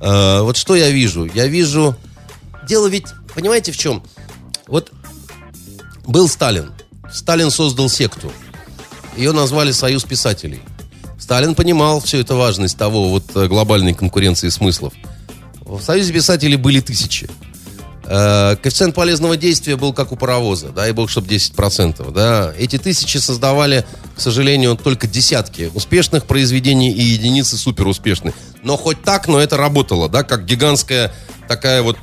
[0.00, 1.24] э, вот что я вижу?
[1.24, 1.96] Я вижу...
[2.68, 4.04] Дело ведь, понимаете, в чем?
[4.68, 4.92] Вот
[6.06, 6.72] был Сталин.
[7.12, 8.32] Сталин создал секту.
[9.16, 10.62] Ее назвали «Союз писателей».
[11.30, 14.92] Сталин понимал всю эту важность того вот э, глобальной конкуренции смыслов.
[15.60, 17.30] В Союзе писателей были тысячи.
[18.02, 22.10] Э, коэффициент полезного действия был как у паровоза, дай бог, чтобы 10%.
[22.10, 22.52] Да.
[22.58, 23.86] Эти тысячи создавали,
[24.16, 28.34] к сожалению, только десятки успешных произведений и единицы суперуспешных.
[28.64, 31.14] Но хоть так, но это работало, да, как гигантская
[31.46, 31.96] такая вот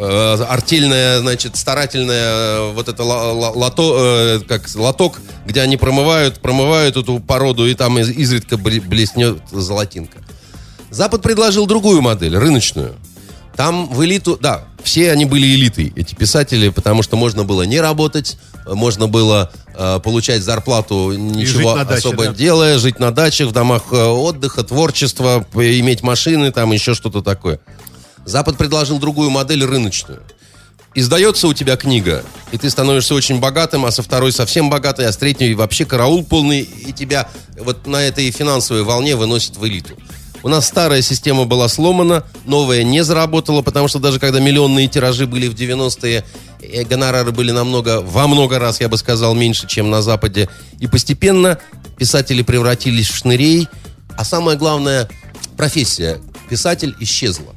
[0.00, 6.96] э, артельная, значит, старательная э, вот это лото, э, как лоток, где они промывают, промывают
[6.96, 10.18] эту породу, и там изредка блеснет золотинка.
[10.90, 12.96] Запад предложил другую модель, рыночную.
[13.56, 17.78] Там в элиту, да, все они были элитой, эти писатели, потому что можно было не
[17.80, 22.32] работать, можно было э, получать зарплату, ничего даче, особо да.
[22.32, 27.60] делая, жить на дачах, в домах отдыха, творчества, иметь машины, там еще что-то такое.
[28.24, 30.22] Запад предложил другую модель рыночную.
[30.94, 35.12] Издается у тебя книга, и ты становишься очень богатым, а со второй совсем богатый, а
[35.12, 37.28] с третьей вообще караул полный, и тебя
[37.58, 39.94] вот на этой финансовой волне выносит в элиту.
[40.42, 45.26] У нас старая система была сломана, новая не заработала, потому что даже когда миллионные тиражи
[45.26, 46.24] были в 90-е,
[46.62, 50.48] э, гонорары были намного, во много раз, я бы сказал, меньше, чем на Западе.
[50.78, 51.58] И постепенно
[51.98, 53.68] писатели превратились в шнырей,
[54.16, 55.08] а самое главное,
[55.56, 57.54] профессия писатель исчезла.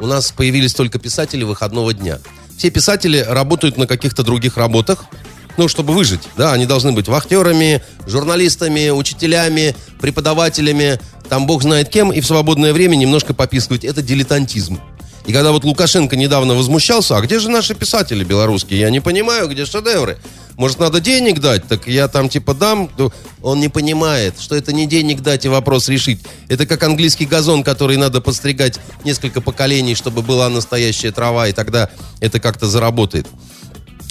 [0.00, 2.18] У нас появились только писатели выходного дня.
[2.56, 5.04] Все писатели работают на каких-то других работах,
[5.56, 10.98] ну, чтобы выжить, да, они должны быть вахтерами, журналистами, учителями, преподавателями,
[11.28, 13.84] там бог знает кем, и в свободное время немножко пописывать.
[13.84, 14.80] Это дилетантизм.
[15.26, 18.80] И когда вот Лукашенко недавно возмущался, а где же наши писатели белорусские?
[18.80, 20.18] Я не понимаю, где шедевры.
[20.56, 21.66] Может, надо денег дать?
[21.68, 22.90] Так я там типа дам.
[23.42, 26.20] Он не понимает, что это не денег дать и вопрос решить.
[26.48, 31.88] Это как английский газон, который надо подстригать несколько поколений, чтобы была настоящая трава, и тогда
[32.20, 33.26] это как-то заработает.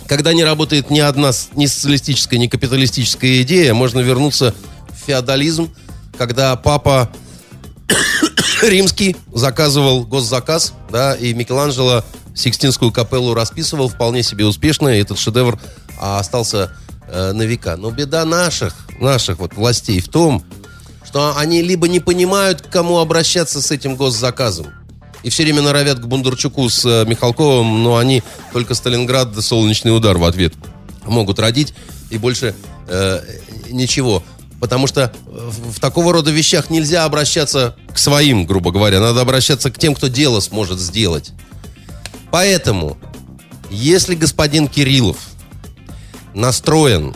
[0.07, 4.55] Когда не работает ни одна ни социалистическая, ни капиталистическая идея, можно вернуться
[4.89, 5.69] в феодализм,
[6.17, 7.11] когда папа
[8.63, 12.03] римский заказывал госзаказ, да, и Микеланджело
[12.35, 15.59] Сикстинскую капеллу расписывал вполне себе успешно, и этот шедевр
[15.99, 16.71] а, остался
[17.07, 17.75] э, на века.
[17.75, 20.43] Но беда наших, наших вот властей в том,
[21.05, 24.67] что они либо не понимают, к кому обращаться с этим госзаказом,
[25.23, 28.23] и все время норовят к Бондарчуку с э, Михалковым, но они
[28.53, 30.53] только Сталинград да солнечный удар в ответ
[31.03, 31.73] могут родить,
[32.09, 32.55] и больше
[32.87, 33.21] э,
[33.69, 34.23] ничего.
[34.59, 38.99] Потому что в, в такого рода вещах нельзя обращаться к своим, грубо говоря.
[38.99, 41.31] Надо обращаться к тем, кто дело сможет сделать.
[42.31, 42.97] Поэтому,
[43.69, 45.17] если господин Кириллов
[46.33, 47.15] настроен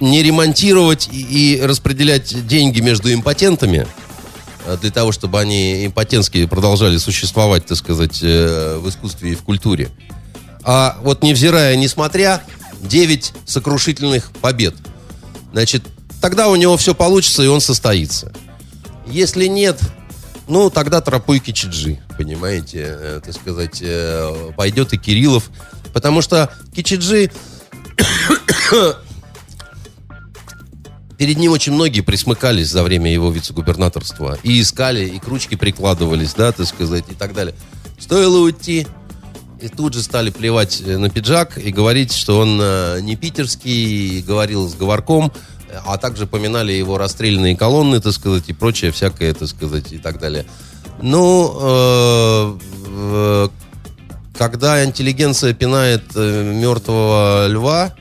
[0.00, 3.86] не ремонтировать и, и распределять деньги между импотентами,
[4.64, 9.42] э, для того, чтобы они импотентские продолжали существовать, так сказать, э, в искусстве и в
[9.42, 9.90] культуре.
[10.62, 12.42] А вот невзирая, несмотря,
[12.80, 14.74] 9 сокрушительных побед.
[15.52, 15.84] Значит,
[16.20, 18.32] тогда у него все получится, и он состоится.
[19.06, 19.80] Если нет,
[20.48, 25.50] ну, тогда тропой Кичиджи, понимаете, э, так сказать, э, пойдет и Кириллов.
[25.92, 27.30] Потому что Кичиджи...
[31.18, 34.38] Перед ним очень многие присмыкались за время его вице-губернаторства.
[34.42, 37.54] И искали, и кручки прикладывались, да, так сказать, и так далее.
[37.98, 38.86] Стоило уйти,
[39.60, 44.22] и тут же стали плевать э, на пиджак и говорить, что он э, не питерский,
[44.22, 45.32] говорил с говорком,
[45.84, 50.18] а также поминали его расстрелянные колонны, так сказать, и прочее всякое, так сказать, и так
[50.18, 50.46] далее.
[51.02, 53.48] Ну, э,
[54.36, 57.94] когда интеллигенция пинает э, мертвого льва,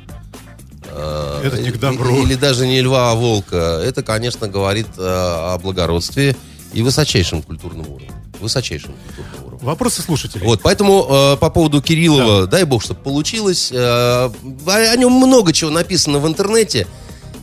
[0.86, 2.24] э, это не к добру.
[2.24, 6.36] Или, даже не льва, а волка, это, конечно, говорит о благородстве
[6.74, 8.12] и высочайшем культурном уровне.
[8.40, 9.66] Высочайшем культурном уровне.
[9.66, 10.46] Вопросы слушателей.
[10.46, 12.48] Вот, поэтому э, по поводу Кириллова, да.
[12.48, 13.72] дай бог, чтобы получилось.
[13.72, 14.30] Э,
[14.66, 16.88] о нем много чего написано в интернете.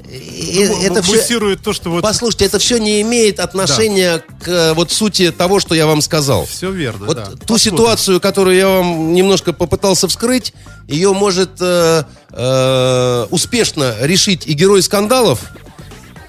[0.09, 2.03] Ну, это все, то, что вот...
[2.03, 4.35] Послушайте, это все не имеет отношения да.
[4.45, 6.47] к э, вот сути того, что я вам сказал.
[6.47, 7.25] Все верно, Вот да.
[7.25, 7.59] ту Посмотрим.
[7.59, 10.53] ситуацию, которую я вам немножко попытался вскрыть,
[10.89, 15.41] ее может э, э, успешно решить и герой скандалов,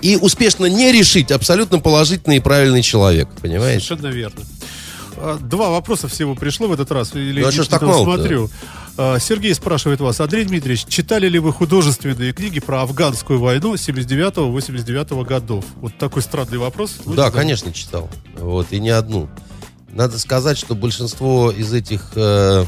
[0.02, 3.86] и успешно не решить абсолютно положительный и правильный человек, понимаете?
[3.86, 4.42] Совершенно верно.
[5.18, 7.14] А, Два вопроса всего пришло в этот раз.
[7.16, 8.50] Или Ну, а что ж так смотрю.
[8.98, 15.24] А, Сергей спрашивает вас, Андрей Дмитриевич, читали ли вы художественные книги про афганскую войну 79-89
[15.26, 15.66] годов?
[15.82, 16.98] Вот такой странный вопрос.
[17.06, 17.42] Вы Да, читали?
[17.42, 18.10] конечно, читал.
[18.40, 19.30] Вот, и не одну.
[19.92, 22.66] Надо сказать, что большинство из этих э,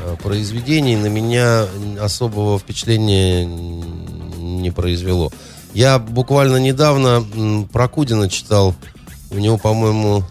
[0.00, 1.66] э, произведений на меня
[2.00, 5.30] особого впечатления не произвело.
[5.74, 7.24] Я буквально недавно
[7.72, 8.74] про Кудина читал.
[9.30, 10.24] У него, по-моему,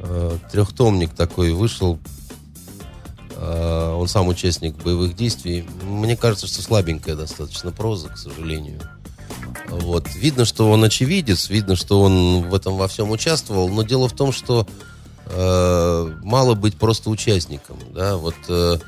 [0.00, 1.98] э, трехтомник такой вышел.
[3.36, 5.66] Э, он сам участник боевых действий.
[5.82, 8.80] Мне кажется, что слабенькая достаточно проза, к сожалению.
[9.68, 10.08] Вот.
[10.14, 14.12] Видно, что он очевидец, видно, что он в этом во всем участвовал, но дело в
[14.12, 14.66] том, что
[15.26, 17.76] э, мало быть просто участником.
[17.94, 18.16] Да?
[18.16, 18.78] Вот, э,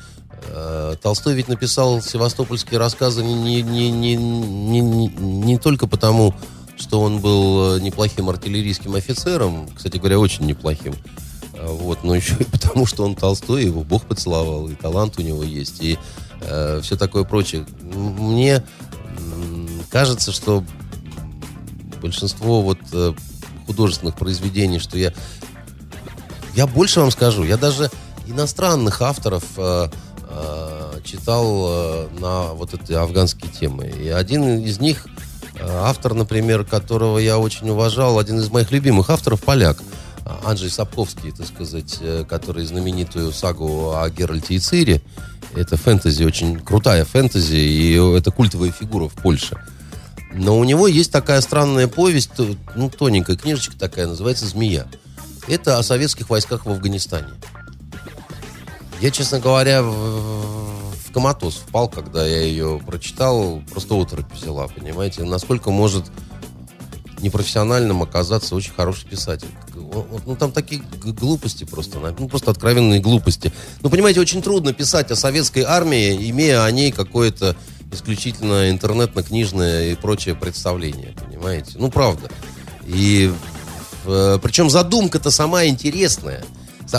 [0.48, 6.34] э, Толстой ведь написал севастопольские рассказы не, не, не, не, не, не- не только потому,
[6.82, 10.94] что он был э, неплохим артиллерийским офицером, кстати говоря, очень неплохим,
[11.54, 15.22] а, вот, но еще и потому, что он Толстой, его Бог поцеловал, и талант у
[15.22, 15.98] него есть, и
[16.82, 17.64] все такое прочее.
[17.94, 18.64] Мне
[19.92, 20.64] кажется, что
[22.02, 23.12] большинство вот э,
[23.66, 25.12] художественных произведений, что я...
[26.54, 27.90] Я больше вам скажу, я даже
[28.26, 29.88] иностранных авторов э,
[30.28, 33.86] э, читал э, на вот эти афганские темы.
[33.86, 35.10] И один из них, э,
[35.60, 39.78] автор, например, которого я очень уважал, один из моих любимых авторов, поляк,
[40.24, 45.02] а, Анджей Сапковский, так сказать, э, который знаменитую сагу о Геральте и Цире.
[45.54, 49.58] Это фэнтези, очень крутая фэнтези, и это культовая фигура в Польше.
[50.34, 54.86] Но у него есть такая странная повесть, то- ну, тоненькая книжечка такая, называется «Змея».
[55.48, 57.28] Это о советских войсках в Афганистане.
[59.00, 59.82] Я, честно говоря,
[61.12, 65.24] коматоз впал, когда я ее прочитал, просто отрыв взяла, понимаете?
[65.24, 66.04] Насколько может
[67.22, 69.48] непрофессиональным оказаться очень хороший писатель.
[70.26, 73.52] Ну, там такие глупости просто, ну, просто откровенные глупости.
[73.80, 77.56] Ну, понимаете, очень трудно писать о советской армии, имея о ней какое-то
[77.92, 81.72] исключительно интернетно-книжное и прочее представление, понимаете?
[81.76, 82.28] Ну, правда.
[82.86, 83.32] И
[84.06, 86.44] э, причем задумка-то сама интересная.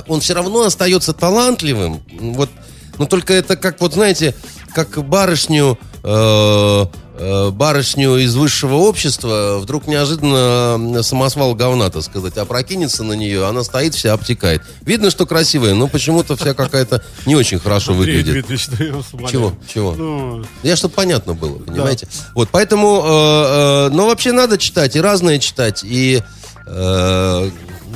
[0.08, 2.02] Он все равно остается талантливым.
[2.20, 2.50] Вот,
[2.98, 4.36] но только это как, вот знаете,
[4.74, 6.86] как барышню, э,
[7.18, 13.64] э, барышню из высшего общества вдруг неожиданно самосвал говна, так сказать, опрокинется на нее, она
[13.64, 14.62] стоит вся обтекает.
[14.82, 18.34] Видно, что красивая, но почему-то вся какая-то не очень хорошо выглядит.
[19.32, 19.54] Чего?
[19.72, 19.94] Чего?
[19.94, 22.08] Ну, Я, чтобы понятно было, понимаете?
[22.36, 26.22] Вот, поэтому, э, э, но вообще надо читать, и разное читать, и
[26.66, 27.52] э,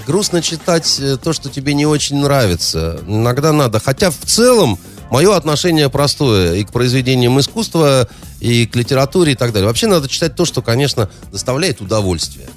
[0.07, 3.01] грустно читать э, то, что тебе не очень нравится.
[3.05, 3.79] Иногда надо.
[3.79, 4.79] Хотя в целом
[5.11, 8.07] мое отношение простое и к произведениям искусства,
[8.39, 9.67] и к литературе, и так далее.
[9.67, 12.47] Вообще надо читать то, что, конечно, доставляет удовольствие.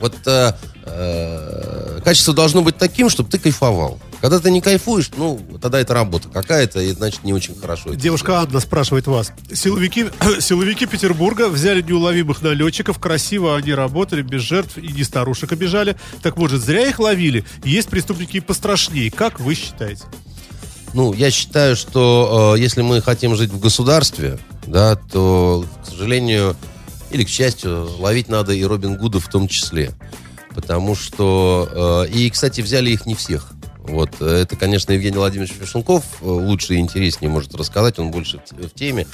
[0.00, 0.52] Вот э,
[0.86, 4.00] э, качество должно быть таким, чтобы ты кайфовал.
[4.22, 7.92] Когда ты не кайфуешь, ну, тогда это работа какая-то, и значит не очень хорошо.
[7.94, 9.32] Девушка Анна спрашивает вас.
[9.52, 10.06] Силовики,
[10.40, 13.00] силовики Петербурга взяли неуловимых налетчиков.
[13.00, 15.96] Красиво они работали, без жертв и не старушек обижали.
[16.22, 17.44] Так может, зря их ловили?
[17.64, 19.10] Есть преступники и пострашнее.
[19.10, 20.04] Как вы считаете?
[20.94, 24.38] Ну, я считаю, что э, если мы хотим жить в государстве,
[24.68, 26.54] да, то, к сожалению,
[27.10, 29.90] или к счастью, ловить надо и Робин Гуда в том числе.
[30.54, 32.06] Потому что...
[32.06, 33.52] э, и, кстати, взяли их не всех.
[33.82, 34.10] Вот.
[34.20, 38.70] э, Это, конечно, Евгений Владимирович Фишенков э, лучше и интереснее может рассказать, он больше в,
[38.70, 39.06] теме.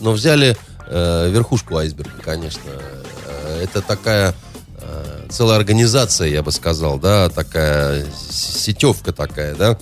[0.00, 0.56] Но взяли
[0.86, 2.62] э, верхушку айсберга, конечно.
[2.66, 4.34] Э, Это такая
[4.78, 9.78] э, целая организация, я бы сказал, да, такая сетевка такая, да.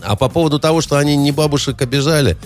[0.00, 2.36] А по поводу того, что они не бабушек обижали,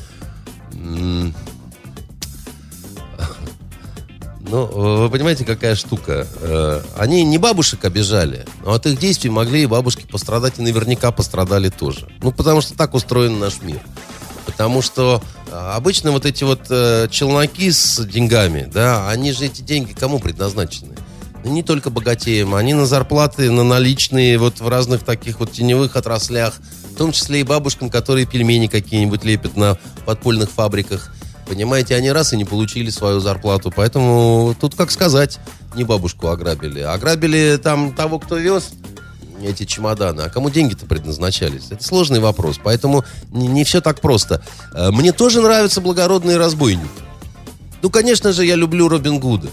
[4.49, 6.27] ну, вы понимаете, какая штука?
[6.41, 11.11] Э, Они не бабушек обижали, но от их действий могли и бабушки пострадать, и наверняка
[11.11, 12.09] пострадали тоже.
[12.23, 13.81] Ну, потому что так устроен наш мир.
[14.47, 15.21] Потому что
[15.51, 20.21] э, обычно вот эти вот э, челноки с деньгами, да, они же эти деньги кому
[20.21, 20.95] предназначены?
[21.45, 25.97] Ну, Не только богатеям, они на зарплаты, на наличные, вот в разных таких вот теневых
[25.97, 26.55] отраслях,
[26.93, 31.13] в том числе и бабушкам, которые пельмени какие-нибудь лепят на подпольных фабриках.
[31.47, 33.73] Понимаете, они раз и не получили свою зарплату.
[33.75, 35.39] Поэтому тут, как сказать,
[35.75, 36.81] не бабушку ограбили.
[36.81, 38.71] Ограбили там того, кто вез
[39.43, 40.23] эти чемоданы.
[40.23, 41.71] А кому деньги-то предназначались?
[41.71, 42.59] Это сложный вопрос.
[42.63, 44.43] Поэтому не, не все так просто.
[44.75, 46.89] Э, Мне тоже нравятся благородные разбойники.
[47.83, 49.49] Ну, конечно же, я люблю Робин Гуда.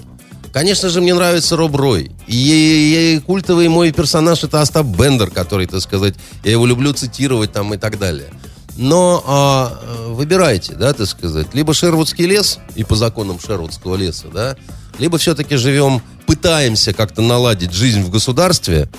[0.52, 2.12] Конечно же, мне нравится Роб Рой.
[2.28, 6.14] И, и культовый мой персонаж это Остап Бендер, который, так сказать,
[6.44, 8.30] я его люблю цитировать там и так далее.
[8.76, 14.28] Но а, э, выбирайте, да, так сказать, либо Шервудский лес и по законам Шервудского леса,
[14.34, 14.56] да,
[14.98, 18.90] либо все-таки живем, пытаемся как-то наладить жизнь в государстве,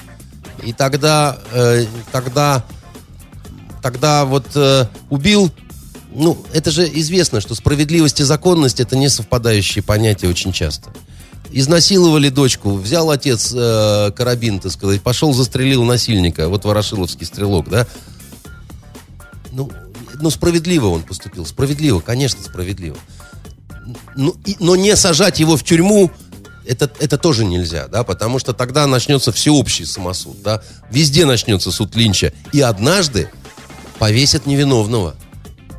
[0.63, 2.65] И тогда, э, тогда,
[3.83, 5.53] тогда вот э, убил
[6.15, 10.91] ну, это же известно, что справедливость и законность это не совпадающие понятия очень часто.
[11.51, 17.87] Изнасиловали дочку, взял отец э, карабин, так сказать, пошел застрелил насильника, вот Ворошиловский стрелок, да?
[19.55, 19.71] Ну,
[20.21, 22.97] ну, справедливо он поступил, справедливо, конечно, справедливо.
[24.17, 26.11] Ну, и, но не сажать его в тюрьму,
[26.67, 31.95] это, это тоже нельзя, да, потому что тогда начнется всеобщий самосуд, да, везде начнется суд
[31.95, 33.31] Линча, и однажды
[33.99, 35.15] повесят невиновного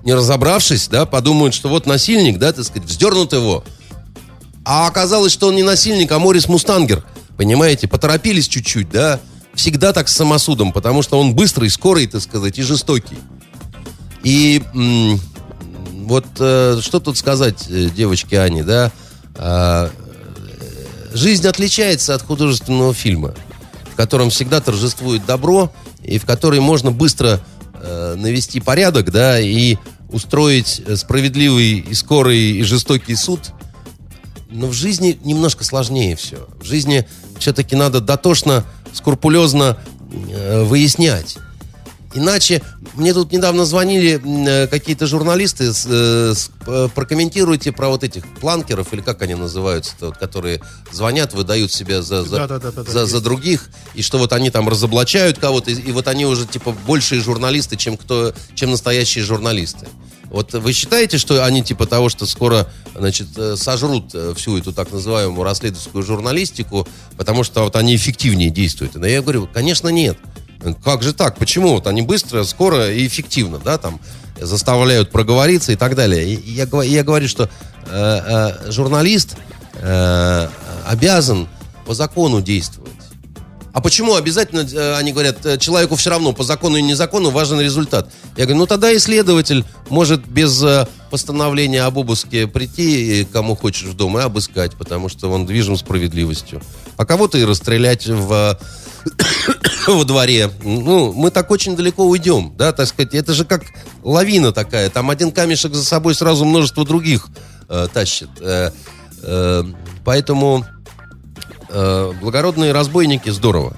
[0.05, 3.65] не разобравшись, да, подумают, что вот насильник, да, так сказать, вздернут его.
[4.63, 7.03] А оказалось, что он не насильник, а Морис Мустангер.
[7.37, 9.19] Понимаете, поторопились чуть-чуть, да.
[9.55, 13.17] Всегда так с самосудом, потому что он быстрый, скорый, так сказать, и жестокий.
[14.25, 15.19] И м-
[16.07, 18.91] вот э, что тут сказать э, девочке Ане, да?
[19.35, 23.35] А, э, жизнь отличается от художественного фильма,
[23.93, 25.71] в котором всегда торжествует добро,
[26.03, 27.39] и в которой можно быстро
[27.75, 29.77] э, навести порядок, да, и
[30.09, 33.51] устроить э, справедливый и скорый и жестокий суд.
[34.49, 36.47] Но в жизни немножко сложнее все.
[36.59, 37.07] В жизни
[37.37, 39.77] все-таки надо дотошно, скрупулезно
[40.31, 41.37] э, выяснять.
[42.15, 42.61] Иначе,
[42.95, 48.25] мне тут недавно звонили э, какие-то журналисты, с, э, с, э, прокомментируйте про вот этих
[48.39, 50.61] планкеров, или как они называются, которые
[50.91, 54.49] звонят, выдают себя за, за, Да, да, да, за, за других, и что вот они
[54.49, 59.23] там разоблачают кого-то, и, и вот они уже типа большие журналисты, чем, кто, чем настоящие
[59.23, 59.87] журналисты.
[60.25, 65.43] Вот вы считаете, что они типа того, что скоро, значит, сожрут всю эту так называемую
[65.43, 68.95] расследовательскую журналистику, потому что вот они эффективнее действуют?
[68.95, 70.17] Но я говорю, конечно, нет.
[70.83, 71.37] Как же так?
[71.37, 71.73] Почему?
[71.73, 73.99] Вот они быстро, скоро и эффективно, да, там
[74.39, 76.25] заставляют проговориться и так далее.
[76.25, 77.49] И я, я говорю, что э,
[77.87, 79.37] э, журналист
[79.75, 80.49] э,
[80.85, 81.47] обязан
[81.85, 82.91] по закону действовать.
[83.75, 87.59] А почему обязательно, э, они говорят, э, человеку все равно, по закону и незакону важен
[87.59, 88.09] результат?
[88.37, 93.83] Я говорю, ну тогда и следователь может без э, постановления об обыске прийти, кому хочешь
[93.83, 96.61] в дом, и обыскать, потому что он движим справедливостью.
[96.95, 98.57] А кого-то и расстрелять в,
[99.87, 100.49] во дворе.
[100.63, 103.13] Ну, мы так очень далеко уйдем, да, так сказать.
[103.13, 103.63] Это же как
[104.03, 104.89] лавина такая.
[104.89, 107.27] Там один камешек за собой сразу множество других
[107.67, 108.29] э, тащит.
[108.39, 108.71] Э,
[109.21, 109.63] э,
[110.05, 110.65] поэтому
[111.75, 113.75] э, благородные разбойники здорово.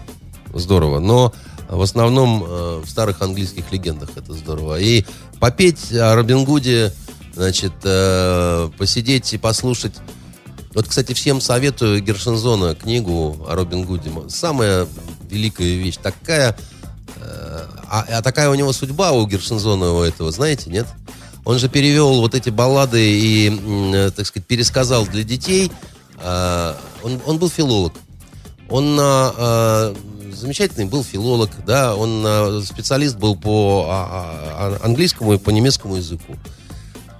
[0.54, 1.00] Здорово.
[1.00, 1.34] Но
[1.68, 4.80] в основном э, в старых английских легендах это здорово.
[4.80, 5.06] И
[5.40, 6.94] попеть о Робин Гуде,
[7.34, 9.94] значит, э, посидеть и послушать.
[10.74, 14.12] Вот, кстати, всем советую Гершензона книгу о Робин Гуде.
[14.30, 14.88] Самая
[15.30, 15.98] великая вещь.
[16.02, 16.56] Такая...
[17.16, 20.86] э, а, а такая у него судьба у Гершензона у этого, знаете, нет?
[21.46, 23.50] Он же перевел вот эти баллады и,
[23.94, 25.72] э, так сказать, пересказал для детей.
[26.18, 27.94] А, Он, он был филолог.
[28.70, 29.96] Он а, а,
[30.34, 35.96] замечательный был филолог, да, он а, специалист был по а, а, английскому и по немецкому
[35.96, 36.36] языку.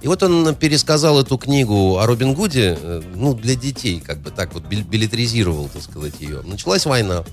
[0.00, 4.30] И вот он пересказал эту книгу о Робин Гуде, э, ну, для детей, как бы
[4.30, 6.42] так вот, бил- билетризировал, так сказать, ее.
[6.42, 7.24] Началась война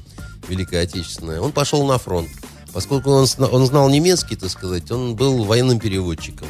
[0.48, 2.28] Великая Отечественная, он пошел на фронт.
[2.74, 6.48] Поскольку он, он знал немецкий, так сказать, он был военным переводчиком.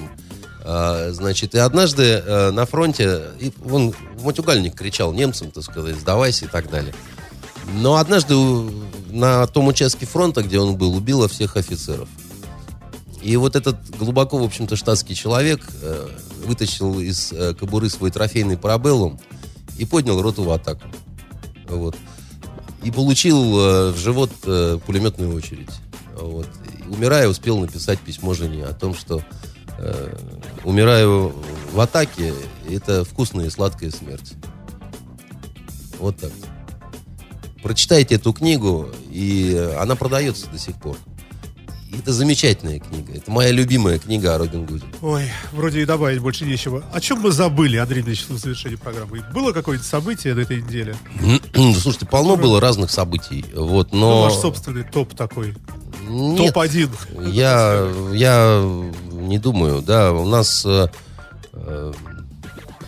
[0.67, 3.93] А, значит, и однажды э, на фронте, и он
[4.23, 6.95] матюгальник кричал немцам, так сказать, сдавайся и так далее.
[7.75, 8.35] Но однажды
[9.09, 12.09] на том участке фронта, где он был, убило всех офицеров.
[13.21, 16.09] И вот этот глубоко, в общем-то, штатский человек э,
[16.43, 19.19] вытащил из э, кобуры свой трофейный парабеллум
[19.77, 20.87] и поднял роту в атаку.
[21.67, 21.95] Вот.
[22.83, 25.69] И получил э, в живот э, пулеметную очередь.
[26.19, 26.47] Вот.
[26.79, 29.21] И, умирая, успел написать письмо жене о том, что
[30.65, 31.33] умираю
[31.71, 32.33] в атаке,
[32.69, 34.33] это вкусная и сладкая смерть.
[35.99, 36.31] Вот так.
[37.63, 40.97] Прочитайте эту книгу, и она продается до сих пор.
[41.97, 43.13] Это замечательная книга.
[43.13, 44.83] Это моя любимая книга о Робин Гуде.
[45.01, 46.83] Ой, вроде и добавить больше нечего.
[46.91, 49.23] О чем мы забыли, Андрей Ильич, в завершении программы?
[49.33, 50.95] Было какое-то событие на этой неделе?
[51.53, 53.45] Слушайте, полно было разных событий.
[53.55, 54.23] Вот, Ну, но...
[54.23, 55.55] ваш собственный топ такой.
[56.07, 57.31] Нет, Топ-1.
[57.31, 58.61] Я, я
[59.27, 60.87] не думаю, да, у нас э,
[61.53, 61.93] э,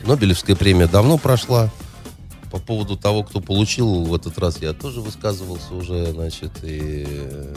[0.06, 1.70] Нобелевская премия давно прошла.
[2.52, 7.56] По поводу того, кто получил в этот раз, я тоже высказывался уже, значит, и э,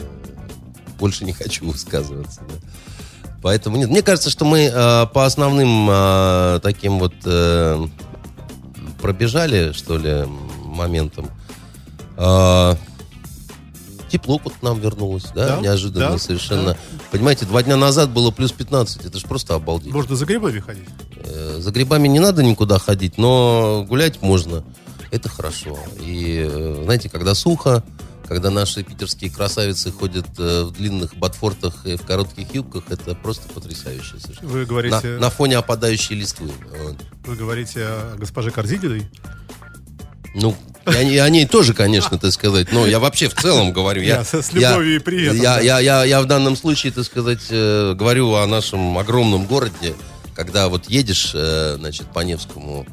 [0.99, 2.41] больше не хочу высказываться.
[2.41, 2.55] да.
[3.41, 7.87] Поэтому нет, мне кажется, что мы э, по основным э, таким вот э,
[9.01, 10.25] пробежали, что ли,
[10.65, 11.27] моментам.
[14.11, 16.73] Тепло вот к нам вернулось, да, Да, неожиданно да, совершенно.
[16.73, 16.77] да.
[17.11, 19.93] Понимаете, два дня назад было плюс 15, это же просто обалдеть.
[19.93, 20.87] Можно за грибами ходить.
[21.23, 24.63] Э, За грибами не надо никуда ходить, но гулять можно.
[25.11, 25.79] Это хорошо.
[26.01, 27.83] И, э, знаете, когда сухо,
[28.27, 33.47] когда наши питерские красавицы ходят э, в длинных ботфортах и в коротких юбках, это просто
[33.49, 34.49] потрясающе совершенно.
[34.49, 36.51] Вы говорите, На, на фоне опадающей листвы.
[37.25, 39.09] Вы говорите о госпоже Корзининой?
[40.33, 40.55] Ну,
[40.87, 44.01] и о, ней- тоже, конечно, так сказать, но я вообще в целом говорю.
[44.01, 45.61] Я, Я с- любовью я- и приветом, Я, да.
[45.61, 49.93] я, я, я в данном случае, так сказать, э, говорю о нашем огромном городе,
[50.33, 52.85] когда вот едешь, э, значит, по Невскому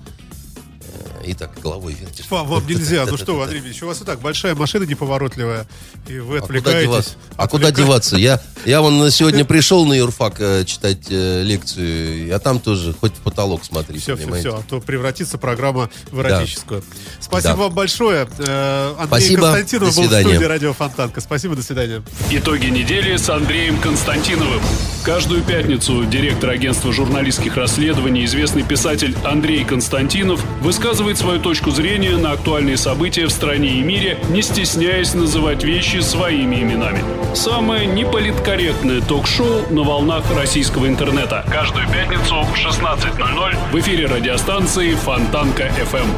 [1.29, 2.27] и так головой вертишь.
[2.31, 3.05] Вам, вам нельзя.
[3.07, 5.67] Ну что, вы, Андрей Ильич, у вас и так большая машина неповоротливая,
[6.07, 7.17] и вы А отвлекаетесь.
[7.37, 8.17] а куда деваться?
[8.17, 13.13] Я, я вон сегодня пришел на юрфак э, читать э, лекцию, а там тоже хоть
[13.13, 14.49] в потолок смотри, Все, все, понимаете?
[14.49, 16.83] все, а то превратится программа в эротическую.
[17.21, 18.29] Спасибо вам большое.
[18.39, 19.43] Э, Андрей Спасибо.
[19.43, 20.29] Константинов До был в свидания.
[20.35, 21.21] студии Радио Фонтанка.
[21.21, 22.03] Спасибо, до свидания.
[22.31, 24.63] Итоги недели с Андреем Константиновым.
[25.05, 32.33] Каждую пятницу директор агентства журналистских расследований, известный писатель Андрей Константинов высказывает свою точку зрения на
[32.33, 37.03] актуальные события в стране и мире, не стесняясь называть вещи своими именами.
[37.35, 41.45] Самое неполиткорректное ток-шоу на волнах российского интернета.
[41.51, 46.09] Каждую пятницу в 16.00 в эфире радиостанции Фонтанка FM.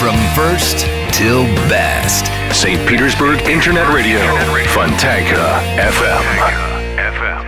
[0.00, 2.30] From first till best.
[2.52, 2.78] St.
[2.86, 4.20] Petersburg Internet Radio.
[4.72, 7.47] Fontanka FM.